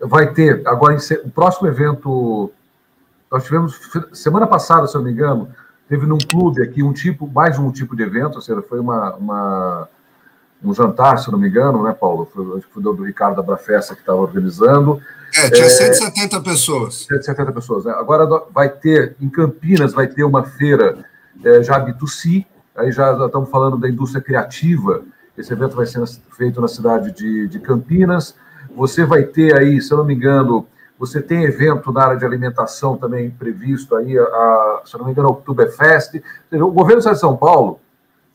Vai 0.00 0.32
ter, 0.32 0.62
agora, 0.66 0.96
o 1.24 1.30
próximo 1.30 1.68
evento. 1.68 2.52
Nós 3.30 3.44
tivemos, 3.44 3.78
semana 4.12 4.46
passada, 4.46 4.86
se 4.86 4.94
eu 4.94 5.00
não 5.00 5.06
me 5.06 5.12
engano, 5.12 5.48
teve 5.88 6.06
num 6.06 6.18
clube 6.18 6.62
aqui 6.62 6.82
um 6.82 6.92
tipo, 6.92 7.26
mais 7.26 7.58
um 7.58 7.70
tipo 7.70 7.94
de 7.94 8.02
evento, 8.02 8.36
ou 8.36 8.40
seja, 8.40 8.62
foi 8.62 8.80
uma, 8.80 9.14
uma 9.16 9.88
um 10.62 10.74
jantar, 10.74 11.18
se 11.18 11.30
não 11.30 11.38
me 11.38 11.48
engano, 11.48 11.82
né, 11.82 11.92
Paulo? 11.92 12.28
Foi, 12.32 12.60
foi 12.72 12.82
do 12.82 13.04
Ricardo 13.04 13.36
da 13.36 13.42
Brafesta 13.42 13.94
que 13.94 14.00
estava 14.00 14.18
organizando. 14.18 15.00
É, 15.34 15.50
tinha 15.50 15.66
é, 15.66 15.68
170 15.68 16.40
pessoas. 16.40 17.06
170 17.06 17.52
pessoas. 17.52 17.84
Né? 17.84 17.92
Agora 17.92 18.26
vai 18.50 18.68
ter, 18.68 19.14
em 19.20 19.28
Campinas, 19.28 19.92
vai 19.92 20.06
ter 20.06 20.24
uma 20.24 20.44
feira 20.44 21.04
é, 21.44 21.62
já 21.62 21.78
B2C, 21.84 22.44
aí 22.76 22.90
já, 22.90 23.26
estamos 23.26 23.50
falando 23.50 23.76
da 23.76 23.88
indústria 23.88 24.22
criativa. 24.22 25.02
Esse 25.38 25.52
evento 25.52 25.76
vai 25.76 25.86
ser 25.86 26.04
feito 26.36 26.60
na 26.60 26.66
cidade 26.68 27.12
de, 27.12 27.46
de 27.46 27.60
Campinas. 27.60 28.34
Você 28.74 29.04
vai 29.04 29.22
ter 29.22 29.56
aí, 29.56 29.80
se 29.80 29.92
eu 29.92 29.98
não 29.98 30.04
me 30.04 30.14
engano, 30.14 30.66
você 30.98 31.22
tem 31.22 31.44
evento 31.44 31.92
na 31.92 32.02
área 32.02 32.16
de 32.16 32.24
alimentação 32.24 32.96
também 32.96 33.30
previsto 33.30 33.94
aí, 33.94 34.18
a, 34.18 34.82
se 34.84 34.94
eu 34.94 34.98
não 34.98 35.06
me 35.06 35.12
engano, 35.12 35.28
o 35.28 35.32
Oktoberfest. 35.32 36.20
O 36.52 36.72
governo 36.72 37.00
de 37.00 37.18
São 37.18 37.36
Paulo, 37.36 37.78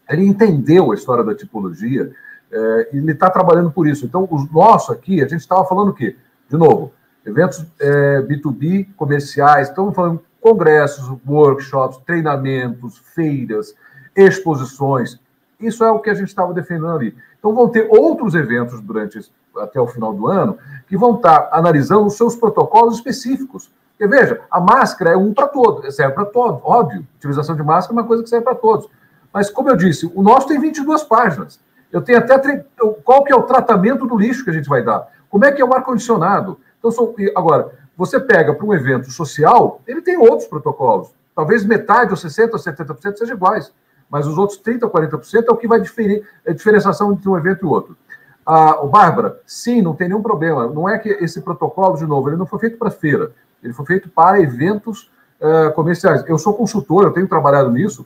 ele 0.09 0.25
entendeu 0.25 0.91
a 0.91 0.95
história 0.95 1.23
da 1.25 1.35
tipologia 1.35 2.11
é, 2.49 2.89
e 2.93 2.97
ele 2.97 3.11
está 3.11 3.29
trabalhando 3.29 3.69
por 3.69 3.85
isso. 3.85 4.05
Então, 4.05 4.25
o 4.29 4.47
nosso 4.51 4.93
aqui, 4.93 5.21
a 5.21 5.27
gente 5.27 5.41
estava 5.41 5.65
falando 5.65 5.89
o 5.89 5.93
quê? 5.93 6.15
De 6.49 6.55
novo, 6.55 6.93
eventos 7.25 7.65
é, 7.81 8.21
B2B 8.21 8.87
comerciais, 8.95 9.67
estamos 9.67 9.93
falando 9.93 10.21
congressos, 10.39 11.17
workshops, 11.27 11.97
treinamentos, 12.05 12.97
feiras, 13.13 13.75
exposições. 14.15 15.19
Isso 15.67 15.83
é 15.83 15.91
o 15.91 15.99
que 15.99 16.09
a 16.09 16.13
gente 16.13 16.27
estava 16.27 16.53
defendendo 16.53 16.89
ali. 16.89 17.15
Então, 17.39 17.53
vão 17.53 17.69
ter 17.69 17.87
outros 17.89 18.35
eventos 18.35 18.79
durante 18.81 19.19
até 19.57 19.79
o 19.79 19.87
final 19.87 20.13
do 20.13 20.27
ano 20.27 20.57
que 20.87 20.97
vão 20.97 21.15
estar 21.15 21.49
analisando 21.51 22.05
os 22.05 22.15
seus 22.15 22.35
protocolos 22.35 22.95
específicos. 22.95 23.71
Porque, 23.91 24.07
veja, 24.07 24.41
a 24.49 24.59
máscara 24.59 25.11
é 25.11 25.17
um 25.17 25.33
para 25.33 25.47
todos, 25.47 25.95
serve 25.95 26.13
para 26.13 26.25
todos. 26.25 26.61
Óbvio, 26.63 27.05
utilização 27.17 27.55
de 27.55 27.63
máscara 27.63 27.97
é 27.97 28.01
uma 28.01 28.07
coisa 28.07 28.23
que 28.23 28.29
serve 28.29 28.43
para 28.43 28.55
todos. 28.55 28.89
Mas, 29.31 29.49
como 29.49 29.69
eu 29.69 29.75
disse, 29.75 30.11
o 30.13 30.21
nosso 30.21 30.47
tem 30.47 30.59
22 30.59 31.03
páginas. 31.03 31.59
Eu 31.91 32.01
tenho 32.01 32.17
até. 32.17 32.65
Qual 33.03 33.23
que 33.23 33.31
é 33.31 33.35
o 33.35 33.43
tratamento 33.43 34.05
do 34.05 34.17
lixo 34.17 34.43
que 34.43 34.49
a 34.49 34.53
gente 34.53 34.67
vai 34.67 34.83
dar? 34.83 35.07
Como 35.29 35.45
é 35.45 35.51
que 35.51 35.61
é 35.61 35.65
o 35.65 35.73
ar-condicionado? 35.73 36.59
Então, 36.79 36.91
são, 36.91 37.15
agora, 37.35 37.71
você 37.95 38.19
pega 38.19 38.53
para 38.53 38.65
um 38.65 38.73
evento 38.73 39.11
social, 39.11 39.81
ele 39.87 40.01
tem 40.01 40.17
outros 40.17 40.47
protocolos. 40.47 41.09
Talvez 41.35 41.63
metade, 41.63 42.11
ou 42.11 42.17
60% 42.17 42.53
ou 42.53 42.59
70% 42.59 43.17
sejam 43.17 43.35
iguais. 43.35 43.71
Mas 44.09 44.27
os 44.27 44.37
outros 44.37 44.61
30% 44.61 44.83
ou 44.83 44.89
40% 44.89 45.45
é 45.47 45.51
o 45.51 45.57
que 45.57 45.67
vai 45.67 45.81
diferir 45.81 46.23
é 46.45 46.51
a 46.51 46.53
diferenciação 46.53 47.11
entre 47.13 47.27
um 47.27 47.37
evento 47.37 47.65
e 47.65 47.67
outro. 47.67 47.97
Ah, 48.45 48.81
o 48.81 48.87
Bárbara, 48.87 49.39
sim, 49.45 49.81
não 49.81 49.95
tem 49.95 50.07
nenhum 50.07 50.21
problema. 50.21 50.67
Não 50.67 50.87
é 50.87 50.97
que 50.97 51.09
esse 51.09 51.41
protocolo, 51.41 51.97
de 51.97 52.05
novo, 52.05 52.29
ele 52.29 52.37
não 52.37 52.45
foi 52.45 52.59
feito 52.59 52.77
para 52.77 52.91
feira, 52.91 53.31
ele 53.63 53.73
foi 53.73 53.85
feito 53.85 54.09
para 54.09 54.41
eventos 54.41 55.09
uh, 55.39 55.71
comerciais. 55.73 56.23
Eu 56.27 56.37
sou 56.37 56.53
consultor, 56.53 57.03
eu 57.03 57.11
tenho 57.11 57.27
trabalhado 57.27 57.71
nisso. 57.71 58.05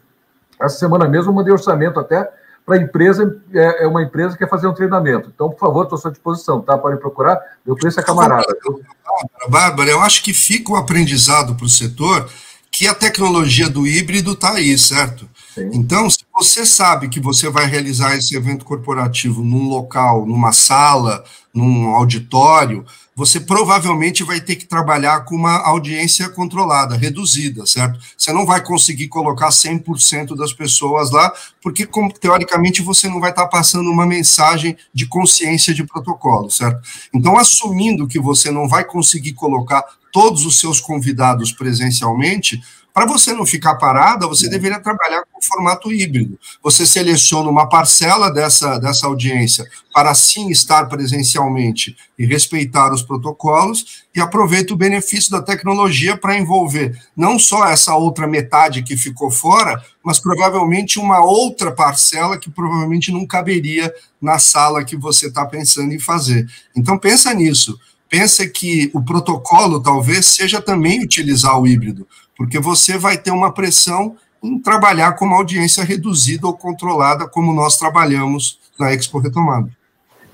Essa 0.61 0.77
semana 0.77 1.07
mesmo 1.07 1.31
eu 1.31 1.35
mandei 1.35 1.51
orçamento 1.51 1.99
até 1.99 2.31
para 2.65 2.77
empresa, 2.77 3.41
é, 3.53 3.85
é, 3.85 3.87
uma 3.87 4.03
empresa 4.03 4.33
que 4.33 4.39
quer 4.39 4.49
fazer 4.49 4.67
um 4.67 4.73
treinamento. 4.73 5.31
Então, 5.33 5.49
por 5.49 5.57
favor, 5.57 5.83
estou 5.83 5.97
à 5.97 6.01
sua 6.01 6.11
disposição, 6.11 6.61
tá? 6.61 6.77
Podem 6.77 6.99
procurar, 6.99 7.39
meu 7.65 7.75
preço 7.75 7.99
é 7.99 8.03
camarada. 8.03 8.45
Bárbara, 9.49 9.89
eu 9.89 10.01
acho 10.01 10.21
que 10.21 10.33
fica 10.33 10.73
um 10.73 10.75
aprendizado 10.75 11.55
para 11.55 11.65
o 11.65 11.69
setor 11.69 12.29
que 12.77 12.85
a 12.85 12.93
tecnologia 12.93 13.67
do 13.67 13.87
híbrido 13.87 14.33
está 14.33 14.53
aí, 14.53 14.77
certo? 14.77 15.27
Sim. 15.55 15.71
Então, 15.73 16.07
se 16.07 16.19
você 16.31 16.63
sabe 16.63 17.09
que 17.09 17.19
você 17.19 17.49
vai 17.49 17.65
realizar 17.65 18.15
esse 18.15 18.35
evento 18.35 18.63
corporativo 18.63 19.43
num 19.43 19.67
local, 19.67 20.27
numa 20.27 20.51
sala, 20.51 21.23
num 21.51 21.87
auditório, 21.95 22.85
você 23.15 23.39
provavelmente 23.39 24.23
vai 24.23 24.39
ter 24.39 24.55
que 24.55 24.67
trabalhar 24.67 25.25
com 25.25 25.33
uma 25.33 25.57
audiência 25.65 26.29
controlada, 26.29 26.95
reduzida, 26.95 27.65
certo? 27.65 27.99
Você 28.15 28.31
não 28.31 28.45
vai 28.45 28.63
conseguir 28.63 29.07
colocar 29.07 29.49
100% 29.49 30.35
das 30.35 30.53
pessoas 30.53 31.09
lá, 31.09 31.33
porque, 31.63 31.89
teoricamente, 32.21 32.83
você 32.83 33.09
não 33.09 33.19
vai 33.19 33.31
estar 33.31 33.47
passando 33.47 33.89
uma 33.89 34.05
mensagem 34.05 34.77
de 34.93 35.07
consciência 35.07 35.73
de 35.73 35.83
protocolo, 35.83 36.51
certo? 36.51 36.79
Então, 37.11 37.39
assumindo 37.39 38.07
que 38.07 38.19
você 38.19 38.51
não 38.51 38.69
vai 38.69 38.83
conseguir 38.83 39.33
colocar 39.33 39.83
todos 40.17 40.47
os 40.47 40.59
seus 40.59 40.81
convidados 40.81 41.51
presencialmente, 41.51 42.59
para 42.91 43.05
você 43.05 43.33
não 43.33 43.45
ficar 43.45 43.75
parada, 43.75 44.25
você 44.25 44.49
deveria 44.49 44.79
trabalhar 44.79 45.21
com 45.31 45.39
formato 45.39 45.93
híbrido. 45.93 46.39
Você 46.63 46.87
seleciona 46.87 47.47
uma 47.47 47.69
parcela 47.69 48.33
dessa, 48.33 48.79
dessa 48.79 49.05
audiência 49.05 49.63
para 49.93 50.15
sim 50.15 50.49
estar 50.49 50.87
presencialmente 50.87 51.95
e 52.17 52.25
respeitar 52.25 52.91
os 52.91 53.03
protocolos 53.03 54.05
e 54.15 54.19
aproveita 54.19 54.73
o 54.73 54.77
benefício 54.77 55.29
da 55.29 55.39
tecnologia 55.43 56.17
para 56.17 56.35
envolver 56.35 56.99
não 57.15 57.37
só 57.37 57.67
essa 57.67 57.95
outra 57.95 58.25
metade 58.25 58.81
que 58.81 58.97
ficou 58.97 59.29
fora, 59.29 59.79
mas 60.03 60.19
provavelmente 60.19 60.97
uma 60.97 61.23
outra 61.23 61.71
parcela 61.71 62.39
que 62.39 62.49
provavelmente 62.49 63.11
não 63.11 63.27
caberia 63.27 63.93
na 64.19 64.39
sala 64.39 64.83
que 64.83 64.97
você 64.97 65.27
está 65.27 65.45
pensando 65.45 65.93
em 65.93 65.99
fazer. 65.99 66.47
Então 66.75 66.97
pensa 66.97 67.31
nisso. 67.35 67.79
Pensa 68.09 68.47
que 68.47 68.89
o 68.93 69.03
protocolo 69.03 69.81
talvez 69.81 70.25
seja 70.27 70.61
também 70.61 71.03
utilizar 71.03 71.59
o 71.59 71.67
híbrido 71.67 72.07
porque 72.37 72.59
você 72.59 72.97
vai 72.97 73.17
ter 73.17 73.31
uma 73.31 73.51
pressão 73.51 74.15
em 74.41 74.59
trabalhar 74.59 75.13
com 75.13 75.25
uma 75.25 75.37
audiência 75.37 75.83
reduzida 75.83 76.45
ou 76.45 76.55
controlada, 76.55 77.27
como 77.27 77.51
nós 77.51 77.77
trabalhamos 77.77 78.59
na 78.79 78.93
Expo 78.93 79.17
Retomada. 79.17 79.69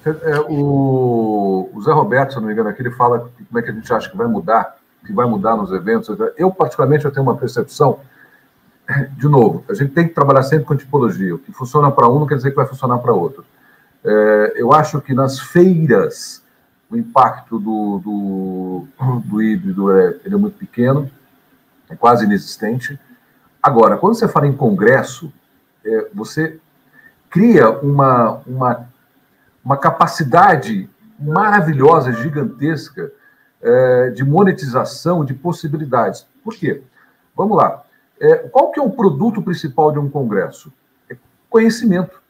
É, 0.05 0.39
o, 0.49 1.69
o, 1.73 1.81
Zé 1.81 1.93
Roberto, 1.93 2.33
se 2.33 2.39
não 2.39 2.47
me 2.47 2.51
engano, 2.51 2.67
aqui 2.67 2.81
ele 2.81 2.91
fala 2.91 3.31
como 3.47 3.57
é 3.57 3.61
que 3.61 3.71
a 3.71 3.73
gente 3.73 3.91
acha 3.93 4.09
que 4.09 4.17
vai 4.17 4.27
mudar, 4.27 4.75
que 5.07 5.13
vai 5.13 5.25
mudar 5.25 5.55
nos 5.55 5.71
eventos. 5.71 6.09
Eu, 6.37 6.51
particularmente, 6.51 7.05
eu 7.05 7.11
tenho 7.11 7.25
uma 7.25 7.37
percepção, 7.37 8.01
de 9.17 9.29
novo, 9.29 9.63
a 9.69 9.73
gente 9.73 9.93
tem 9.93 10.05
que 10.05 10.13
trabalhar 10.13 10.43
sempre 10.43 10.65
com 10.65 10.75
tipologia. 10.75 11.33
O 11.33 11.39
que 11.39 11.53
funciona 11.53 11.89
para 11.89 12.09
um 12.09 12.19
não 12.19 12.27
quer 12.27 12.35
dizer 12.35 12.49
que 12.49 12.57
vai 12.57 12.67
funcionar 12.67 12.97
para 12.97 13.13
outro. 13.13 13.45
É, 14.03 14.53
eu 14.57 14.73
acho 14.73 14.99
que 14.99 15.13
nas 15.13 15.39
feiras, 15.39 16.42
o 16.93 16.97
impacto 16.97 17.57
do, 17.57 17.99
do, 17.99 18.87
do 19.25 19.41
híbrido 19.41 19.91
é, 19.91 20.19
ele 20.23 20.35
é 20.35 20.37
muito 20.37 20.57
pequeno, 20.57 21.09
é 21.89 21.95
quase 21.95 22.23
inexistente. 22.23 22.99
Agora, 23.61 23.97
quando 23.97 24.13
você 24.13 24.27
fala 24.27 24.45
em 24.45 24.55
congresso, 24.55 25.33
é, 25.83 26.09
você 26.13 26.59
cria 27.31 27.71
uma, 27.79 28.41
uma, 28.45 28.87
uma 29.65 29.77
capacidade 29.77 30.87
maravilhosa, 31.19 32.13
gigantesca, 32.13 33.11
é, 33.59 34.09
de 34.11 34.23
monetização, 34.23 35.25
de 35.25 35.33
possibilidades. 35.33 36.27
Por 36.43 36.53
quê? 36.53 36.83
Vamos 37.35 37.57
lá. 37.57 37.83
É, 38.19 38.35
qual 38.49 38.71
que 38.71 38.79
é 38.79 38.83
o 38.83 38.91
produto 38.91 39.41
principal 39.41 39.91
de 39.91 39.97
um 39.97 40.09
congresso? 40.09 40.71
É 41.09 41.15
conhecimento. 41.49 42.21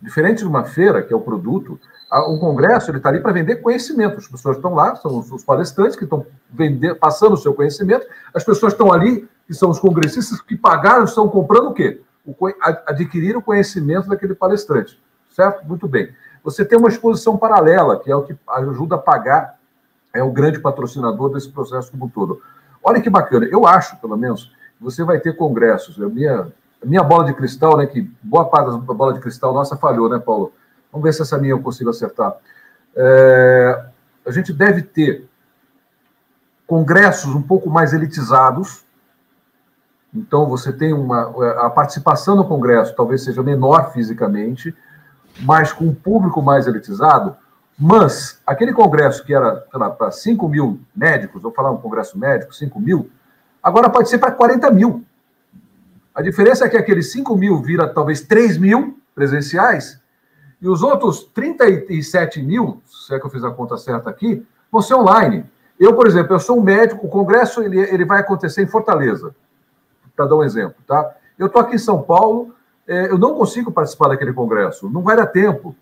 Diferente 0.00 0.38
de 0.38 0.46
uma 0.46 0.64
feira, 0.64 1.02
que 1.02 1.12
é 1.12 1.16
o 1.16 1.20
produto, 1.20 1.80
um 2.28 2.38
congresso 2.38 2.94
está 2.94 3.08
ali 3.08 3.20
para 3.20 3.32
vender 3.32 3.56
conhecimento. 3.56 4.18
As 4.18 4.28
pessoas 4.28 4.56
estão 4.56 4.74
lá, 4.74 4.94
são 4.96 5.18
os 5.18 5.44
palestrantes 5.44 5.96
que 5.96 6.04
estão 6.04 6.26
passando 7.00 7.32
o 7.32 7.36
seu 7.36 7.54
conhecimento. 7.54 8.06
As 8.32 8.44
pessoas 8.44 8.72
estão 8.72 8.92
ali, 8.92 9.28
que 9.46 9.54
são 9.54 9.70
os 9.70 9.80
congressistas 9.80 10.40
que 10.40 10.56
pagaram, 10.56 11.04
estão 11.04 11.28
comprando 11.28 11.68
o 11.68 11.74
quê? 11.74 12.00
O, 12.24 12.34
adquirir 12.86 13.36
o 13.36 13.42
conhecimento 13.42 14.08
daquele 14.08 14.34
palestrante. 14.34 15.00
Certo? 15.30 15.66
Muito 15.66 15.88
bem. 15.88 16.14
Você 16.44 16.64
tem 16.64 16.78
uma 16.78 16.88
exposição 16.88 17.36
paralela, 17.36 17.98
que 17.98 18.10
é 18.10 18.14
o 18.14 18.22
que 18.22 18.36
ajuda 18.48 18.94
a 18.94 18.98
pagar, 18.98 19.58
é 20.14 20.22
o 20.22 20.30
grande 20.30 20.60
patrocinador 20.60 21.30
desse 21.30 21.50
processo 21.50 21.90
como 21.90 22.06
um 22.06 22.08
todo. 22.08 22.40
Olha 22.82 23.00
que 23.00 23.10
bacana. 23.10 23.46
Eu 23.46 23.66
acho, 23.66 23.96
pelo 23.96 24.16
menos, 24.16 24.52
você 24.80 25.02
vai 25.02 25.18
ter 25.18 25.36
congressos. 25.36 26.00
A 26.00 26.08
minha, 26.08 26.46
minha 26.86 27.02
bola 27.02 27.24
de 27.24 27.34
cristal, 27.34 27.76
né, 27.76 27.86
que 27.86 28.02
boa 28.22 28.44
parte 28.46 28.70
da 28.70 28.94
bola 28.94 29.12
de 29.12 29.20
cristal 29.20 29.52
nossa 29.52 29.76
falhou, 29.76 30.08
né, 30.08 30.18
Paulo? 30.18 30.52
Vamos 30.92 31.04
ver 31.04 31.12
se 31.12 31.22
essa 31.22 31.36
minha 31.36 31.52
eu 31.52 31.60
consigo 31.60 31.90
acertar. 31.90 32.36
É, 32.94 33.84
a 34.26 34.30
gente 34.30 34.52
deve 34.52 34.82
ter 34.82 35.28
congressos 36.66 37.34
um 37.34 37.42
pouco 37.42 37.70
mais 37.70 37.92
elitizados. 37.92 38.84
Então, 40.14 40.46
você 40.46 40.72
tem 40.72 40.92
uma. 40.92 41.34
A 41.66 41.70
participação 41.70 42.34
no 42.36 42.46
congresso 42.46 42.94
talvez 42.96 43.22
seja 43.22 43.42
menor 43.42 43.92
fisicamente, 43.92 44.74
mas 45.42 45.72
com 45.72 45.84
um 45.84 45.94
público 45.94 46.40
mais 46.42 46.66
elitizado. 46.66 47.36
Mas 47.78 48.40
aquele 48.46 48.72
congresso 48.72 49.22
que 49.22 49.34
era 49.34 49.56
para 49.90 50.10
5 50.10 50.48
mil 50.48 50.80
médicos, 50.94 51.42
vou 51.42 51.52
falar 51.52 51.70
um 51.70 51.76
congresso 51.76 52.18
médico, 52.18 52.54
5 52.54 52.80
mil, 52.80 53.10
agora 53.62 53.90
pode 53.90 54.08
ser 54.08 54.18
para 54.18 54.30
40 54.32 54.70
mil. 54.70 55.04
A 56.16 56.22
diferença 56.22 56.64
é 56.64 56.68
que 56.70 56.78
aqueles 56.78 57.12
5 57.12 57.36
mil 57.36 57.60
vira 57.60 57.86
talvez 57.86 58.22
3 58.22 58.56
mil 58.56 58.98
presenciais 59.14 60.00
e 60.62 60.66
os 60.66 60.82
outros 60.82 61.24
37 61.34 62.42
mil, 62.42 62.82
se 62.86 63.14
é 63.14 63.20
que 63.20 63.26
eu 63.26 63.30
fiz 63.30 63.44
a 63.44 63.50
conta 63.50 63.76
certa 63.76 64.08
aqui, 64.08 64.42
vão 64.72 64.80
ser 64.80 64.94
online. 64.94 65.44
Eu, 65.78 65.94
por 65.94 66.06
exemplo, 66.06 66.34
eu 66.34 66.38
sou 66.38 66.58
um 66.58 66.62
médico, 66.62 67.06
o 67.06 67.10
congresso 67.10 67.62
ele, 67.62 67.78
ele 67.78 68.06
vai 68.06 68.20
acontecer 68.20 68.62
em 68.62 68.66
Fortaleza, 68.66 69.36
para 70.16 70.24
dar 70.24 70.36
um 70.36 70.42
exemplo, 70.42 70.76
tá? 70.86 71.14
Eu 71.38 71.48
estou 71.48 71.60
aqui 71.60 71.74
em 71.74 71.78
São 71.78 72.02
Paulo, 72.02 72.54
é, 72.88 73.10
eu 73.10 73.18
não 73.18 73.34
consigo 73.34 73.70
participar 73.70 74.08
daquele 74.08 74.32
congresso, 74.32 74.88
não 74.88 75.02
vai 75.02 75.16
dar 75.16 75.26
tempo. 75.26 75.76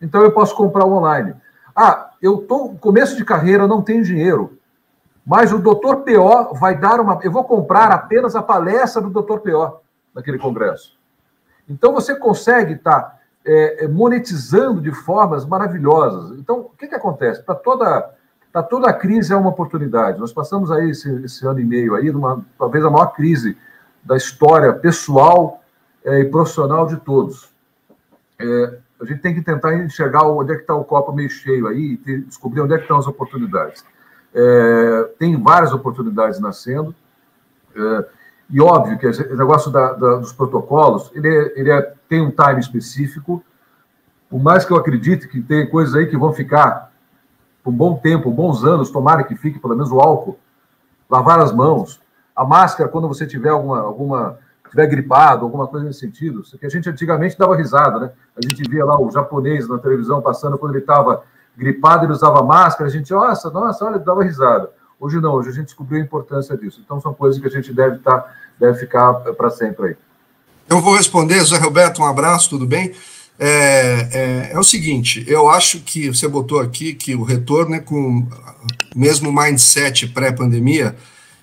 Então 0.00 0.22
eu 0.22 0.32
posso 0.32 0.56
comprar 0.56 0.84
online. 0.84 1.36
Ah, 1.74 2.10
eu 2.20 2.40
estou 2.40 2.74
começo 2.74 3.16
de 3.16 3.24
carreira, 3.24 3.68
não 3.68 3.80
tenho 3.80 4.02
dinheiro, 4.02 4.58
mas 5.24 5.52
o 5.52 5.58
doutor 5.58 6.02
PO 6.02 6.54
vai 6.54 6.78
dar 6.78 7.00
uma. 7.00 7.18
Eu 7.22 7.30
vou 7.30 7.44
comprar 7.44 7.90
apenas 7.90 8.34
a 8.34 8.42
palestra 8.42 9.00
do 9.00 9.10
doutor 9.10 9.40
PO 9.40 9.80
naquele 10.14 10.38
congresso. 10.38 10.98
Então 11.68 11.92
você 11.92 12.16
consegue 12.16 12.74
estar. 12.74 13.00
Tá, 13.00 13.22
é, 13.44 13.84
é, 13.84 13.88
monetizando 13.88 14.80
de 14.80 14.92
formas 14.92 15.44
maravilhosas. 15.44 16.38
Então, 16.38 16.60
o 16.60 16.70
que, 16.76 16.86
que 16.86 16.94
acontece? 16.94 17.42
Para 17.42 17.54
toda, 17.54 18.10
para 18.52 18.62
toda 18.62 18.92
crise 18.92 19.32
é 19.32 19.36
uma 19.36 19.50
oportunidade. 19.50 20.18
Nós 20.20 20.32
passamos 20.32 20.70
aí 20.70 20.90
esse, 20.90 21.10
esse 21.24 21.46
ano 21.46 21.60
e 21.60 21.64
meio 21.64 21.94
aí, 21.94 22.10
numa, 22.10 22.44
talvez 22.58 22.84
a 22.84 22.90
maior 22.90 23.06
crise 23.06 23.56
da 24.02 24.16
história 24.16 24.72
pessoal 24.72 25.60
é, 26.04 26.20
e 26.20 26.24
profissional 26.24 26.86
de 26.86 26.96
todos. 26.96 27.50
É, 28.38 28.78
a 29.00 29.04
gente 29.04 29.20
tem 29.20 29.34
que 29.34 29.42
tentar 29.42 29.74
enxergar 29.74 30.22
onde 30.22 30.52
é 30.52 30.54
que 30.54 30.62
está 30.62 30.74
o 30.74 30.84
copo 30.84 31.12
meio 31.12 31.30
cheio 31.30 31.66
aí, 31.66 32.00
e 32.06 32.18
descobrir 32.20 32.60
onde 32.60 32.74
é 32.74 32.76
que 32.76 32.84
estão 32.84 32.98
as 32.98 33.06
oportunidades. 33.06 33.84
É, 34.34 35.10
tem 35.18 35.40
várias 35.40 35.72
oportunidades 35.72 36.40
nascendo. 36.40 36.94
É, 37.74 38.04
e 38.50 38.60
óbvio 38.60 38.98
que 38.98 39.06
o 39.06 39.36
negócio 39.36 39.70
da, 39.70 39.92
da, 39.92 40.16
dos 40.16 40.32
protocolos, 40.32 41.10
ele, 41.14 41.28
é, 41.28 41.52
ele 41.58 41.70
é, 41.70 41.94
tem 42.08 42.20
um 42.20 42.30
time 42.30 42.60
específico, 42.60 43.42
por 44.28 44.42
mais 44.42 44.64
que 44.64 44.72
eu 44.72 44.76
acredite 44.76 45.28
que 45.28 45.40
tem 45.40 45.68
coisas 45.68 45.94
aí 45.94 46.06
que 46.06 46.16
vão 46.16 46.32
ficar 46.32 46.92
por 47.62 47.70
um 47.70 47.76
bom 47.76 47.96
tempo, 47.96 48.30
bons 48.30 48.64
anos, 48.64 48.90
tomara 48.90 49.24
que 49.24 49.36
fique 49.36 49.58
pelo 49.58 49.74
menos 49.74 49.90
o 49.90 50.00
álcool, 50.00 50.38
lavar 51.08 51.40
as 51.40 51.52
mãos, 51.52 52.00
a 52.34 52.44
máscara 52.44 52.88
quando 52.88 53.08
você 53.08 53.26
tiver 53.26 53.50
alguma, 53.50 53.80
alguma 53.80 54.38
tiver 54.72 54.86
gripado, 54.86 55.44
alguma 55.44 55.66
coisa 55.66 55.86
nesse 55.86 56.00
sentido, 56.00 56.42
que 56.58 56.64
a 56.64 56.68
gente 56.68 56.88
antigamente 56.88 57.38
dava 57.38 57.54
risada, 57.54 58.00
né? 58.00 58.12
A 58.34 58.40
gente 58.40 58.68
via 58.68 58.84
lá 58.84 58.98
o 58.98 59.10
japonês 59.10 59.68
na 59.68 59.78
televisão 59.78 60.22
passando 60.22 60.56
quando 60.56 60.72
ele 60.72 60.80
estava 60.80 61.22
gripado, 61.56 62.04
ele 62.04 62.12
usava 62.12 62.42
máscara, 62.42 62.88
a 62.88 62.92
gente, 62.92 63.10
nossa, 63.12 63.50
nossa, 63.50 63.84
olha, 63.84 63.98
dava 63.98 64.24
risada. 64.24 64.70
Hoje 64.98 65.20
não, 65.20 65.34
hoje 65.34 65.48
a 65.48 65.52
gente 65.52 65.66
descobriu 65.66 66.00
a 66.00 66.04
importância 66.04 66.56
disso. 66.56 66.80
Então 66.84 67.00
são 67.00 67.12
coisas 67.12 67.40
que 67.40 67.46
a 67.46 67.50
gente 67.50 67.72
deve 67.72 67.98
tá, 67.98 68.24
deve 68.58 68.78
ficar 68.78 69.14
para 69.14 69.50
sempre 69.50 69.88
aí. 69.88 69.96
Eu 70.68 70.80
vou 70.80 70.96
responder, 70.96 71.42
Zé 71.44 71.58
Roberto, 71.58 72.00
um 72.00 72.06
abraço, 72.06 72.50
tudo 72.50 72.66
bem? 72.66 72.94
É, 73.38 74.08
é, 74.12 74.50
é, 74.52 74.58
o 74.58 74.62
seguinte, 74.62 75.24
eu 75.26 75.50
acho 75.50 75.80
que 75.80 76.08
você 76.08 76.28
botou 76.28 76.60
aqui 76.60 76.94
que 76.94 77.14
o 77.14 77.24
retorno 77.24 77.74
é 77.74 77.80
com 77.80 78.26
mesmo 78.94 79.32
mindset 79.32 80.06
pré-pandemia. 80.08 80.94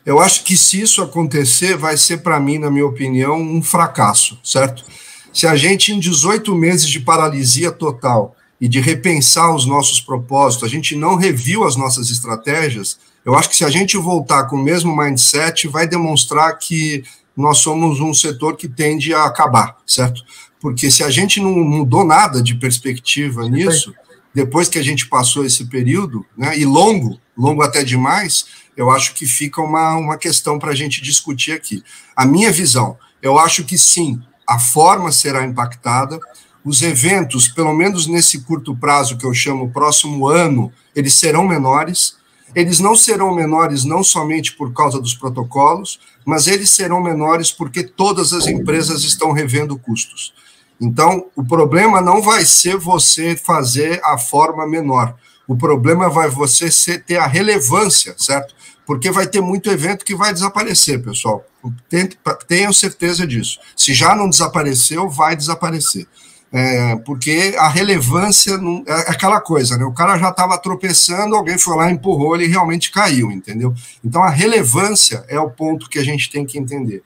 Eu 0.06 0.20
acho 0.20 0.46
que 0.46 0.56
se 0.56 0.82
isso 0.82 1.02
acontecer, 1.02 1.76
vai 1.76 1.98
ser 1.98 2.20
para 2.20 2.40
mim, 2.40 2.58
na 2.58 2.72
minha 2.72 2.86
opinião, 2.86 3.38
um 3.40 3.62
fracasso, 3.62 4.40
certo? 4.44 4.86
Se 5.34 5.46
a 5.46 5.56
gente, 5.56 5.92
em 5.92 6.00
18 6.00 6.56
meses 6.56 6.88
de 6.88 7.02
paralisia 7.02 7.72
total 7.72 8.36
e 8.60 8.68
de 8.68 8.80
repensar 8.80 9.56
os 9.56 9.66
nossos 9.66 10.02
propósitos, 10.02 10.68
a 10.68 10.72
gente 10.72 10.96
não 10.96 11.16
reviu 11.16 11.64
as 11.64 11.76
nossas 11.76 12.10
estratégias, 12.10 13.00
eu 13.24 13.36
acho 13.36 13.50
que 13.50 13.56
se 13.56 13.66
a 13.66 13.70
gente 13.70 13.98
voltar 13.98 14.46
com 14.46 14.56
o 14.56 14.64
mesmo 14.64 14.96
mindset, 14.96 15.68
vai 15.68 15.88
demonstrar 15.88 16.58
que 16.58 17.04
nós 17.36 17.60
somos 17.60 18.00
um 18.00 18.14
setor 18.14 18.58
que 18.58 18.68
tende 18.68 19.14
a 19.14 19.26
acabar, 19.26 19.78
certo? 19.86 20.22
Porque 20.60 20.92
se 20.92 21.04
a 21.04 21.10
gente 21.10 21.40
não 21.40 21.52
mudou 21.52 22.04
nada 22.04 22.42
de 22.42 22.56
perspectiva 22.56 23.48
nisso, 23.48 23.94
depois 24.34 24.68
que 24.68 24.78
a 24.78 24.84
gente 24.84 25.08
passou 25.08 25.46
esse 25.46 25.66
período, 25.66 26.26
né, 26.38 26.58
e 26.58 26.66
longo, 26.66 27.20
longo 27.38 27.62
até 27.62 27.84
demais, 27.84 28.46
eu 28.76 28.90
acho 28.90 29.14
que 29.14 29.26
fica 29.26 29.62
uma, 29.62 29.96
uma 29.96 30.18
questão 30.18 30.60
para 30.60 30.72
a 30.72 30.76
gente 30.76 31.02
discutir 31.02 31.54
aqui. 31.54 31.84
A 32.16 32.26
minha 32.26 32.52
visão, 32.52 32.98
eu 33.22 33.38
acho 33.38 33.64
que 33.64 33.78
sim, 33.78 34.22
a 34.48 34.60
forma 34.60 35.12
será 35.12 35.46
impactada, 35.46 36.20
os 36.64 36.82
eventos, 36.82 37.48
pelo 37.48 37.74
menos 37.74 38.08
nesse 38.08 38.42
curto 38.42 38.76
prazo 38.76 39.18
que 39.18 39.26
eu 39.26 39.34
chamo 39.34 39.72
próximo 39.72 40.28
ano, 40.28 40.72
eles 40.96 41.14
serão 41.14 41.48
menores. 41.48 42.18
Eles 42.56 42.80
não 42.80 42.96
serão 42.96 43.34
menores 43.34 43.84
não 43.84 44.04
somente 44.04 44.54
por 44.54 44.74
causa 44.74 45.00
dos 45.00 45.14
protocolos, 45.14 46.00
mas 46.26 46.48
eles 46.48 46.70
serão 46.70 47.02
menores 47.02 47.52
porque 47.52 47.84
todas 47.84 48.34
as 48.34 48.48
empresas 48.48 49.04
estão 49.04 49.32
revendo 49.32 49.78
custos. 49.78 50.34
Então, 50.82 51.28
o 51.36 51.44
problema 51.44 52.02
não 52.02 52.22
vai 52.22 52.44
ser 52.46 52.78
você 52.78 53.36
fazer 53.36 54.02
a 54.04 54.18
forma 54.18 54.68
menor. 54.68 55.16
O 55.48 55.56
problema 55.56 56.10
vai 56.10 56.30
você 56.30 56.72
ser, 56.72 57.04
ter 57.04 57.18
a 57.18 57.28
relevância, 57.28 58.16
certo? 58.18 58.56
Porque 58.86 59.12
vai 59.12 59.28
ter 59.28 59.42
muito 59.42 59.70
evento 59.70 60.06
que 60.06 60.16
vai 60.16 60.34
desaparecer, 60.34 61.04
pessoal. 61.04 61.46
Tenham 62.48 62.72
certeza 62.72 63.28
disso. 63.28 63.60
Se 63.76 63.94
já 63.94 64.16
não 64.16 64.30
desapareceu, 64.30 65.10
vai 65.10 65.36
desaparecer. 65.36 66.08
É, 66.52 66.96
porque 67.06 67.56
a 67.60 67.68
relevância 67.68 68.58
não, 68.58 68.84
é 68.88 69.12
aquela 69.12 69.40
coisa, 69.40 69.78
né? 69.78 69.86
O 69.86 69.94
cara 69.94 70.18
já 70.18 70.30
estava 70.30 70.58
tropeçando, 70.58 71.36
alguém 71.36 71.60
foi 71.60 71.78
lá, 71.78 71.92
empurrou, 71.92 72.36
ele 72.36 72.48
realmente 72.48 72.92
caiu, 72.92 73.32
entendeu? 73.32 73.74
Então 74.04 74.24
a 74.24 74.30
relevância 74.30 75.24
é 75.28 75.40
o 75.40 75.50
ponto 75.50 75.88
que 75.88 76.00
a 76.00 76.04
gente 76.04 76.30
tem 76.32 76.46
que 76.46 76.58
entender. 76.58 77.04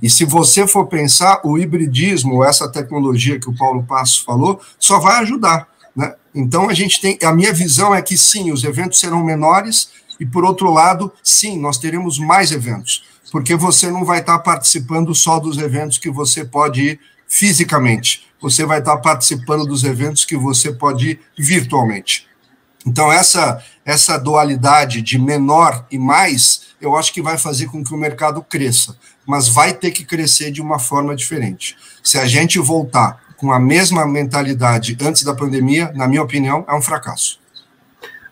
E 0.00 0.08
se 0.08 0.24
você 0.24 0.66
for 0.66 0.86
pensar, 0.86 1.40
o 1.44 1.58
hibridismo, 1.58 2.42
essa 2.42 2.70
tecnologia 2.70 3.38
que 3.38 3.50
o 3.50 3.56
Paulo 3.56 3.82
Passos 3.82 4.18
falou, 4.18 4.60
só 4.78 4.98
vai 4.98 5.20
ajudar. 5.20 5.68
Né? 5.94 6.14
Então 6.34 6.70
a 6.70 6.74
gente 6.74 7.00
tem. 7.00 7.18
A 7.22 7.32
minha 7.34 7.52
visão 7.52 7.94
é 7.94 8.00
que 8.00 8.16
sim, 8.16 8.50
os 8.50 8.64
eventos 8.64 8.98
serão 8.98 9.22
menores, 9.22 9.90
e 10.18 10.24
por 10.24 10.44
outro 10.44 10.72
lado, 10.72 11.12
sim, 11.22 11.58
nós 11.58 11.78
teremos 11.78 12.18
mais 12.18 12.52
eventos, 12.52 13.04
porque 13.32 13.54
você 13.56 13.90
não 13.90 14.04
vai 14.04 14.20
estar 14.20 14.38
participando 14.38 15.14
só 15.14 15.38
dos 15.38 15.58
eventos 15.58 15.98
que 15.98 16.10
você 16.10 16.44
pode 16.44 16.82
ir 16.82 17.00
fisicamente, 17.26 18.29
você 18.40 18.64
vai 18.64 18.78
estar 18.78 18.96
participando 18.98 19.66
dos 19.66 19.84
eventos 19.84 20.24
que 20.24 20.36
você 20.36 20.72
pode 20.72 21.10
ir 21.10 21.20
virtualmente. 21.38 22.28
Então, 22.86 23.12
essa, 23.12 23.62
essa 23.84 24.16
dualidade 24.16 25.02
de 25.02 25.18
menor 25.18 25.84
e 25.90 25.98
mais, 25.98 26.68
eu 26.80 26.96
acho 26.96 27.12
que 27.12 27.20
vai 27.20 27.36
fazer 27.36 27.66
com 27.66 27.84
que 27.84 27.92
o 27.92 27.98
mercado 27.98 28.42
cresça 28.42 28.96
mas 29.30 29.48
vai 29.48 29.72
ter 29.72 29.92
que 29.92 30.04
crescer 30.04 30.50
de 30.50 30.60
uma 30.60 30.80
forma 30.80 31.14
diferente. 31.14 31.76
Se 32.02 32.18
a 32.18 32.26
gente 32.26 32.58
voltar 32.58 33.20
com 33.36 33.52
a 33.52 33.60
mesma 33.60 34.04
mentalidade 34.04 34.98
antes 35.00 35.22
da 35.22 35.32
pandemia, 35.32 35.92
na 35.94 36.08
minha 36.08 36.20
opinião, 36.20 36.64
é 36.68 36.74
um 36.74 36.82
fracasso. 36.82 37.38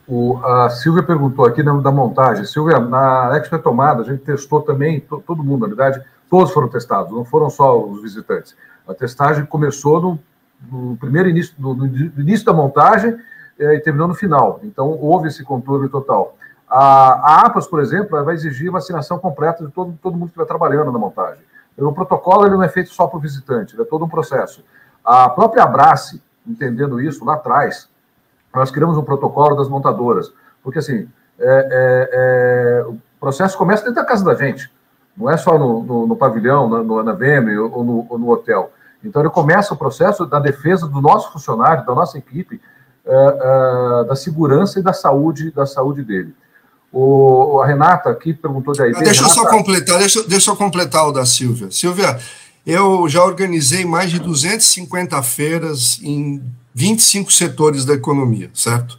O, 0.06 0.38
a 0.38 0.70
Silvia 0.70 1.04
perguntou 1.04 1.44
aqui 1.44 1.62
da, 1.62 1.72
da 1.74 1.92
montagem. 1.92 2.44
Silvia, 2.44 2.80
na 2.80 3.30
Expo 3.36 3.59
Tomada, 3.61 4.02
a 4.02 4.04
gente 4.04 4.24
testou 4.24 4.61
também, 4.61 4.98
to, 4.98 5.22
todo 5.24 5.44
mundo, 5.44 5.61
na 5.61 5.66
verdade, 5.68 6.04
todos 6.31 6.53
foram 6.53 6.68
testados, 6.68 7.12
não 7.12 7.24
foram 7.24 7.51
só 7.51 7.81
os 7.81 8.03
visitantes. 8.03 8.57
A 8.87 8.95
testagem 8.95 9.45
começou 9.47 10.01
no, 10.01 10.18
no 10.70 10.97
primeiro 10.97 11.29
início, 11.29 11.55
no, 11.59 11.74
no, 11.74 11.87
início 11.87 12.47
da 12.47 12.53
montagem 12.53 13.18
eh, 13.59 13.74
e 13.74 13.81
terminou 13.81 14.09
no 14.09 14.14
final. 14.14 14.61
Então, 14.62 14.89
houve 15.01 15.29
esse 15.29 15.45
controle 15.45 15.89
total. 15.89 16.37
A, 16.68 17.12
a 17.12 17.47
APAS, 17.47 17.66
por 17.66 17.81
exemplo, 17.81 18.22
vai 18.24 18.35
exigir 18.35 18.70
vacinação 18.70 19.18
completa 19.18 19.64
de 19.64 19.72
todo, 19.72 19.99
todo 20.03 20.12
mundo 20.14 20.24
que 20.24 20.31
estiver 20.33 20.47
trabalhando 20.47 20.93
na 20.93 20.99
montagem. 20.99 21.43
O 21.76 21.93
protocolo 21.93 22.45
ele 22.45 22.57
não 22.57 22.62
é 22.62 22.68
feito 22.68 22.91
só 22.91 23.07
para 23.07 23.18
o 23.18 23.20
visitante, 23.20 23.81
é 23.81 23.85
todo 23.85 24.05
um 24.05 24.09
processo. 24.09 24.64
A 25.05 25.29
própria 25.31 25.62
Abrace, 25.62 26.20
entendendo 26.47 27.01
isso 27.01 27.24
lá 27.24 27.35
atrás, 27.35 27.89
nós 28.53 28.70
criamos 28.70 28.99
um 28.99 29.05
protocolo 29.05 29.55
das 29.55 29.68
montadoras, 29.68 30.33
porque 30.62 30.81
assim, 30.81 31.09
é, 31.39 31.68
é, 31.70 32.11
é, 32.12 32.85
o 32.87 32.99
processo 33.20 33.57
começa 33.57 33.85
dentro 33.85 34.03
da 34.03 34.05
casa 34.05 34.24
da 34.24 34.35
gente, 34.35 34.70
não 35.19 35.29
é 35.29 35.37
só 35.37 35.59
no, 35.59 35.83
no, 35.83 36.07
no 36.07 36.16
pavilhão, 36.16 36.69
na, 36.69 36.83
no, 36.83 37.03
na 37.03 37.12
VM 37.12 37.59
ou 37.73 37.85
no, 37.85 38.07
ou 38.09 38.19
no, 38.19 38.31
hotel. 38.31 38.73
Então 39.05 39.21
ele 39.21 39.31
começa 39.31 39.75
o 39.75 39.77
processo 39.77 40.25
da 40.25 40.39
defesa 40.39 40.87
do 40.87 41.01
nosso 41.01 41.33
funcionário, 41.33 41.85
da 41.85 41.95
nossa 41.95 42.16
equipe, 42.16 42.61
é, 43.05 43.12
é, 43.12 44.05
da 44.05 44.14
segurança 44.14 44.79
e 44.79 44.83
da 44.83 44.93
saúde, 44.93 45.51
da 45.51 45.66
saúde 45.66 46.03
dele. 46.03 46.35
O, 46.93 47.61
a 47.61 47.66
Renata 47.66 48.11
aqui 48.11 48.33
perguntou 48.33 48.73
de 48.73 48.83
aí. 48.83 48.93
Deixa 48.93 49.25
eu 49.25 49.29
só 49.29 49.47
completar, 49.49 49.99
deixa, 49.99 50.23
deixa 50.23 50.51
eu 50.51 50.57
completar 50.57 51.09
o 51.09 51.12
da 51.12 51.27
Silvia. 51.27 51.71
Silvia, 51.71 52.19
eu 52.64 53.09
já 53.09 53.23
organizei 53.25 53.85
mais 53.85 54.11
de 54.11 54.19
250 54.19 55.23
feiras 55.23 56.01
em 56.03 56.43
25 56.75 57.33
setores 57.33 57.85
da 57.85 57.95
economia, 57.95 58.51
certo? 58.55 58.99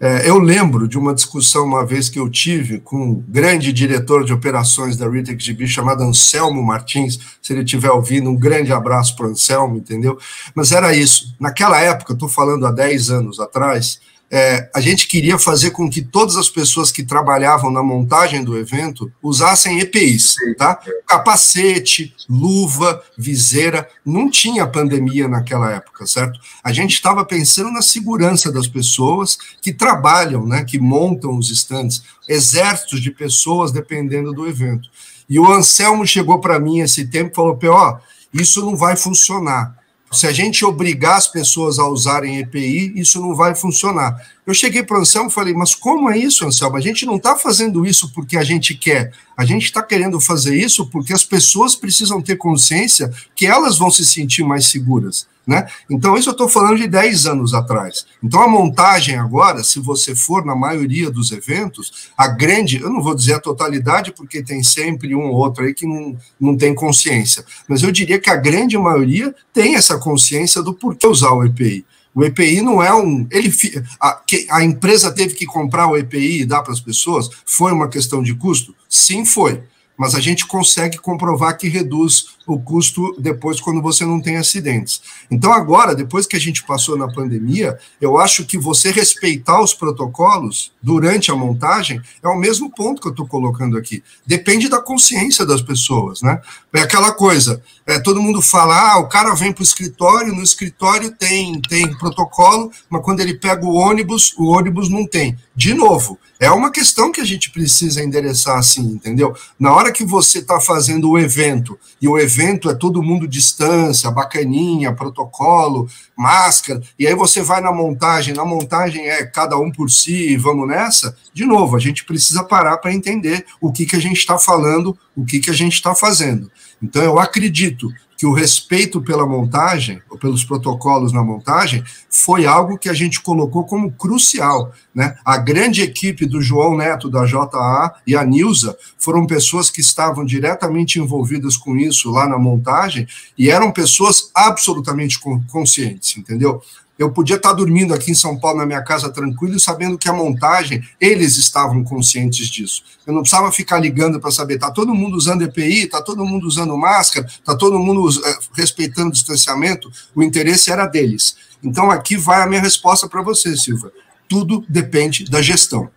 É, 0.00 0.30
eu 0.30 0.38
lembro 0.38 0.86
de 0.86 0.96
uma 0.96 1.12
discussão 1.12 1.64
uma 1.64 1.84
vez 1.84 2.08
que 2.08 2.20
eu 2.20 2.30
tive 2.30 2.78
com 2.78 2.96
um 2.96 3.24
grande 3.26 3.72
diretor 3.72 4.24
de 4.24 4.32
operações 4.32 4.96
da 4.96 5.08
Rita 5.08 5.32
Exhibition 5.32 5.82
chamado 5.82 6.04
Anselmo 6.04 6.62
Martins. 6.62 7.18
Se 7.42 7.52
ele 7.52 7.62
estiver 7.62 7.90
ouvindo, 7.90 8.30
um 8.30 8.36
grande 8.36 8.72
abraço 8.72 9.16
para 9.16 9.26
o 9.26 9.30
Anselmo, 9.30 9.76
entendeu? 9.76 10.16
Mas 10.54 10.70
era 10.70 10.94
isso. 10.94 11.34
Naquela 11.40 11.80
época, 11.80 12.12
estou 12.12 12.28
falando 12.28 12.64
há 12.64 12.70
10 12.70 13.10
anos 13.10 13.40
atrás, 13.40 14.00
é, 14.30 14.68
a 14.74 14.80
gente 14.80 15.08
queria 15.08 15.38
fazer 15.38 15.70
com 15.70 15.88
que 15.88 16.02
todas 16.02 16.36
as 16.36 16.50
pessoas 16.50 16.92
que 16.92 17.02
trabalhavam 17.02 17.70
na 17.70 17.82
montagem 17.82 18.44
do 18.44 18.58
evento 18.58 19.10
usassem 19.22 19.80
EPIs, 19.80 20.34
tá? 20.58 20.78
Capacete, 21.06 22.14
luva, 22.28 23.02
viseira, 23.16 23.88
não 24.04 24.30
tinha 24.30 24.66
pandemia 24.66 25.26
naquela 25.26 25.72
época, 25.72 26.06
certo? 26.06 26.38
A 26.62 26.72
gente 26.72 26.92
estava 26.92 27.24
pensando 27.24 27.70
na 27.70 27.80
segurança 27.80 28.52
das 28.52 28.68
pessoas 28.68 29.38
que 29.62 29.72
trabalham, 29.72 30.46
né, 30.46 30.62
que 30.62 30.78
montam 30.78 31.36
os 31.38 31.50
estandes, 31.50 32.02
exércitos 32.28 33.00
de 33.00 33.10
pessoas 33.10 33.72
dependendo 33.72 34.32
do 34.34 34.46
evento. 34.46 34.90
E 35.26 35.38
o 35.38 35.50
Anselmo 35.50 36.06
chegou 36.06 36.38
para 36.38 36.60
mim 36.60 36.80
esse 36.80 37.06
tempo 37.06 37.30
e 37.32 37.34
falou: 37.34 37.56
P.O., 37.56 37.98
isso 38.32 38.62
não 38.62 38.76
vai 38.76 38.94
funcionar 38.94 39.77
se 40.10 40.26
a 40.26 40.32
gente 40.32 40.64
obrigar 40.64 41.16
as 41.16 41.28
pessoas 41.28 41.78
a 41.78 41.86
usarem 41.86 42.38
EPI, 42.38 42.92
isso 42.96 43.20
não 43.20 43.34
vai 43.34 43.54
funcionar. 43.54 44.20
Eu 44.46 44.54
cheguei 44.54 44.82
para 44.82 44.96
o 44.96 45.00
Anselmo 45.00 45.28
e 45.28 45.32
falei, 45.32 45.52
mas 45.52 45.74
como 45.74 46.08
é 46.08 46.16
isso, 46.16 46.46
Anselmo? 46.46 46.76
A 46.76 46.80
gente 46.80 47.04
não 47.04 47.16
está 47.16 47.36
fazendo 47.36 47.84
isso 47.84 48.10
porque 48.14 48.36
a 48.36 48.42
gente 48.42 48.74
quer. 48.74 49.12
A 49.36 49.44
gente 49.44 49.64
está 49.64 49.82
querendo 49.82 50.18
fazer 50.18 50.56
isso 50.56 50.86
porque 50.86 51.12
as 51.12 51.24
pessoas 51.24 51.74
precisam 51.74 52.22
ter 52.22 52.36
consciência 52.36 53.12
que 53.36 53.46
elas 53.46 53.76
vão 53.76 53.90
se 53.90 54.04
sentir 54.04 54.42
mais 54.42 54.66
seguras. 54.66 55.26
Né? 55.48 55.66
Então, 55.88 56.14
isso 56.14 56.28
eu 56.28 56.32
estou 56.32 56.46
falando 56.46 56.76
de 56.76 56.86
10 56.86 57.24
anos 57.24 57.54
atrás. 57.54 58.04
Então, 58.22 58.42
a 58.42 58.46
montagem 58.46 59.16
agora, 59.16 59.64
se 59.64 59.80
você 59.80 60.14
for 60.14 60.44
na 60.44 60.54
maioria 60.54 61.10
dos 61.10 61.32
eventos, 61.32 62.10
a 62.18 62.28
grande, 62.28 62.82
eu 62.82 62.90
não 62.90 63.02
vou 63.02 63.14
dizer 63.14 63.32
a 63.32 63.40
totalidade, 63.40 64.12
porque 64.12 64.42
tem 64.42 64.62
sempre 64.62 65.14
um 65.14 65.22
ou 65.22 65.36
outro 65.36 65.64
aí 65.64 65.72
que 65.72 65.86
não, 65.86 66.14
não 66.38 66.54
tem 66.54 66.74
consciência, 66.74 67.46
mas 67.66 67.82
eu 67.82 67.90
diria 67.90 68.18
que 68.18 68.28
a 68.28 68.36
grande 68.36 68.76
maioria 68.76 69.34
tem 69.50 69.74
essa 69.74 69.96
consciência 69.96 70.62
do 70.62 70.74
porquê 70.74 71.06
usar 71.06 71.32
o 71.32 71.42
EPI. 71.42 71.82
O 72.14 72.22
EPI 72.22 72.60
não 72.60 72.82
é 72.82 72.92
um. 72.92 73.26
Ele, 73.30 73.50
a, 73.98 74.20
a 74.50 74.62
empresa 74.62 75.10
teve 75.10 75.32
que 75.32 75.46
comprar 75.46 75.86
o 75.86 75.96
EPI 75.96 76.42
e 76.42 76.44
dar 76.44 76.62
para 76.62 76.74
as 76.74 76.80
pessoas? 76.80 77.30
Foi 77.46 77.72
uma 77.72 77.88
questão 77.88 78.22
de 78.22 78.34
custo? 78.34 78.74
Sim, 78.86 79.24
foi 79.24 79.62
mas 79.98 80.14
a 80.14 80.20
gente 80.20 80.46
consegue 80.46 80.96
comprovar 80.96 81.58
que 81.58 81.68
reduz 81.68 82.37
o 82.48 82.58
custo 82.58 83.14
depois 83.18 83.60
quando 83.60 83.82
você 83.82 84.06
não 84.06 84.20
tem 84.20 84.36
acidentes. 84.36 85.02
Então, 85.30 85.52
agora, 85.52 85.94
depois 85.94 86.26
que 86.26 86.34
a 86.34 86.40
gente 86.40 86.64
passou 86.64 86.96
na 86.96 87.06
pandemia, 87.06 87.78
eu 88.00 88.18
acho 88.18 88.46
que 88.46 88.56
você 88.56 88.90
respeitar 88.90 89.60
os 89.60 89.74
protocolos 89.74 90.72
durante 90.82 91.30
a 91.30 91.36
montagem 91.36 92.00
é 92.22 92.28
o 92.28 92.38
mesmo 92.38 92.70
ponto 92.70 93.02
que 93.02 93.08
eu 93.08 93.12
estou 93.12 93.26
colocando 93.26 93.76
aqui. 93.76 94.02
Depende 94.26 94.68
da 94.68 94.80
consciência 94.80 95.44
das 95.44 95.60
pessoas, 95.60 96.22
né? 96.22 96.40
É 96.72 96.80
aquela 96.80 97.12
coisa, 97.12 97.62
é, 97.86 97.98
todo 97.98 98.22
mundo 98.22 98.40
fala, 98.40 98.92
ah, 98.92 98.98
o 98.98 99.08
cara 99.08 99.34
vem 99.34 99.52
para 99.52 99.60
o 99.62 99.64
escritório, 99.64 100.34
no 100.34 100.42
escritório 100.42 101.10
tem, 101.10 101.60
tem 101.60 101.96
protocolo, 101.98 102.70
mas 102.88 103.02
quando 103.02 103.20
ele 103.20 103.34
pega 103.34 103.64
o 103.64 103.74
ônibus, 103.74 104.34
o 104.38 104.46
ônibus 104.46 104.88
não 104.88 105.06
tem. 105.06 105.36
De 105.54 105.74
novo, 105.74 106.18
é 106.40 106.50
uma 106.50 106.70
questão 106.70 107.10
que 107.10 107.20
a 107.20 107.24
gente 107.24 107.50
precisa 107.50 108.02
endereçar 108.02 108.56
assim, 108.56 108.82
entendeu? 108.82 109.34
Na 109.58 109.72
hora 109.72 109.92
que 109.92 110.04
você 110.04 110.38
está 110.38 110.60
fazendo 110.60 111.10
o 111.10 111.18
evento, 111.18 111.78
e 112.00 112.06
o 112.06 112.16
evento 112.18 112.37
é 112.42 112.74
todo 112.74 113.02
mundo 113.02 113.26
distância, 113.26 114.10
bacaninha, 114.10 114.92
protocolo, 114.92 115.88
máscara, 116.16 116.82
e 116.98 117.06
aí 117.06 117.14
você 117.14 117.42
vai 117.42 117.60
na 117.60 117.72
montagem, 117.72 118.34
na 118.34 118.44
montagem 118.44 119.08
é 119.08 119.24
cada 119.24 119.58
um 119.58 119.70
por 119.70 119.90
si, 119.90 120.36
vamos 120.36 120.68
nessa, 120.68 121.16
de 121.32 121.44
novo, 121.44 121.76
a 121.76 121.80
gente 121.80 122.04
precisa 122.04 122.44
parar 122.44 122.78
para 122.78 122.92
entender 122.92 123.44
o 123.60 123.72
que, 123.72 123.86
que 123.86 123.96
a 123.96 124.00
gente 124.00 124.18
está 124.18 124.38
falando, 124.38 124.96
o 125.16 125.24
que, 125.24 125.40
que 125.40 125.50
a 125.50 125.54
gente 125.54 125.74
está 125.74 125.94
fazendo. 125.94 126.50
Então, 126.82 127.02
eu 127.02 127.18
acredito 127.18 127.92
que 128.18 128.26
o 128.26 128.32
respeito 128.32 129.00
pela 129.00 129.24
montagem, 129.24 130.02
ou 130.10 130.18
pelos 130.18 130.44
protocolos 130.44 131.12
na 131.12 131.22
montagem, 131.22 131.84
foi 132.10 132.46
algo 132.46 132.76
que 132.76 132.88
a 132.88 132.92
gente 132.92 133.20
colocou 133.20 133.64
como 133.64 133.92
crucial. 133.92 134.72
Né? 134.92 135.16
A 135.24 135.38
grande 135.38 135.82
equipe 135.82 136.26
do 136.26 136.42
João 136.42 136.76
Neto, 136.76 137.08
da 137.08 137.24
JA, 137.24 137.94
e 138.04 138.16
a 138.16 138.24
Nilza 138.24 138.76
foram 138.98 139.24
pessoas 139.24 139.70
que 139.70 139.80
estavam 139.80 140.24
diretamente 140.24 140.98
envolvidas 140.98 141.56
com 141.56 141.76
isso 141.76 142.10
lá 142.10 142.28
na 142.28 142.36
montagem, 142.36 143.06
e 143.38 143.50
eram 143.50 143.70
pessoas 143.70 144.32
absolutamente 144.34 145.20
conscientes, 145.48 146.16
entendeu? 146.16 146.60
Eu 146.98 147.12
podia 147.12 147.36
estar 147.36 147.52
dormindo 147.52 147.94
aqui 147.94 148.10
em 148.10 148.14
São 148.14 148.36
Paulo, 148.36 148.58
na 148.58 148.66
minha 148.66 148.82
casa, 148.82 149.08
tranquilo, 149.08 149.60
sabendo 149.60 149.96
que 149.96 150.08
a 150.08 150.12
montagem, 150.12 150.82
eles 151.00 151.36
estavam 151.36 151.84
conscientes 151.84 152.48
disso. 152.48 152.82
Eu 153.06 153.14
não 153.14 153.20
precisava 153.20 153.52
ficar 153.52 153.78
ligando 153.78 154.18
para 154.18 154.32
saber, 154.32 154.54
está 154.54 154.70
todo 154.70 154.92
mundo 154.92 155.16
usando 155.16 155.42
EPI, 155.42 155.84
está 155.84 156.02
todo 156.02 156.24
mundo 156.24 156.46
usando 156.46 156.76
máscara, 156.76 157.26
está 157.26 157.56
todo 157.56 157.78
mundo 157.78 158.08
é, 158.26 158.38
respeitando 158.54 159.10
o 159.10 159.12
distanciamento, 159.12 159.90
o 160.12 160.24
interesse 160.24 160.72
era 160.72 160.86
deles. 160.86 161.36
Então, 161.62 161.88
aqui 161.88 162.16
vai 162.16 162.42
a 162.42 162.46
minha 162.46 162.60
resposta 162.60 163.08
para 163.08 163.22
você, 163.22 163.56
Silva. 163.56 163.92
Tudo 164.28 164.64
depende 164.68 165.24
da 165.24 165.40
gestão, 165.40 165.88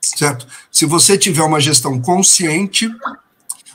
certo? 0.00 0.46
Se 0.70 0.84
você 0.84 1.16
tiver 1.16 1.42
uma 1.42 1.60
gestão 1.60 1.98
consciente, 1.98 2.90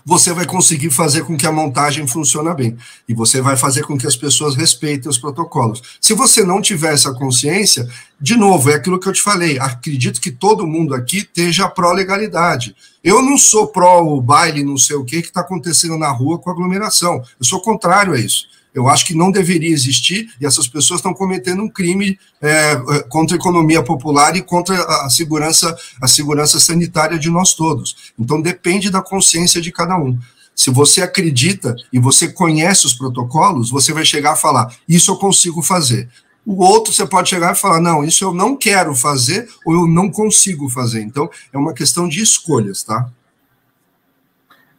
você 0.08 0.32
vai 0.32 0.46
conseguir 0.46 0.90
fazer 0.90 1.26
com 1.26 1.36
que 1.36 1.46
a 1.46 1.52
montagem 1.52 2.08
funcione 2.08 2.56
bem. 2.56 2.78
E 3.10 3.14
você 3.14 3.42
vai 3.42 3.58
fazer 3.58 3.84
com 3.84 3.98
que 3.98 4.08
as 4.08 4.16
pessoas 4.16 4.56
respeitem 4.56 5.10
os 5.10 5.18
protocolos. 5.18 5.82
Se 6.00 6.14
você 6.14 6.46
não 6.46 6.62
tiver 6.62 6.94
essa 6.94 7.14
consciência, 7.14 7.86
de 8.18 8.38
novo, 8.38 8.70
é 8.70 8.76
aquilo 8.76 9.02
que 9.02 9.10
eu 9.10 9.12
te 9.12 9.22
falei. 9.22 9.60
Acredito 9.60 10.22
que 10.22 10.32
todo 10.32 10.66
mundo 10.66 10.96
aqui 10.96 11.18
esteja 11.18 11.68
pró-legalidade. 11.68 12.74
Eu 13.04 13.22
não 13.22 13.38
sou 13.38 13.68
pró 13.68 14.02
o 14.02 14.22
baile, 14.22 14.64
não 14.64 14.78
sei 14.78 14.96
o 14.96 15.04
que, 15.04 15.22
que 15.22 15.28
está 15.28 15.42
acontecendo 15.42 15.98
na 15.98 16.10
rua 16.10 16.40
com 16.40 16.50
aglomeração. 16.50 17.22
Eu 17.38 17.46
sou 17.46 17.60
contrário 17.60 18.14
a 18.14 18.18
isso. 18.18 18.46
Eu 18.74 18.88
acho 18.88 19.06
que 19.06 19.16
não 19.16 19.32
deveria 19.32 19.72
existir 19.72 20.30
e 20.40 20.46
essas 20.46 20.68
pessoas 20.68 21.00
estão 21.00 21.14
cometendo 21.14 21.64
um 21.64 21.70
crime 21.70 22.20
é, 22.42 22.74
é, 22.74 23.00
contra 23.10 23.36
a 23.36 23.40
economia 23.40 23.82
popular 23.82 24.36
e 24.36 24.42
contra 24.42 24.76
a 25.06 25.10
segurança, 25.10 25.76
a 26.02 26.08
segurança 26.08 26.60
sanitária 26.60 27.18
de 27.18 27.30
nós 27.30 27.54
todos. 27.54 28.14
Então 28.20 28.42
depende 28.42 28.90
da 28.90 29.02
consciência 29.02 29.62
de 29.62 29.72
cada 29.72 29.98
um. 29.98 30.18
Se 30.56 30.72
você 30.72 31.02
acredita 31.02 31.76
e 31.94 32.00
você 32.00 32.28
conhece 32.28 32.86
os 32.86 32.94
protocolos, 32.94 33.70
você 33.70 33.94
vai 33.94 34.04
chegar 34.04 34.34
a 34.34 34.36
falar: 34.36 34.76
isso 34.88 35.12
eu 35.12 35.16
consigo 35.18 35.62
fazer. 35.62 36.10
O 36.46 36.64
outro 36.64 36.94
você 36.94 37.06
pode 37.06 37.30
chegar 37.30 37.54
e 37.54 37.60
falar: 37.60 37.80
não, 37.80 38.04
isso 38.04 38.24
eu 38.24 38.34
não 38.34 38.56
quero 38.56 38.96
fazer 38.96 39.48
ou 39.66 39.74
eu 39.74 39.88
não 39.88 40.10
consigo 40.10 40.70
fazer. 40.70 41.02
Então 41.02 41.30
é 41.54 41.58
uma 41.58 41.74
questão 41.74 42.08
de 42.08 42.22
escolhas, 42.22 42.84
tá? 42.84 43.08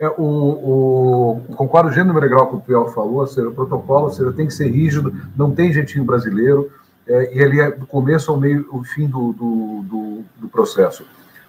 É, 0.00 0.06
o, 0.16 1.42
o, 1.48 1.54
concordo 1.56 1.90
gênero 1.90 2.16
integral 2.16 2.46
com 2.46 2.58
o 2.58 2.60
Piel 2.60 2.86
falou, 2.88 3.16
ou 3.16 3.26
seja, 3.26 3.48
o 3.48 3.52
protocolo 3.52 4.04
ou 4.04 4.10
seja, 4.12 4.32
tem 4.32 4.46
que 4.46 4.54
ser 4.54 4.68
rígido, 4.68 5.12
não 5.36 5.50
tem 5.50 5.72
jeitinho 5.72 6.04
brasileiro, 6.04 6.70
é, 7.06 7.34
e 7.34 7.40
ele 7.40 7.60
é 7.60 7.70
do 7.72 7.84
começo 7.84 8.30
ao 8.30 8.38
meio, 8.38 8.68
o 8.70 8.84
fim 8.84 9.08
do, 9.08 9.32
do, 9.32 9.82
do, 9.82 10.24
do, 10.36 10.48
processo. 10.48 11.04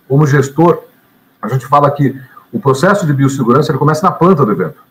Como 0.07 0.25
gestor, 0.25 0.81
a 1.39 1.47
gente 1.47 1.67
fala 1.67 1.91
que 1.91 2.19
o 2.51 2.59
processo 2.59 3.05
de 3.05 3.13
biossegurança 3.13 3.71
ele 3.71 3.77
começa 3.77 4.03
na 4.03 4.11
planta 4.11 4.43
do 4.43 4.51
evento. 4.51 4.81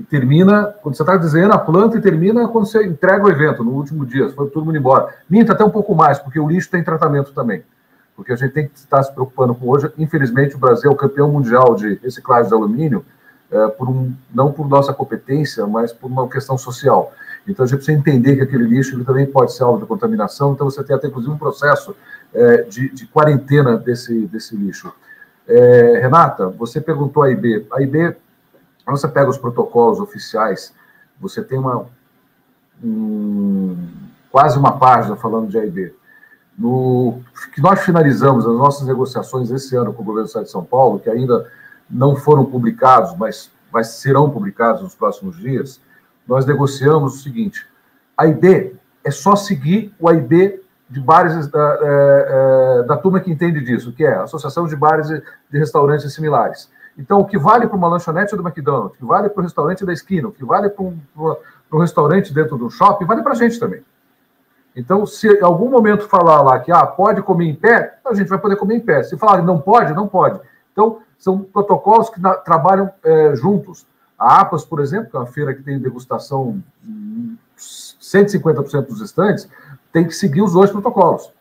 E 0.00 0.02
termina, 0.02 0.74
quando 0.82 0.96
você 0.96 1.02
está 1.04 1.16
desenhando 1.16 1.52
a 1.52 1.58
planta, 1.58 1.96
e 1.96 2.00
termina 2.00 2.48
quando 2.48 2.66
você 2.66 2.84
entrega 2.84 3.24
o 3.24 3.30
evento, 3.30 3.62
no 3.62 3.70
último 3.70 4.04
dia, 4.04 4.28
foi 4.30 4.50
todo 4.50 4.64
mundo 4.64 4.76
embora. 4.76 5.14
Minta 5.30 5.52
até 5.52 5.64
um 5.64 5.70
pouco 5.70 5.94
mais, 5.94 6.18
porque 6.18 6.40
o 6.40 6.48
lixo 6.48 6.68
tem 6.68 6.82
tratamento 6.82 7.32
também 7.32 7.62
porque 8.16 8.32
a 8.32 8.36
gente 8.36 8.52
tem 8.52 8.68
que 8.68 8.76
estar 8.76 9.02
se 9.02 9.12
preocupando 9.12 9.54
com 9.54 9.68
hoje. 9.68 9.90
Infelizmente, 9.98 10.54
o 10.54 10.58
Brasil 10.58 10.90
é 10.90 10.94
o 10.94 10.96
campeão 10.96 11.30
mundial 11.30 11.74
de 11.74 11.94
reciclagem 12.02 12.48
de 12.48 12.54
alumínio, 12.54 13.04
é, 13.50 13.68
por 13.68 13.88
um, 13.88 14.12
não 14.32 14.52
por 14.52 14.68
nossa 14.68 14.92
competência, 14.92 15.66
mas 15.66 15.92
por 15.92 16.10
uma 16.10 16.28
questão 16.28 16.56
social. 16.56 17.12
Então, 17.46 17.64
a 17.64 17.68
gente 17.68 17.78
precisa 17.78 17.98
entender 17.98 18.36
que 18.36 18.42
aquele 18.42 18.64
lixo 18.64 18.96
ele 18.96 19.04
também 19.04 19.26
pode 19.26 19.52
ser 19.52 19.64
alvo 19.64 19.80
de 19.80 19.86
contaminação, 19.86 20.52
então 20.52 20.70
você 20.70 20.82
tem 20.82 20.96
até, 20.96 21.08
inclusive, 21.08 21.32
um 21.32 21.38
processo 21.38 21.94
é, 22.32 22.62
de, 22.62 22.88
de, 22.90 23.06
quarentena 23.06 23.76
desse, 23.76 24.26
desse 24.26 24.56
lixo. 24.56 24.92
É, 25.46 26.00
Renata, 26.00 26.48
você 26.48 26.80
perguntou 26.80 27.22
a 27.22 27.30
IB. 27.30 27.66
A 27.72 27.82
IB, 27.82 28.16
quando 28.84 28.96
você 28.96 29.08
pega 29.08 29.28
os 29.28 29.38
protocolos 29.38 30.00
oficiais, 30.00 30.72
você 31.20 31.42
tem 31.42 31.58
uma, 31.58 31.86
um, 32.82 33.76
quase 34.30 34.58
uma 34.58 34.78
página 34.78 35.16
falando 35.16 35.48
de 35.48 35.58
AIB. 35.58 35.94
No, 36.56 37.20
que 37.52 37.60
nós 37.60 37.80
finalizamos 37.80 38.46
as 38.46 38.54
nossas 38.54 38.86
negociações 38.86 39.50
esse 39.50 39.74
ano 39.74 39.92
com 39.92 40.02
o 40.02 40.04
governo 40.04 40.24
do 40.24 40.28
Estado 40.28 40.44
de 40.44 40.50
São 40.50 40.64
Paulo, 40.64 41.00
que 41.00 41.10
ainda 41.10 41.50
não 41.90 42.14
foram 42.14 42.44
publicados, 42.44 43.16
mas, 43.16 43.50
mas 43.72 43.88
serão 43.88 44.30
publicados 44.30 44.82
nos 44.82 44.94
próximos 44.94 45.36
dias, 45.36 45.80
nós 46.26 46.46
negociamos 46.46 47.16
o 47.16 47.18
seguinte: 47.18 47.66
a 48.16 48.26
IB 48.26 48.76
é 49.02 49.10
só 49.10 49.36
seguir 49.36 49.92
o 49.98 50.08
AIB 50.08 50.60
de 50.88 51.00
bares 51.00 51.48
da, 51.48 51.78
é, 51.80 52.80
é, 52.80 52.82
da 52.84 52.96
turma 52.96 53.20
que 53.20 53.30
entende 53.30 53.60
disso, 53.60 53.92
que 53.92 54.04
é 54.04 54.14
a 54.14 54.22
Associação 54.22 54.66
de 54.66 54.76
Bares 54.76 55.08
de 55.08 55.58
Restaurantes 55.58 56.12
Similares. 56.14 56.70
Então, 56.96 57.18
o 57.18 57.24
que 57.24 57.36
vale 57.36 57.66
para 57.66 57.76
uma 57.76 57.88
lanchonete 57.88 58.36
do 58.36 58.46
McDonald's, 58.46 58.94
o 58.94 58.98
que 58.98 59.04
vale 59.04 59.28
para 59.28 59.40
o 59.40 59.42
restaurante 59.42 59.84
da 59.84 59.92
esquina, 59.92 60.28
o 60.28 60.32
que 60.32 60.44
vale 60.44 60.68
para 60.68 60.84
um, 60.84 60.96
um 61.72 61.78
restaurante 61.78 62.32
dentro 62.32 62.56
do 62.56 62.70
shopping, 62.70 63.04
vale 63.04 63.22
para 63.22 63.32
a 63.32 63.36
gente 63.36 63.58
também. 63.58 63.82
Então, 64.76 65.06
se 65.06 65.28
em 65.28 65.42
algum 65.42 65.70
momento 65.70 66.08
falar 66.08 66.42
lá 66.42 66.58
que 66.58 66.72
ah, 66.72 66.84
pode 66.84 67.22
comer 67.22 67.46
em 67.46 67.54
pé, 67.54 67.98
a 68.04 68.14
gente 68.14 68.28
vai 68.28 68.38
poder 68.38 68.56
comer 68.56 68.76
em 68.76 68.80
pé. 68.80 69.02
Se 69.04 69.16
falar 69.16 69.38
que 69.40 69.46
não 69.46 69.60
pode, 69.60 69.94
não 69.94 70.08
pode. 70.08 70.40
Então, 70.72 70.98
são 71.16 71.38
protocolos 71.38 72.10
que 72.10 72.20
na, 72.20 72.34
trabalham 72.34 72.90
é, 73.04 73.36
juntos. 73.36 73.86
A 74.18 74.40
APAS, 74.40 74.64
por 74.64 74.80
exemplo, 74.80 75.10
que 75.10 75.16
é 75.16 75.20
uma 75.20 75.26
feira 75.26 75.54
que 75.54 75.62
tem 75.62 75.78
degustação 75.78 76.60
em 76.84 77.38
150% 77.56 78.86
dos 78.86 79.00
estantes, 79.00 79.48
tem 79.92 80.06
que 80.06 80.12
seguir 80.12 80.42
os 80.42 80.52
dois 80.52 80.70
protocolos. 80.70 81.32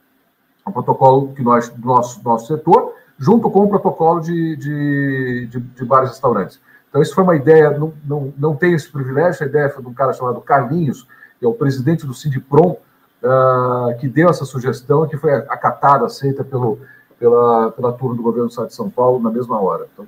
O 0.65 0.71
protocolo 0.71 1.33
que 1.33 1.41
nós, 1.41 1.69
do 1.69 1.87
nosso, 1.87 2.23
nosso 2.23 2.47
setor, 2.47 2.93
junto 3.17 3.49
com 3.49 3.63
o 3.63 3.69
protocolo 3.69 4.21
de, 4.21 4.55
de, 4.55 5.47
de, 5.47 5.59
de 5.59 5.85
bares 5.85 6.09
e 6.09 6.13
restaurantes. 6.13 6.61
Então, 6.89 7.01
isso 7.01 7.15
foi 7.15 7.23
uma 7.23 7.35
ideia, 7.35 7.71
não, 7.71 7.93
não, 8.05 8.33
não 8.37 8.55
tem 8.55 8.73
esse 8.73 8.89
privilégio, 8.91 9.43
a 9.43 9.47
ideia 9.49 9.69
foi 9.69 9.81
de 9.81 9.89
um 9.89 9.93
cara 9.93 10.13
chamado 10.13 10.39
Carlinhos, 10.41 11.07
que 11.39 11.45
é 11.45 11.47
o 11.47 11.53
presidente 11.53 12.05
do 12.05 12.13
Sindiprom, 12.13 12.77
uh, 13.23 13.97
que 13.99 14.07
deu 14.07 14.29
essa 14.29 14.45
sugestão, 14.45 15.07
que 15.07 15.17
foi 15.17 15.33
acatada, 15.33 16.05
aceita 16.05 16.43
pelo, 16.43 16.79
pela, 17.17 17.71
pela 17.71 17.93
turma 17.93 18.15
do 18.15 18.21
governo 18.21 18.47
do 18.47 18.51
Estado 18.51 18.67
de 18.67 18.75
São 18.75 18.89
Paulo 18.89 19.19
na 19.19 19.31
mesma 19.31 19.59
hora. 19.61 19.87
Então, 19.93 20.07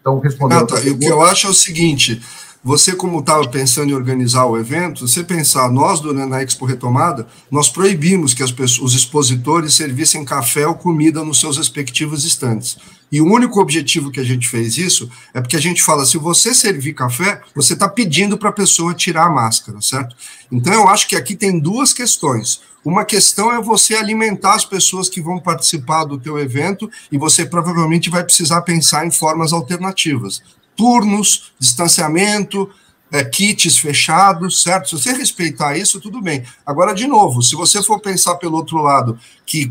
então 0.00 0.18
respondendo. 0.18 0.70
O 0.70 0.98
que 0.98 1.06
eu 1.06 1.22
acho 1.22 1.46
é 1.46 1.50
o 1.50 1.54
seguinte: 1.54 2.20
você, 2.64 2.96
como 2.96 3.18
estava 3.18 3.46
pensando 3.46 3.90
em 3.90 3.94
organizar 3.94 4.46
o 4.46 4.56
evento, 4.56 5.06
você 5.06 5.22
pensar, 5.22 5.70
nós, 5.70 6.00
na 6.00 6.42
Expo 6.42 6.64
Retomada, 6.64 7.26
nós 7.50 7.68
proibimos 7.68 8.32
que 8.32 8.42
as 8.42 8.50
pessoas, 8.50 8.92
os 8.92 8.98
expositores 8.98 9.74
servissem 9.74 10.24
café 10.24 10.66
ou 10.66 10.74
comida 10.74 11.22
nos 11.22 11.38
seus 11.38 11.58
respectivos 11.58 12.24
estantes. 12.24 12.78
E 13.12 13.20
o 13.20 13.26
único 13.26 13.60
objetivo 13.60 14.10
que 14.10 14.18
a 14.18 14.24
gente 14.24 14.48
fez 14.48 14.78
isso 14.78 15.10
é 15.34 15.42
porque 15.42 15.56
a 15.56 15.60
gente 15.60 15.82
fala: 15.82 16.06
se 16.06 16.16
você 16.16 16.54
servir 16.54 16.94
café, 16.94 17.42
você 17.54 17.74
está 17.74 17.86
pedindo 17.86 18.38
para 18.38 18.48
a 18.48 18.52
pessoa 18.52 18.94
tirar 18.94 19.26
a 19.26 19.30
máscara, 19.30 19.82
certo? 19.82 20.16
Então 20.50 20.72
eu 20.72 20.88
acho 20.88 21.06
que 21.06 21.16
aqui 21.16 21.36
tem 21.36 21.60
duas 21.60 21.92
questões. 21.92 22.62
Uma 22.82 23.04
questão 23.04 23.52
é 23.52 23.60
você 23.60 23.94
alimentar 23.94 24.54
as 24.54 24.64
pessoas 24.64 25.10
que 25.10 25.20
vão 25.20 25.38
participar 25.38 26.04
do 26.04 26.18
teu 26.18 26.38
evento 26.38 26.90
e 27.12 27.18
você 27.18 27.44
provavelmente 27.44 28.08
vai 28.08 28.24
precisar 28.24 28.62
pensar 28.62 29.06
em 29.06 29.10
formas 29.10 29.52
alternativas 29.52 30.42
turnos, 30.76 31.52
distanciamento, 31.58 32.70
é, 33.14 33.24
kits 33.24 33.78
fechados, 33.78 34.60
certo? 34.60 34.88
Se 34.88 34.98
você 34.98 35.12
respeitar 35.12 35.76
isso, 35.76 36.00
tudo 36.00 36.20
bem. 36.20 36.42
Agora, 36.66 36.92
de 36.92 37.06
novo, 37.06 37.42
se 37.42 37.54
você 37.54 37.80
for 37.80 38.00
pensar 38.00 38.34
pelo 38.36 38.56
outro 38.56 38.78
lado, 38.78 39.16
que, 39.46 39.70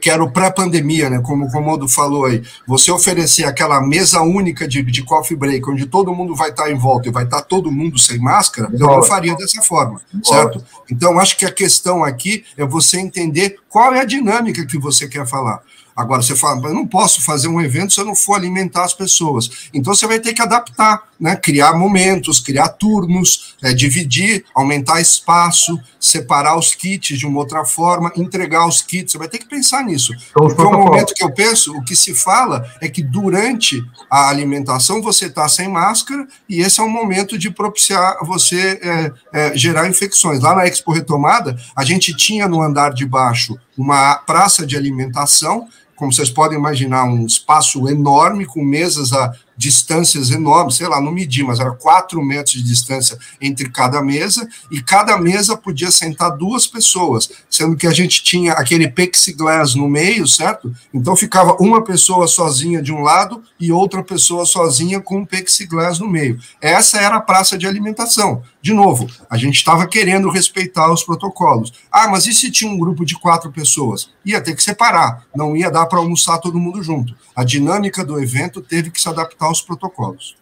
que 0.00 0.08
era 0.08 0.22
o 0.22 0.30
pré-pandemia, 0.30 1.10
né, 1.10 1.18
como 1.18 1.46
o 1.46 1.50
Comodo 1.50 1.88
falou 1.88 2.26
aí, 2.26 2.40
você 2.68 2.92
oferecer 2.92 3.44
aquela 3.46 3.80
mesa 3.80 4.20
única 4.20 4.68
de, 4.68 4.80
de 4.82 5.02
coffee 5.02 5.36
break, 5.36 5.68
onde 5.68 5.86
todo 5.86 6.14
mundo 6.14 6.36
vai 6.36 6.50
estar 6.50 6.70
em 6.70 6.78
volta 6.78 7.08
e 7.08 7.12
vai 7.12 7.24
estar 7.24 7.42
todo 7.42 7.72
mundo 7.72 7.98
sem 7.98 8.18
máscara, 8.20 8.68
eu 8.72 8.86
não 8.86 9.02
faria 9.02 9.34
dessa 9.34 9.60
forma, 9.60 10.00
certo? 10.22 10.64
Então, 10.88 11.18
acho 11.18 11.36
que 11.36 11.44
a 11.44 11.52
questão 11.52 12.04
aqui 12.04 12.44
é 12.56 12.64
você 12.64 13.00
entender 13.00 13.56
qual 13.68 13.92
é 13.92 14.02
a 14.02 14.04
dinâmica 14.04 14.64
que 14.64 14.78
você 14.78 15.08
quer 15.08 15.26
falar. 15.26 15.62
Agora, 15.98 16.22
você 16.22 16.36
fala, 16.36 16.64
eu 16.68 16.74
não 16.74 16.86
posso 16.86 17.20
fazer 17.24 17.48
um 17.48 17.60
evento 17.60 17.92
se 17.92 18.00
eu 18.00 18.04
não 18.04 18.14
for 18.14 18.34
alimentar 18.34 18.84
as 18.84 18.94
pessoas. 18.94 19.68
Então, 19.74 19.92
você 19.92 20.06
vai 20.06 20.20
ter 20.20 20.32
que 20.32 20.40
adaptar, 20.40 21.02
né? 21.18 21.34
criar 21.34 21.76
momentos, 21.76 22.38
criar 22.38 22.68
turnos, 22.68 23.56
é, 23.60 23.74
dividir, 23.74 24.44
aumentar 24.54 25.00
espaço, 25.00 25.76
separar 25.98 26.56
os 26.56 26.72
kits 26.72 27.18
de 27.18 27.26
uma 27.26 27.40
outra 27.40 27.64
forma, 27.64 28.12
entregar 28.14 28.64
os 28.68 28.80
kits. 28.80 29.10
Você 29.10 29.18
vai 29.18 29.26
ter 29.26 29.38
que 29.38 29.48
pensar 29.48 29.82
nisso. 29.82 30.12
Então, 30.30 30.46
Porque 30.46 30.62
o 30.62 30.70
momento 30.70 31.14
que 31.14 31.24
eu 31.24 31.32
penso, 31.32 31.76
o 31.76 31.82
que 31.82 31.96
se 31.96 32.14
fala 32.14 32.64
é 32.80 32.88
que 32.88 33.02
durante 33.02 33.82
a 34.08 34.28
alimentação 34.28 35.02
você 35.02 35.26
está 35.26 35.48
sem 35.48 35.68
máscara 35.68 36.28
e 36.48 36.60
esse 36.60 36.78
é 36.78 36.82
um 36.84 36.88
momento 36.88 37.36
de 37.36 37.50
propiciar 37.50 38.18
você 38.22 38.78
é, 38.80 39.12
é, 39.32 39.56
gerar 39.56 39.88
infecções. 39.88 40.40
Lá 40.40 40.54
na 40.54 40.64
Expo 40.64 40.92
Retomada, 40.92 41.58
a 41.74 41.84
gente 41.84 42.14
tinha 42.14 42.46
no 42.46 42.62
andar 42.62 42.94
de 42.94 43.04
baixo 43.04 43.58
uma 43.76 44.14
praça 44.14 44.64
de 44.64 44.76
alimentação 44.76 45.66
como 45.98 46.12
vocês 46.12 46.30
podem 46.30 46.56
imaginar, 46.56 47.04
um 47.04 47.26
espaço 47.26 47.88
enorme 47.88 48.46
com 48.46 48.62
mesas 48.62 49.12
a 49.12 49.34
distâncias 49.58 50.30
enormes, 50.30 50.76
sei 50.76 50.86
lá, 50.86 51.00
não 51.00 51.10
medi, 51.10 51.42
mas 51.42 51.58
era 51.58 51.72
quatro 51.72 52.24
metros 52.24 52.54
de 52.54 52.62
distância 52.62 53.18
entre 53.40 53.68
cada 53.68 54.00
mesa, 54.00 54.48
e 54.70 54.80
cada 54.80 55.18
mesa 55.18 55.56
podia 55.56 55.90
sentar 55.90 56.36
duas 56.36 56.68
pessoas, 56.68 57.28
sendo 57.50 57.76
que 57.76 57.88
a 57.88 57.90
gente 57.90 58.22
tinha 58.22 58.52
aquele 58.52 58.88
plexiglass 58.88 59.74
no 59.74 59.88
meio, 59.88 60.28
certo? 60.28 60.72
Então 60.94 61.16
ficava 61.16 61.56
uma 61.58 61.82
pessoa 61.82 62.28
sozinha 62.28 62.80
de 62.80 62.92
um 62.92 63.00
lado 63.00 63.42
e 63.58 63.72
outra 63.72 64.00
pessoa 64.02 64.46
sozinha 64.46 65.00
com 65.00 65.18
um 65.18 65.26
plexiglass 65.26 65.98
no 65.98 66.08
meio. 66.08 66.38
Essa 66.60 66.98
era 66.98 67.16
a 67.16 67.20
praça 67.20 67.58
de 67.58 67.66
alimentação. 67.66 68.42
De 68.62 68.72
novo, 68.72 69.08
a 69.28 69.36
gente 69.36 69.56
estava 69.56 69.86
querendo 69.88 70.30
respeitar 70.30 70.92
os 70.92 71.02
protocolos. 71.02 71.72
Ah, 71.90 72.06
mas 72.08 72.26
e 72.26 72.34
se 72.34 72.50
tinha 72.50 72.70
um 72.70 72.78
grupo 72.78 73.04
de 73.04 73.18
quatro 73.18 73.50
pessoas? 73.50 74.10
Ia 74.24 74.40
ter 74.40 74.54
que 74.54 74.62
separar, 74.62 75.24
não 75.34 75.56
ia 75.56 75.70
dar 75.70 75.86
para 75.86 75.98
almoçar 75.98 76.38
todo 76.38 76.58
mundo 76.58 76.82
junto. 76.82 77.14
A 77.38 77.44
dinâmica 77.44 78.04
do 78.04 78.18
evento 78.18 78.60
teve 78.60 78.90
que 78.90 79.00
se 79.00 79.08
adaptar 79.08 79.46
aos 79.46 79.62
protocolos. 79.62 80.34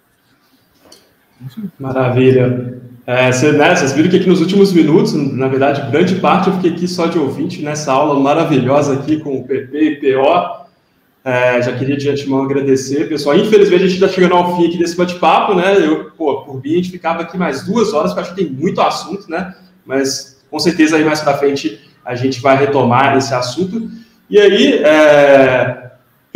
Maravilha. 1.78 2.80
É, 3.06 3.30
cê, 3.32 3.52
né, 3.52 3.76
vocês 3.76 3.92
viram 3.92 4.08
que 4.08 4.16
aqui 4.16 4.26
nos 4.26 4.40
últimos 4.40 4.72
minutos, 4.72 5.12
na 5.12 5.46
verdade, 5.46 5.90
grande 5.90 6.14
parte 6.14 6.48
eu 6.48 6.54
fiquei 6.54 6.70
aqui 6.70 6.88
só 6.88 7.06
de 7.06 7.18
ouvinte 7.18 7.60
nessa 7.60 7.92
aula 7.92 8.18
maravilhosa 8.18 8.94
aqui 8.94 9.20
com 9.20 9.36
o 9.36 9.44
PP 9.44 9.78
e 9.78 9.96
PO. 9.96 10.66
É, 11.22 11.60
já 11.60 11.76
queria 11.76 11.98
de 11.98 12.08
antemão 12.08 12.42
agradecer, 12.42 13.06
pessoal. 13.10 13.36
Infelizmente, 13.36 13.84
a 13.84 13.88
gente 13.88 14.02
está 14.02 14.08
chegando 14.08 14.32
ao 14.32 14.56
fim 14.56 14.66
aqui 14.66 14.78
desse 14.78 14.96
bate-papo, 14.96 15.54
né? 15.54 15.76
Eu, 15.76 16.12
pô, 16.12 16.44
por 16.44 16.62
mim, 16.62 16.72
a 16.72 16.76
gente 16.76 16.92
ficava 16.92 17.20
aqui 17.20 17.36
mais 17.36 17.62
duas 17.62 17.92
horas, 17.92 18.14
porque 18.14 18.26
acho 18.26 18.34
que 18.34 18.42
tem 18.42 18.50
muito 18.50 18.80
assunto, 18.80 19.30
né? 19.30 19.54
Mas 19.84 20.42
com 20.50 20.58
certeza 20.58 20.96
aí 20.96 21.04
mais 21.04 21.20
para 21.20 21.36
frente 21.36 21.78
a 22.02 22.14
gente 22.14 22.40
vai 22.40 22.56
retomar 22.56 23.18
esse 23.18 23.34
assunto. 23.34 23.90
E 24.30 24.40
aí, 24.40 24.82
é, 24.82 25.75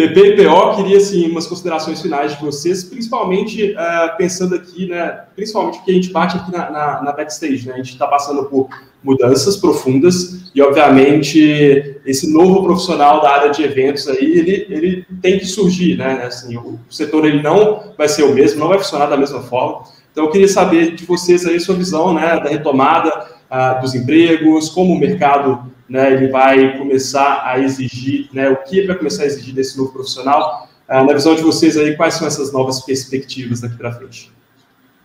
PP 0.01 0.21
e 0.21 0.37
PO, 0.37 0.77
queria 0.77 0.97
assim, 0.97 1.31
umas 1.31 1.47
considerações 1.47 2.01
finais 2.01 2.35
de 2.35 2.43
vocês, 2.43 2.85
principalmente 2.85 3.73
uh, 3.73 4.17
pensando 4.17 4.55
aqui, 4.55 4.87
né, 4.87 5.25
principalmente 5.37 5.77
porque 5.77 5.91
a 5.91 5.95
gente 5.95 6.11
bate 6.11 6.39
aqui 6.39 6.51
na, 6.51 6.71
na, 6.71 7.03
na 7.03 7.13
backstage, 7.13 7.67
né, 7.67 7.75
a 7.75 7.77
gente 7.77 7.93
está 7.93 8.07
passando 8.07 8.45
por 8.45 8.69
mudanças 9.05 9.57
profundas 9.57 10.51
e, 10.55 10.63
obviamente, 10.63 12.01
esse 12.07 12.33
novo 12.33 12.63
profissional 12.63 13.21
da 13.21 13.31
área 13.31 13.51
de 13.51 13.63
eventos 13.63 14.09
aí, 14.09 14.39
ele, 14.39 14.67
ele 14.71 15.07
tem 15.21 15.39
que 15.39 15.45
surgir, 15.45 15.97
né, 15.99 16.25
assim, 16.25 16.57
o 16.57 16.79
setor 16.89 17.27
ele 17.27 17.43
não 17.43 17.93
vai 17.99 18.09
ser 18.09 18.23
o 18.23 18.35
mesmo, 18.35 18.61
não 18.61 18.69
vai 18.69 18.79
funcionar 18.79 19.07
da 19.07 19.17
mesma 19.17 19.43
forma, 19.43 19.85
então 20.21 20.27
eu 20.27 20.31
queria 20.31 20.49
saber 20.49 20.95
de 20.95 21.07
vocês 21.07 21.47
aí 21.47 21.59
sua 21.59 21.75
visão, 21.75 22.13
né, 22.13 22.39
da 22.39 22.51
retomada 22.51 23.27
uh, 23.51 23.81
dos 23.81 23.95
empregos, 23.95 24.69
como 24.69 24.93
o 24.93 24.99
mercado 24.99 25.73
né, 25.89 26.13
ele 26.13 26.29
vai 26.29 26.77
começar 26.77 27.43
a 27.43 27.59
exigir, 27.59 28.29
né, 28.31 28.51
o 28.51 28.57
que 28.57 28.79
ele 28.79 28.89
vai 28.89 28.97
começar 28.97 29.23
a 29.23 29.27
exigir 29.27 29.55
desse 29.55 29.79
novo 29.79 29.93
profissional. 29.93 30.69
Ah, 30.87 31.03
na 31.05 31.15
visão 31.15 31.35
de 31.35 31.43
vocês 31.43 31.77
aí, 31.79 31.97
quais 31.97 32.15
são 32.15 32.27
essas 32.27 32.53
novas 32.53 32.81
perspectivas 32.81 33.61
daqui 33.61 33.77
para 33.77 33.93
frente? 33.93 34.31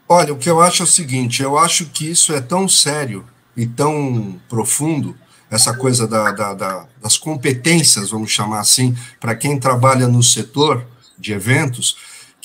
Olha, 0.10 0.34
o 0.34 0.38
que 0.38 0.50
eu 0.50 0.60
acho 0.60 0.84
é 0.84 0.86
o 0.86 0.88
seguinte, 0.88 1.42
eu 1.42 1.58
acho 1.58 1.86
que 1.86 2.10
isso 2.10 2.34
é 2.34 2.42
tão 2.42 2.68
sério 2.68 3.24
e 3.56 3.66
tão 3.66 4.36
profundo, 4.50 5.16
essa 5.50 5.74
coisa 5.78 6.06
da, 6.08 6.32
da, 6.32 6.54
da, 6.54 6.86
das 7.02 7.18
competências, 7.18 8.10
vamos 8.10 8.32
chamar 8.32 8.60
assim, 8.60 8.96
para 9.20 9.36
quem 9.36 9.58
trabalha 9.58 10.08
no 10.08 10.22
setor 10.22 10.86
de 11.18 11.32
eventos, 11.32 11.96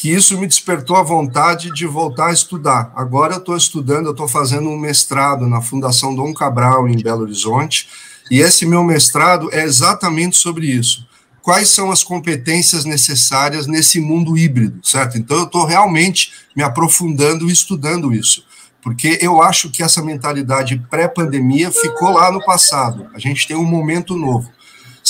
que 0.01 0.11
isso 0.11 0.39
me 0.39 0.47
despertou 0.47 0.97
a 0.97 1.03
vontade 1.03 1.71
de 1.75 1.87
voltar 1.87 2.29
a 2.29 2.33
estudar. 2.33 2.91
Agora 2.97 3.35
eu 3.35 3.39
estou 3.39 3.55
estudando, 3.55 4.07
eu 4.07 4.13
estou 4.13 4.27
fazendo 4.27 4.71
um 4.71 4.79
mestrado 4.79 5.47
na 5.47 5.61
Fundação 5.61 6.15
Dom 6.15 6.33
Cabral, 6.33 6.89
em 6.89 6.97
Belo 6.97 7.21
Horizonte, 7.21 7.87
e 8.31 8.41
esse 8.41 8.65
meu 8.65 8.83
mestrado 8.83 9.51
é 9.53 9.63
exatamente 9.63 10.39
sobre 10.39 10.69
isso. 10.69 11.07
Quais 11.43 11.69
são 11.69 11.91
as 11.91 12.03
competências 12.03 12.87
necessárias 12.87 13.67
nesse 13.67 14.01
mundo 14.01 14.39
híbrido, 14.39 14.81
certo? 14.83 15.19
Então, 15.19 15.37
eu 15.37 15.45
estou 15.45 15.67
realmente 15.67 16.33
me 16.57 16.63
aprofundando 16.63 17.47
e 17.47 17.53
estudando 17.53 18.11
isso, 18.11 18.43
porque 18.81 19.19
eu 19.21 19.43
acho 19.43 19.69
que 19.69 19.83
essa 19.83 20.03
mentalidade 20.03 20.83
pré-pandemia 20.89 21.71
ficou 21.71 22.13
lá 22.13 22.33
no 22.33 22.43
passado. 22.43 23.07
A 23.15 23.19
gente 23.19 23.47
tem 23.47 23.55
um 23.55 23.67
momento 23.67 24.17
novo. 24.17 24.51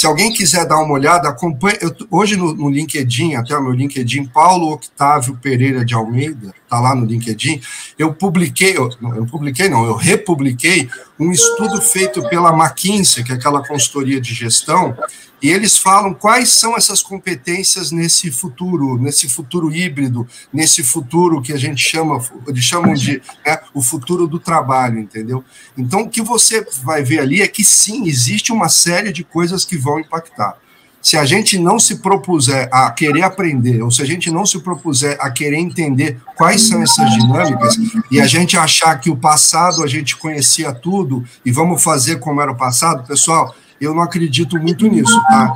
Se 0.00 0.06
alguém 0.06 0.32
quiser 0.32 0.66
dar 0.66 0.82
uma 0.82 0.94
olhada, 0.94 1.28
acompanhe. 1.28 1.76
Eu, 1.78 1.94
hoje 2.10 2.34
no, 2.34 2.54
no, 2.54 2.70
LinkedIn, 2.70 3.34
até 3.34 3.54
o 3.54 3.62
meu 3.62 3.72
LinkedIn, 3.72 4.24
Paulo 4.24 4.72
Octávio 4.72 5.36
Pereira 5.36 5.84
de 5.84 5.92
Almeida, 5.92 6.54
está 6.70 6.78
lá 6.78 6.94
no 6.94 7.04
LinkedIn. 7.04 7.60
Eu 7.98 8.14
publiquei, 8.14 8.76
eu, 8.76 8.88
eu 9.16 9.26
publiquei, 9.26 9.68
não, 9.68 9.84
eu 9.84 9.96
republiquei 9.96 10.88
um 11.18 11.32
estudo 11.32 11.82
feito 11.82 12.26
pela 12.28 12.52
McKinsey, 12.56 13.24
que 13.24 13.32
é 13.32 13.34
aquela 13.34 13.66
consultoria 13.66 14.20
de 14.20 14.32
gestão, 14.32 14.96
e 15.42 15.48
eles 15.48 15.76
falam 15.76 16.14
quais 16.14 16.50
são 16.50 16.76
essas 16.76 17.02
competências 17.02 17.90
nesse 17.90 18.30
futuro, 18.30 18.96
nesse 18.98 19.28
futuro 19.28 19.74
híbrido, 19.74 20.28
nesse 20.52 20.82
futuro 20.84 21.42
que 21.42 21.52
a 21.52 21.56
gente 21.56 21.82
chama, 21.82 22.22
eles 22.46 22.62
chamam 22.62 22.94
de 22.94 23.20
né, 23.44 23.58
o 23.74 23.82
futuro 23.82 24.28
do 24.28 24.38
trabalho, 24.38 24.98
entendeu? 24.98 25.42
Então, 25.76 26.02
o 26.02 26.08
que 26.10 26.22
você 26.22 26.64
vai 26.82 27.02
ver 27.02 27.20
ali 27.20 27.42
é 27.42 27.48
que 27.48 27.64
sim, 27.64 28.06
existe 28.06 28.52
uma 28.52 28.68
série 28.68 29.12
de 29.12 29.24
coisas 29.24 29.64
que 29.64 29.78
vão 29.78 29.98
impactar. 29.98 30.58
Se 31.02 31.16
a 31.16 31.24
gente 31.24 31.58
não 31.58 31.78
se 31.78 31.96
propuser 31.96 32.68
a 32.70 32.90
querer 32.90 33.22
aprender, 33.22 33.82
ou 33.82 33.90
se 33.90 34.02
a 34.02 34.04
gente 34.04 34.30
não 34.30 34.44
se 34.44 34.60
propuser 34.60 35.16
a 35.20 35.30
querer 35.30 35.56
entender 35.56 36.20
quais 36.36 36.62
são 36.62 36.82
essas 36.82 37.10
dinâmicas, 37.12 37.76
e 38.10 38.20
a 38.20 38.26
gente 38.26 38.56
achar 38.56 38.96
que 39.00 39.10
o 39.10 39.16
passado 39.16 39.82
a 39.82 39.86
gente 39.86 40.16
conhecia 40.16 40.72
tudo 40.72 41.24
e 41.44 41.50
vamos 41.50 41.82
fazer 41.82 42.18
como 42.18 42.40
era 42.40 42.52
o 42.52 42.56
passado, 42.56 43.06
pessoal, 43.06 43.54
eu 43.80 43.94
não 43.94 44.02
acredito 44.02 44.58
muito 44.58 44.86
nisso, 44.86 45.18
tá? 45.28 45.52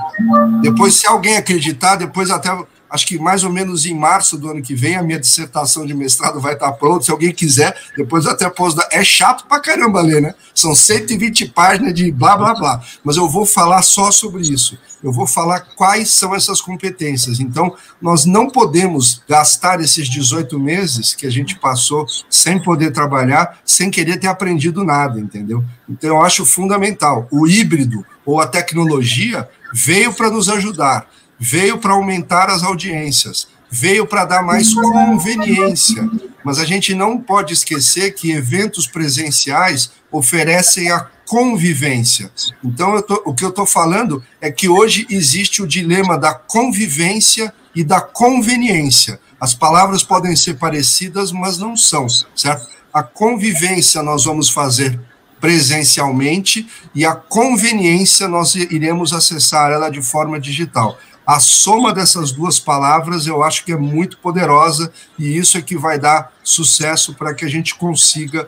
Depois, 0.63 0.95
se 0.95 1.07
alguém 1.07 1.37
acreditar, 1.37 1.97
depois 1.97 2.31
até 2.31 2.51
acho 2.95 3.09
que 3.09 3.19
mais 3.19 3.43
ou 3.43 3.51
menos 3.51 3.87
em 3.87 3.95
março 3.95 4.39
do 4.39 4.49
ano 4.49 4.63
que 4.63 4.73
vem, 4.73 4.95
a 4.95 5.03
minha 5.03 5.19
dissertação 5.19 5.85
de 5.85 5.93
mestrado 5.93 6.41
vai 6.41 6.55
estar 6.55 6.71
pronta. 6.73 7.05
Se 7.05 7.11
alguém 7.11 7.33
quiser, 7.33 7.77
depois 7.97 8.25
até 8.25 8.49
posso 8.49 8.77
dar. 8.77 8.87
É 8.93 9.03
chato 9.03 9.49
pra 9.49 9.59
caramba 9.59 10.01
ler, 10.01 10.23
né? 10.23 10.33
São 10.55 10.77
120 10.77 11.49
páginas 11.49 11.93
de 11.93 12.13
blá, 12.13 12.37
blá, 12.37 12.55
blá. 12.55 12.81
Mas 13.03 13.17
eu 13.17 13.29
vou 13.29 13.45
falar 13.45 13.83
só 13.83 14.13
sobre 14.13 14.43
isso. 14.43 14.79
Eu 15.03 15.11
vou 15.11 15.27
falar 15.27 15.61
quais 15.75 16.11
são 16.11 16.37
essas 16.37 16.61
competências. 16.61 17.41
Então, 17.41 17.75
nós 18.01 18.25
não 18.25 18.49
podemos 18.49 19.21
gastar 19.29 19.81
esses 19.81 20.09
18 20.09 20.57
meses 20.61 21.15
que 21.15 21.27
a 21.27 21.31
gente 21.31 21.59
passou 21.59 22.07
sem 22.31 22.63
poder 22.63 22.93
trabalhar, 22.93 23.59
sem 23.65 23.91
querer 23.91 24.19
ter 24.21 24.29
aprendido 24.29 24.85
nada, 24.85 25.19
entendeu? 25.19 25.65
Então, 25.89 26.11
eu 26.11 26.23
acho 26.23 26.47
fundamental. 26.47 27.27
O 27.33 27.45
híbrido 27.45 28.07
ou 28.25 28.41
a 28.41 28.47
tecnologia 28.47 29.49
veio 29.73 30.15
para 30.15 30.31
nos 30.31 30.49
ajudar 30.49 31.09
veio 31.45 31.77
para 31.77 31.93
aumentar 31.93 32.49
as 32.49 32.63
audiências, 32.63 33.47
veio 33.71 34.07
para 34.07 34.25
dar 34.25 34.43
mais 34.43 34.73
conveniência. 34.73 36.09
Mas 36.43 36.59
a 36.59 36.65
gente 36.65 36.95
não 36.95 37.21
pode 37.21 37.53
esquecer 37.53 38.15
que 38.15 38.33
eventos 38.33 38.87
presenciais 38.87 39.91
oferecem 40.11 40.91
a 40.91 41.07
convivência. 41.27 42.31
Então, 42.65 43.01
tô, 43.03 43.23
o 43.27 43.35
que 43.35 43.45
eu 43.45 43.51
estou 43.51 43.67
falando 43.67 44.25
é 44.41 44.51
que 44.51 44.71
hoje 44.71 45.07
existe 45.11 45.63
o 45.63 45.67
dilema 45.67 46.17
da 46.17 46.33
convivência 46.33 47.53
e 47.75 47.85
da 47.85 48.01
conveniência. 48.01 49.21
As 49.39 49.53
palavras 49.53 50.03
podem 50.03 50.35
ser 50.35 50.55
parecidas, 50.55 51.31
mas 51.31 51.59
não 51.59 51.77
são, 51.77 52.07
certo? 52.35 52.67
A 52.91 53.03
convivência 53.03 54.03
nós 54.03 54.25
vamos 54.25 54.49
fazer 54.49 54.99
presencialmente 55.41 56.67
e 56.95 57.05
a 57.05 57.15
conveniência 57.15 58.27
nós 58.27 58.55
iremos 58.55 59.13
acessar 59.13 59.71
ela 59.71 59.91
de 59.91 60.01
forma 60.01 60.41
digital. 60.41 60.97
A 61.27 61.41
soma 61.41 61.93
dessas 61.93 62.33
duas 62.33 62.61
palavras 62.61 63.27
eu 63.27 63.43
acho 63.43 63.65
que 63.65 63.73
é 63.73 63.77
muito 63.77 64.19
poderosa 64.19 64.93
e 65.19 65.37
isso 65.37 65.57
é 65.57 65.63
que 65.63 65.77
vai 65.77 65.99
dar 65.99 66.33
sucesso 66.43 67.15
para 67.15 67.33
que 67.33 67.45
a 67.45 67.49
gente 67.49 67.75
consiga 67.75 68.47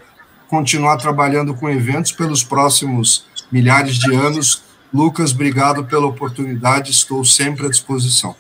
continuar 0.49 0.99
trabalhando 0.99 1.55
com 1.55 1.71
eventos 1.71 2.13
pelos 2.13 2.45
próximos 2.45 3.27
milhares 3.51 3.95
de 3.95 4.15
anos. 4.15 4.63
Lucas, 4.93 5.33
obrigado 5.33 5.85
pela 5.85 6.07
oportunidade, 6.07 6.91
estou 6.91 7.25
sempre 7.25 7.67
à 7.67 7.71
disposição. 7.71 8.35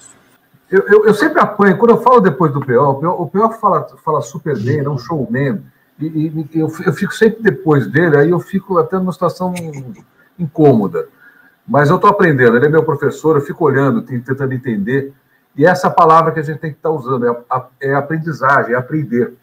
Eu, 0.70 0.82
eu, 0.88 1.06
eu 1.06 1.14
sempre 1.14 1.40
apanho, 1.40 1.78
quando 1.78 1.92
eu 1.92 2.02
falo 2.02 2.20
depois 2.20 2.52
do 2.52 2.60
PO, 2.60 2.72
o 2.72 3.26
PO, 3.26 3.52
fala, 3.60 3.86
fala 4.04 4.20
super 4.20 4.58
bem, 4.58 4.80
é 4.80 4.88
um 4.88 4.98
showman, 4.98 5.62
e, 5.98 6.06
e 6.06 6.48
eu, 6.54 6.70
eu 6.84 6.92
fico 6.92 7.14
sempre 7.14 7.42
depois 7.42 7.86
dele, 7.86 8.16
aí 8.16 8.30
eu 8.30 8.40
fico 8.40 8.76
até 8.78 8.98
numa 8.98 9.12
situação 9.12 9.54
incômoda. 10.38 11.08
Mas 11.66 11.90
eu 11.90 11.96
estou 11.96 12.08
aprendendo, 12.08 12.56
ele 12.56 12.66
é 12.66 12.68
meu 12.68 12.84
professor, 12.84 13.36
eu 13.36 13.42
fico 13.42 13.64
olhando, 13.64 14.02
tentando 14.02 14.52
entender. 14.52 15.12
E 15.56 15.66
essa 15.66 15.90
palavra 15.90 16.32
que 16.32 16.38
a 16.38 16.42
gente 16.42 16.58
tem 16.58 16.70
que 16.70 16.76
estar 16.76 16.90
tá 16.90 16.94
usando 16.94 17.26
é, 17.26 17.44
é 17.80 17.94
aprendizagem, 17.94 18.74
é 18.74 18.76
aprender. 18.76 19.34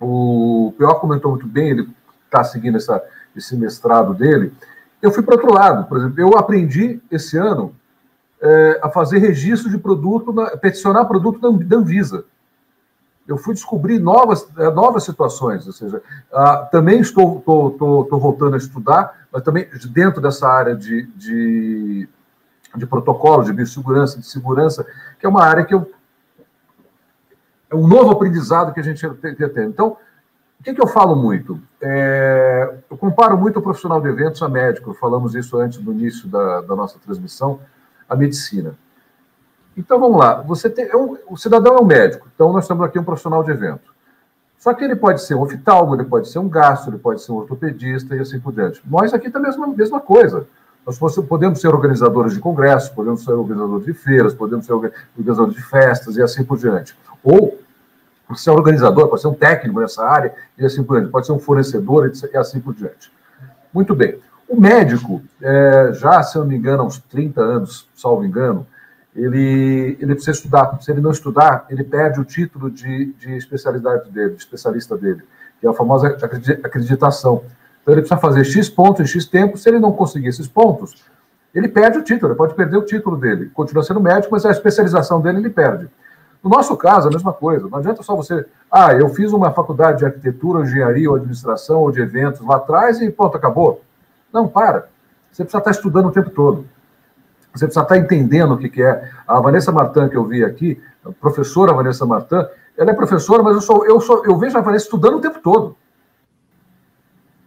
O 0.00 0.72
P.O. 0.78 0.94
comentou 0.94 1.32
muito 1.32 1.46
bem, 1.46 1.70
ele 1.70 1.88
está 2.24 2.42
seguindo 2.42 2.76
essa, 2.76 3.02
esse 3.36 3.56
mestrado 3.56 4.14
dele. 4.14 4.52
Eu 5.02 5.12
fui 5.12 5.22
para 5.22 5.34
outro 5.34 5.52
lado, 5.52 5.86
por 5.86 5.98
exemplo, 5.98 6.20
eu 6.20 6.38
aprendi 6.38 7.00
esse 7.10 7.36
ano 7.36 7.74
é, 8.40 8.80
a 8.82 8.88
fazer 8.88 9.18
registro 9.18 9.70
de 9.70 9.76
produto, 9.76 10.32
na, 10.32 10.56
peticionar 10.56 11.06
produto 11.06 11.40
da, 11.40 11.76
Anvisa 11.76 12.24
eu 13.30 13.38
fui 13.38 13.54
descobrir 13.54 14.00
novas, 14.00 14.48
eh, 14.58 14.70
novas 14.70 15.04
situações, 15.04 15.64
ou 15.64 15.72
seja, 15.72 16.02
uh, 16.32 16.70
também 16.72 17.00
estou, 17.00 17.38
estou, 17.38 18.18
voltando 18.18 18.54
a 18.54 18.58
estudar, 18.58 19.19
mas 19.32 19.42
também 19.42 19.68
dentro 19.90 20.20
dessa 20.20 20.48
área 20.48 20.74
de, 20.74 21.06
de, 21.16 22.08
de 22.76 22.86
protocolo, 22.86 23.44
de 23.44 23.52
biossegurança, 23.52 24.18
de 24.18 24.26
segurança, 24.26 24.86
que 25.18 25.26
é 25.26 25.28
uma 25.28 25.44
área 25.44 25.64
que 25.64 25.74
eu 25.74 25.90
é 27.70 27.74
um 27.76 27.86
novo 27.86 28.10
aprendizado 28.10 28.74
que 28.74 28.80
a 28.80 28.82
gente 28.82 29.08
tem. 29.08 29.68
Então, 29.68 29.96
o 30.58 30.62
que, 30.62 30.74
que, 30.74 30.82
eu 30.82 30.88
falo 30.88 31.14
muito? 31.14 31.60
É, 31.80 32.78
eu 32.90 32.96
comparo 32.96 33.38
muito 33.38 33.60
o 33.60 33.62
profissional 33.62 34.00
de 34.00 34.08
eventos 34.08 34.42
a 34.42 34.48
médico, 34.48 34.92
falamos 34.92 35.34
isso 35.34 35.56
antes 35.56 35.78
do 35.78 35.92
início 35.92 36.28
da, 36.28 36.60
da 36.62 36.74
nossa 36.74 36.98
transmissão, 36.98 37.60
a 38.08 38.16
medicina. 38.16 38.74
Então 39.76 39.98
vamos 40.00 40.18
lá, 40.18 40.42
você 40.42 40.68
tem, 40.68 40.86
é 40.86 40.96
um, 40.96 41.16
o 41.28 41.36
cidadão 41.36 41.76
é 41.76 41.80
um 41.80 41.86
médico, 41.86 42.28
então 42.34 42.52
nós 42.52 42.66
temos 42.66 42.84
aqui 42.84 42.98
um 42.98 43.04
profissional 43.04 43.42
de 43.44 43.52
evento. 43.52 43.94
Só 44.60 44.74
que 44.74 44.84
ele 44.84 44.94
pode 44.94 45.22
ser 45.22 45.34
um 45.34 45.40
oftalmo, 45.40 45.94
ele 45.94 46.04
pode 46.04 46.28
ser 46.28 46.38
um 46.38 46.46
gastro, 46.46 46.90
ele 46.90 46.98
pode 46.98 47.22
ser 47.22 47.32
um 47.32 47.36
ortopedista 47.36 48.14
e 48.14 48.20
assim 48.20 48.38
por 48.38 48.52
diante. 48.52 48.82
Nós 48.84 49.14
aqui 49.14 49.30
também 49.30 49.50
é 49.50 49.54
a 49.54 49.56
mesma, 49.56 49.74
mesma 49.74 50.00
coisa. 50.00 50.46
Nós 50.86 50.98
podemos 50.98 51.62
ser 51.62 51.68
organizadores 51.68 52.34
de 52.34 52.40
congressos, 52.40 52.90
podemos 52.90 53.24
ser 53.24 53.32
organizadores 53.32 53.86
de 53.86 53.94
feiras, 53.94 54.34
podemos 54.34 54.66
ser 54.66 54.74
organizadores 54.74 55.54
de 55.54 55.62
festas 55.62 56.16
e 56.16 56.22
assim 56.22 56.44
por 56.44 56.58
diante. 56.58 56.94
Ou 57.24 57.58
pode 58.28 58.40
ser 58.40 58.50
um 58.50 58.54
organizador, 58.54 59.08
pode 59.08 59.22
ser 59.22 59.28
um 59.28 59.34
técnico 59.34 59.80
nessa 59.80 60.04
área 60.04 60.34
e 60.58 60.66
assim 60.66 60.84
por 60.84 60.98
diante, 60.98 61.10
pode 61.10 61.24
ser 61.24 61.32
um 61.32 61.38
fornecedor 61.38 62.12
e 62.30 62.36
assim 62.36 62.60
por 62.60 62.74
diante. 62.74 63.10
Muito 63.72 63.94
bem. 63.94 64.18
O 64.46 64.60
médico, 64.60 65.22
é, 65.40 65.92
já, 65.94 66.22
se 66.22 66.36
eu 66.36 66.42
não 66.42 66.48
me 66.50 66.56
engano, 66.56 66.82
há 66.82 66.86
uns 66.86 66.98
30 66.98 67.40
anos, 67.40 67.88
salvo 67.94 68.26
engano, 68.26 68.66
ele, 69.14 69.96
ele 70.00 70.14
precisa 70.14 70.32
estudar. 70.32 70.78
Se 70.80 70.90
ele 70.90 71.00
não 71.00 71.10
estudar, 71.10 71.66
ele 71.68 71.84
perde 71.84 72.20
o 72.20 72.24
título 72.24 72.70
de, 72.70 73.12
de 73.14 73.36
especialidade 73.36 74.10
dele, 74.10 74.30
de 74.30 74.40
especialista 74.40 74.96
dele, 74.96 75.22
que 75.60 75.66
é 75.66 75.70
a 75.70 75.72
famosa 75.72 76.08
acreditação. 76.62 77.42
Então, 77.82 77.94
ele 77.94 78.02
precisa 78.02 78.20
fazer 78.20 78.44
X 78.44 78.68
pontos 78.68 79.00
em 79.00 79.06
X 79.06 79.26
tempo. 79.26 79.58
Se 79.58 79.68
ele 79.68 79.78
não 79.78 79.92
conseguir 79.92 80.28
esses 80.28 80.46
pontos, 80.46 81.04
ele 81.54 81.68
perde 81.68 81.98
o 81.98 82.04
título, 82.04 82.32
ele 82.32 82.38
pode 82.38 82.54
perder 82.54 82.76
o 82.76 82.84
título 82.84 83.16
dele. 83.16 83.50
Continua 83.52 83.82
sendo 83.82 84.00
médico, 84.00 84.28
mas 84.32 84.46
a 84.46 84.50
especialização 84.50 85.20
dele 85.20 85.38
ele 85.38 85.50
perde. 85.50 85.88
No 86.42 86.48
nosso 86.48 86.76
caso, 86.76 87.08
a 87.08 87.10
mesma 87.10 87.32
coisa. 87.32 87.68
Não 87.68 87.78
adianta 87.78 88.02
só 88.02 88.16
você. 88.16 88.46
Ah, 88.70 88.94
eu 88.94 89.08
fiz 89.10 89.32
uma 89.32 89.52
faculdade 89.52 89.98
de 89.98 90.04
arquitetura, 90.06 90.62
engenharia 90.62 91.10
ou 91.10 91.16
administração 91.16 91.80
ou 91.80 91.90
de 91.90 92.00
eventos 92.00 92.40
lá 92.40 92.56
atrás 92.56 93.00
e 93.00 93.10
pronto, 93.10 93.36
acabou. 93.36 93.82
Não, 94.32 94.48
para. 94.48 94.88
Você 95.30 95.44
precisa 95.44 95.58
estar 95.58 95.70
estudando 95.70 96.06
o 96.06 96.12
tempo 96.12 96.30
todo. 96.30 96.64
Você 97.52 97.66
precisa 97.66 97.82
estar 97.82 97.98
entendendo 97.98 98.54
o 98.54 98.58
que, 98.58 98.68
que 98.68 98.82
é. 98.82 99.10
A 99.26 99.40
Vanessa 99.40 99.72
Martin, 99.72 100.08
que 100.08 100.16
eu 100.16 100.24
vi 100.24 100.44
aqui, 100.44 100.80
a 101.04 101.10
professora 101.10 101.72
Vanessa 101.72 102.06
Martin, 102.06 102.46
ela 102.76 102.90
é 102.90 102.94
professora, 102.94 103.42
mas 103.42 103.54
eu, 103.54 103.60
sou, 103.60 103.86
eu, 103.86 104.00
sou, 104.00 104.24
eu 104.24 104.38
vejo 104.38 104.56
a 104.56 104.60
Vanessa 104.60 104.84
estudando 104.84 105.16
o 105.16 105.20
tempo 105.20 105.40
todo. 105.40 105.76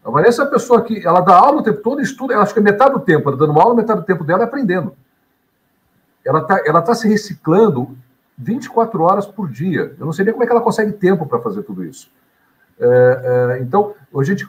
A 0.03 0.11
Vanessa 0.11 0.43
é 0.43 0.45
a 0.45 0.49
pessoa 0.49 0.81
que 0.81 1.05
ela 1.05 1.21
dá 1.21 1.35
aula 1.35 1.61
o 1.61 1.63
tempo 1.63 1.81
todo 1.81 2.01
e 2.01 2.03
estuda, 2.03 2.37
acho 2.37 2.53
que 2.53 2.59
é 2.59 2.63
metade 2.63 2.93
do 2.93 2.99
tempo, 2.99 3.29
ela 3.29 3.37
dando 3.37 3.51
uma 3.51 3.63
aula, 3.63 3.73
metade 3.73 4.01
do 4.01 4.05
tempo 4.05 4.23
dela 4.23 4.41
é 4.41 4.45
aprendendo. 4.45 4.93
Ela 6.25 6.39
está 6.39 6.61
ela 6.65 6.81
tá 6.81 6.93
se 6.93 7.07
reciclando 7.07 7.97
24 8.37 9.01
horas 9.01 9.25
por 9.25 9.49
dia. 9.49 9.95
Eu 9.97 10.05
não 10.05 10.13
sei 10.13 10.25
nem 10.25 10.33
como 10.33 10.43
é 10.43 10.47
que 10.47 10.51
ela 10.51 10.61
consegue 10.61 10.91
tempo 10.91 11.25
para 11.25 11.39
fazer 11.39 11.63
tudo 11.63 11.83
isso. 11.85 12.11
É, 12.83 13.55
é, 13.55 13.61
então, 13.61 13.93
a 14.13 14.23
gente, 14.23 14.45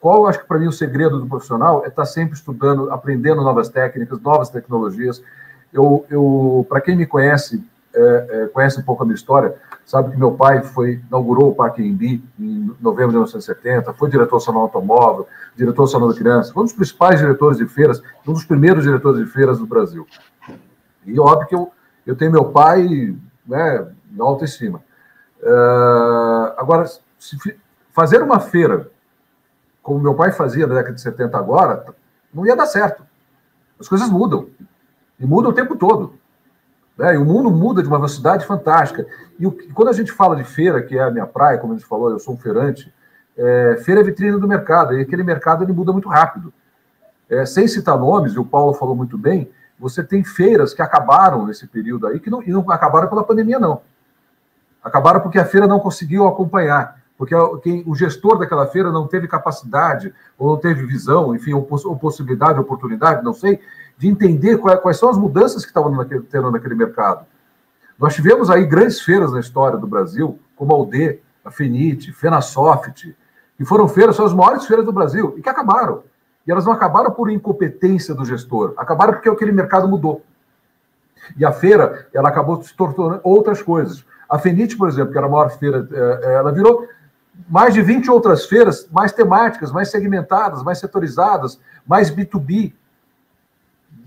qual 0.00 0.16
eu 0.16 0.26
acho 0.26 0.40
que 0.40 0.46
para 0.46 0.58
mim 0.58 0.66
o 0.66 0.72
segredo 0.72 1.20
do 1.20 1.26
profissional 1.26 1.84
é 1.84 1.88
estar 1.88 2.02
tá 2.02 2.06
sempre 2.06 2.34
estudando, 2.34 2.90
aprendendo 2.90 3.42
novas 3.42 3.68
técnicas, 3.68 4.18
novas 4.20 4.48
tecnologias. 4.48 5.22
Eu, 5.70 6.06
eu 6.08 6.66
para 6.68 6.80
quem 6.80 6.96
me 6.96 7.04
conhece, 7.04 7.62
é, 7.94 8.26
é, 8.30 8.46
conhece 8.46 8.80
um 8.80 8.82
pouco 8.82 9.02
a 9.02 9.06
minha 9.06 9.14
história, 9.14 9.54
sabe 9.84 10.12
que 10.12 10.18
meu 10.18 10.32
pai 10.32 10.62
foi 10.62 11.02
inaugurou 11.06 11.50
o 11.50 11.54
Parque 11.54 11.82
Embi 11.82 12.24
em 12.38 12.74
novembro 12.80 13.08
de 13.08 13.18
1970, 13.18 13.92
foi 13.92 14.08
diretor 14.08 14.40
Salão 14.40 14.62
Automóvel, 14.62 15.28
diretor 15.54 15.86
Salão 15.86 16.08
da 16.08 16.14
Criança, 16.14 16.52
um 16.56 16.62
dos 16.62 16.72
principais 16.72 17.20
diretores 17.20 17.58
de 17.58 17.66
feiras, 17.66 18.02
um 18.26 18.32
dos 18.32 18.44
primeiros 18.44 18.84
diretores 18.84 19.22
de 19.24 19.30
feiras 19.30 19.58
do 19.58 19.66
Brasil. 19.66 20.06
E 21.04 21.20
óbvio 21.20 21.46
que 21.46 21.54
eu, 21.54 21.70
eu 22.06 22.16
tenho 22.16 22.32
meu 22.32 22.46
pai 22.46 23.14
né, 23.46 23.86
em 24.12 24.20
autoestima. 24.20 24.80
Uh, 25.42 26.52
agora, 26.56 26.84
fazer 27.92 28.22
uma 28.22 28.40
feira, 28.40 28.90
como 29.82 30.00
meu 30.00 30.14
pai 30.14 30.32
fazia 30.32 30.66
na 30.66 30.74
década 30.74 30.94
de 30.94 31.00
70 31.00 31.36
agora, 31.36 31.84
não 32.32 32.46
ia 32.46 32.56
dar 32.56 32.66
certo. 32.66 33.02
As 33.78 33.88
coisas 33.88 34.08
mudam. 34.08 34.48
E 35.18 35.26
mudam 35.26 35.50
o 35.50 35.54
tempo 35.54 35.76
todo. 35.76 36.14
Né? 36.96 37.14
E 37.14 37.16
o 37.16 37.24
mundo 37.24 37.50
muda 37.50 37.82
de 37.82 37.88
uma 37.88 37.96
velocidade 37.96 38.46
fantástica. 38.46 39.06
E, 39.38 39.46
o, 39.46 39.56
e, 39.60 39.72
quando 39.72 39.88
a 39.88 39.92
gente 39.92 40.12
fala 40.12 40.36
de 40.36 40.44
feira, 40.44 40.82
que 40.82 40.98
é 40.98 41.02
a 41.02 41.10
minha 41.10 41.26
praia, 41.26 41.58
como 41.58 41.72
a 41.72 41.76
gente 41.76 41.88
falou, 41.88 42.10
eu 42.10 42.18
sou 42.18 42.34
um 42.34 42.36
feirante, 42.36 42.92
é, 43.36 43.80
feira 43.84 44.00
é 44.00 44.04
vitrine 44.04 44.38
do 44.38 44.46
mercado. 44.46 44.94
E 44.94 45.00
aquele 45.00 45.22
mercado 45.22 45.64
ele 45.64 45.72
muda 45.72 45.92
muito 45.92 46.08
rápido. 46.08 46.52
É, 47.28 47.46
sem 47.46 47.66
citar 47.66 47.98
nomes, 47.98 48.34
e 48.34 48.38
o 48.38 48.44
Paulo 48.44 48.74
falou 48.74 48.94
muito 48.94 49.16
bem, 49.16 49.50
você 49.78 50.02
tem 50.02 50.22
feiras 50.22 50.74
que 50.74 50.82
acabaram 50.82 51.46
nesse 51.46 51.66
período 51.66 52.06
aí, 52.06 52.20
que 52.20 52.28
não, 52.28 52.42
e 52.42 52.50
não 52.50 52.68
acabaram 52.70 53.08
pela 53.08 53.24
pandemia, 53.24 53.58
não. 53.58 53.80
Acabaram 54.82 55.20
porque 55.20 55.38
a 55.38 55.44
feira 55.44 55.66
não 55.66 55.78
conseguiu 55.78 56.26
acompanhar 56.26 56.99
porque 57.20 57.34
quem, 57.62 57.84
o 57.86 57.94
gestor 57.94 58.38
daquela 58.38 58.66
feira 58.66 58.90
não 58.90 59.06
teve 59.06 59.28
capacidade, 59.28 60.10
ou 60.38 60.52
não 60.52 60.56
teve 60.56 60.86
visão, 60.86 61.36
enfim, 61.36 61.52
ou, 61.52 61.68
ou 61.70 61.94
possibilidade, 61.98 62.58
oportunidade, 62.58 63.22
não 63.22 63.34
sei, 63.34 63.60
de 63.98 64.08
entender 64.08 64.56
quais, 64.56 64.80
quais 64.80 64.98
são 64.98 65.10
as 65.10 65.18
mudanças 65.18 65.62
que 65.62 65.68
estavam 65.68 65.94
naquele, 65.94 66.22
tendo 66.22 66.50
naquele 66.50 66.74
mercado. 66.74 67.26
Nós 67.98 68.14
tivemos 68.14 68.48
aí 68.48 68.64
grandes 68.64 69.02
feiras 69.02 69.30
na 69.32 69.40
história 69.40 69.76
do 69.76 69.86
Brasil, 69.86 70.38
como 70.56 70.72
a 70.72 70.78
UD, 70.78 71.20
a 71.44 71.50
FENIT, 71.50 72.10
FENASOFT, 72.10 73.14
que 73.58 73.66
foram 73.66 73.86
feiras, 73.86 74.16
são 74.16 74.24
as 74.24 74.32
maiores 74.32 74.64
feiras 74.64 74.86
do 74.86 74.92
Brasil, 74.92 75.34
e 75.36 75.42
que 75.42 75.48
acabaram. 75.50 76.02
E 76.46 76.50
elas 76.50 76.64
não 76.64 76.72
acabaram 76.72 77.10
por 77.10 77.30
incompetência 77.30 78.14
do 78.14 78.24
gestor, 78.24 78.72
acabaram 78.78 79.12
porque 79.12 79.28
aquele 79.28 79.52
mercado 79.52 79.86
mudou. 79.86 80.24
E 81.36 81.44
a 81.44 81.52
feira, 81.52 82.08
ela 82.14 82.30
acabou 82.30 82.62
se 82.62 82.74
tornando 82.74 83.20
outras 83.22 83.60
coisas. 83.60 84.06
A 84.26 84.38
FENIT, 84.38 84.74
por 84.78 84.88
exemplo, 84.88 85.12
que 85.12 85.18
era 85.18 85.26
a 85.26 85.30
maior 85.30 85.50
feira, 85.50 85.86
eh, 85.92 86.20
eh, 86.22 86.34
ela 86.36 86.50
virou 86.50 86.88
mais 87.48 87.74
de 87.74 87.82
20 87.82 88.10
outras 88.10 88.46
feiras, 88.46 88.88
mais 88.90 89.12
temáticas, 89.12 89.72
mais 89.72 89.90
segmentadas, 89.90 90.62
mais 90.62 90.78
setorizadas, 90.78 91.60
mais 91.86 92.10
B2B, 92.10 92.72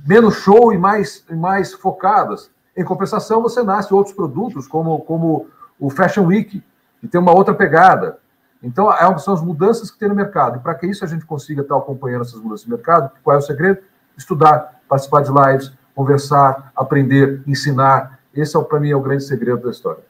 menos 0.06 0.36
show 0.36 0.74
e 0.74 0.78
mais, 0.78 1.24
mais 1.30 1.74
focadas. 1.74 2.52
Em 2.76 2.84
compensação, 2.84 3.42
você 3.42 3.64
nasce 3.64 3.94
outros 3.94 4.16
produtos, 4.16 4.68
como, 4.68 5.00
como 5.00 5.48
o 5.80 5.90
Fashion 5.90 6.26
Week, 6.26 6.64
que 7.00 7.08
tem 7.08 7.20
uma 7.20 7.34
outra 7.34 7.54
pegada. 7.54 8.20
Então, 8.62 8.92
é 8.92 9.18
são 9.18 9.34
as 9.34 9.42
mudanças 9.42 9.92
que 9.92 10.00
tem 10.00 10.08
no 10.08 10.16
mercado. 10.16 10.58
E 10.58 10.60
para 10.60 10.74
que 10.76 10.88
isso 10.88 11.04
a 11.04 11.08
gente 11.08 11.26
consiga 11.26 11.62
estar 11.62 11.76
acompanhando 11.76 12.22
essas 12.22 12.40
mudanças 12.40 12.66
no 12.66 12.76
mercado, 12.76 13.12
qual 13.24 13.36
é 13.36 13.40
o 13.40 13.42
segredo? 13.42 13.80
Estudar, 14.18 14.82
participar 14.88 15.22
de 15.22 15.32
lives, 15.32 15.74
conversar, 15.94 16.72
aprender, 16.76 17.44
ensinar. 17.46 18.20
Esse, 18.34 18.58
é, 18.58 18.62
para 18.62 18.80
mim, 18.80 18.90
é 18.90 18.96
o 18.96 19.02
grande 19.02 19.24
segredo 19.24 19.64
da 19.64 19.72
história. 19.72 20.02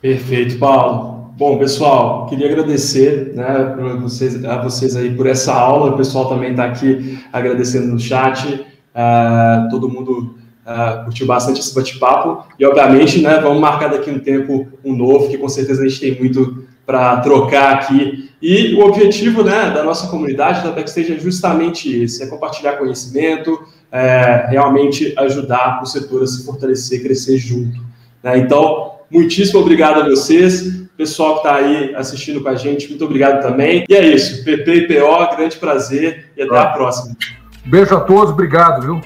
Perfeito, 0.00 0.58
Paulo. 0.58 1.34
Bom, 1.36 1.58
pessoal, 1.58 2.26
queria 2.26 2.46
agradecer 2.46 3.32
né, 3.34 3.76
vocês, 4.00 4.42
a 4.44 4.62
vocês 4.62 4.96
aí 4.96 5.14
por 5.14 5.26
essa 5.26 5.52
aula. 5.52 5.90
O 5.90 5.96
pessoal 5.96 6.26
também 6.26 6.52
está 6.52 6.64
aqui 6.64 7.18
agradecendo 7.30 7.88
no 7.88 7.98
chat. 7.98 8.66
Uh, 8.94 9.68
todo 9.70 9.90
mundo 9.90 10.36
uh, 10.66 11.04
curtiu 11.04 11.26
bastante 11.26 11.60
esse 11.60 11.74
bate-papo. 11.74 12.46
E, 12.58 12.64
obviamente, 12.64 13.20
né, 13.20 13.38
vamos 13.40 13.60
marcar 13.60 13.88
daqui 13.88 14.10
um 14.10 14.18
tempo 14.18 14.68
um 14.82 14.96
novo, 14.96 15.28
que 15.28 15.36
com 15.36 15.48
certeza 15.50 15.82
a 15.82 15.88
gente 15.88 16.00
tem 16.00 16.18
muito 16.18 16.64
para 16.86 17.20
trocar 17.20 17.74
aqui. 17.74 18.30
E 18.40 18.74
o 18.74 18.86
objetivo 18.86 19.42
né, 19.42 19.70
da 19.70 19.82
nossa 19.82 20.08
comunidade 20.08 20.64
da 20.64 20.72
Backstage 20.72 21.12
é 21.12 21.18
justamente 21.18 21.94
esse: 22.02 22.22
é 22.22 22.26
compartilhar 22.26 22.78
conhecimento, 22.78 23.62
é, 23.92 24.46
realmente 24.48 25.12
ajudar 25.18 25.80
o 25.82 25.86
setor 25.86 26.22
a 26.22 26.26
se 26.26 26.44
fortalecer, 26.44 27.02
crescer 27.02 27.36
junto. 27.36 27.78
Né? 28.22 28.38
Então, 28.38 28.99
Muitíssimo 29.10 29.60
obrigado 29.60 30.00
a 30.00 30.08
vocês, 30.08 30.84
pessoal 30.96 31.40
que 31.40 31.48
está 31.48 31.56
aí 31.56 31.94
assistindo 31.96 32.40
com 32.40 32.48
a 32.48 32.54
gente, 32.54 32.88
muito 32.88 33.04
obrigado 33.04 33.42
também. 33.42 33.84
E 33.88 33.94
é 33.94 34.06
isso, 34.06 34.44
PP 34.44 34.74
e 34.74 34.86
PO, 34.86 35.36
grande 35.36 35.56
prazer 35.56 36.30
e 36.36 36.42
até 36.42 36.56
ah. 36.56 36.62
a 36.62 36.66
próxima. 36.66 37.16
Beijo 37.64 37.96
a 37.96 38.00
todos, 38.00 38.32
obrigado, 38.32 38.82
viu? 38.82 39.00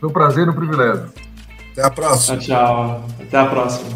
Foi 0.00 0.08
um 0.08 0.12
prazer 0.12 0.46
e 0.46 0.50
um 0.50 0.54
privilégio. 0.54 1.06
Até 1.72 1.84
a 1.84 1.90
próxima. 1.90 2.38
Tchau, 2.38 2.46
tchau. 2.46 3.06
Até 3.20 3.38
a 3.38 3.46
próxima. 3.46 3.90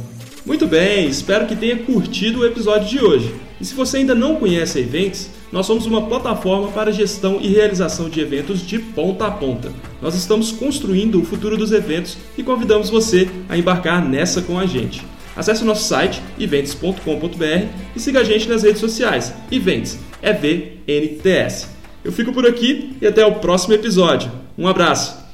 Muito 0.44 0.66
bem, 0.66 1.08
espero 1.08 1.46
que 1.46 1.56
tenha 1.56 1.76
curtido 1.76 2.40
o 2.40 2.46
episódio 2.46 2.88
de 2.88 3.04
hoje. 3.04 3.34
E 3.60 3.64
se 3.64 3.74
você 3.74 3.98
ainda 3.98 4.14
não 4.14 4.36
conhece 4.36 4.78
a 4.78 4.82
Events, 4.82 5.30
nós 5.50 5.66
somos 5.66 5.86
uma 5.86 6.02
plataforma 6.02 6.68
para 6.68 6.92
gestão 6.92 7.38
e 7.40 7.48
realização 7.48 8.08
de 8.08 8.20
eventos 8.20 8.60
de 8.60 8.78
ponta 8.78 9.26
a 9.26 9.30
ponta. 9.30 9.72
Nós 10.02 10.14
estamos 10.14 10.52
construindo 10.52 11.20
o 11.20 11.24
futuro 11.24 11.56
dos 11.56 11.72
eventos 11.72 12.18
e 12.36 12.42
convidamos 12.42 12.90
você 12.90 13.28
a 13.48 13.56
embarcar 13.56 14.06
nessa 14.06 14.42
com 14.42 14.58
a 14.58 14.66
gente. 14.66 15.04
Acesse 15.36 15.62
o 15.62 15.66
nosso 15.66 15.86
site 15.86 16.22
events.com.br 16.38 17.66
e 17.94 18.00
siga 18.00 18.20
a 18.20 18.24
gente 18.24 18.48
nas 18.48 18.62
redes 18.62 18.80
sociais. 18.80 19.32
Events, 19.50 19.98
é 20.22 20.32
V-N-T-S. 20.32 21.66
Eu 22.02 22.12
fico 22.12 22.32
por 22.32 22.46
aqui 22.46 22.96
e 23.00 23.06
até 23.06 23.24
o 23.26 23.34
próximo 23.34 23.74
episódio. 23.74 24.30
Um 24.56 24.66
abraço! 24.66 25.25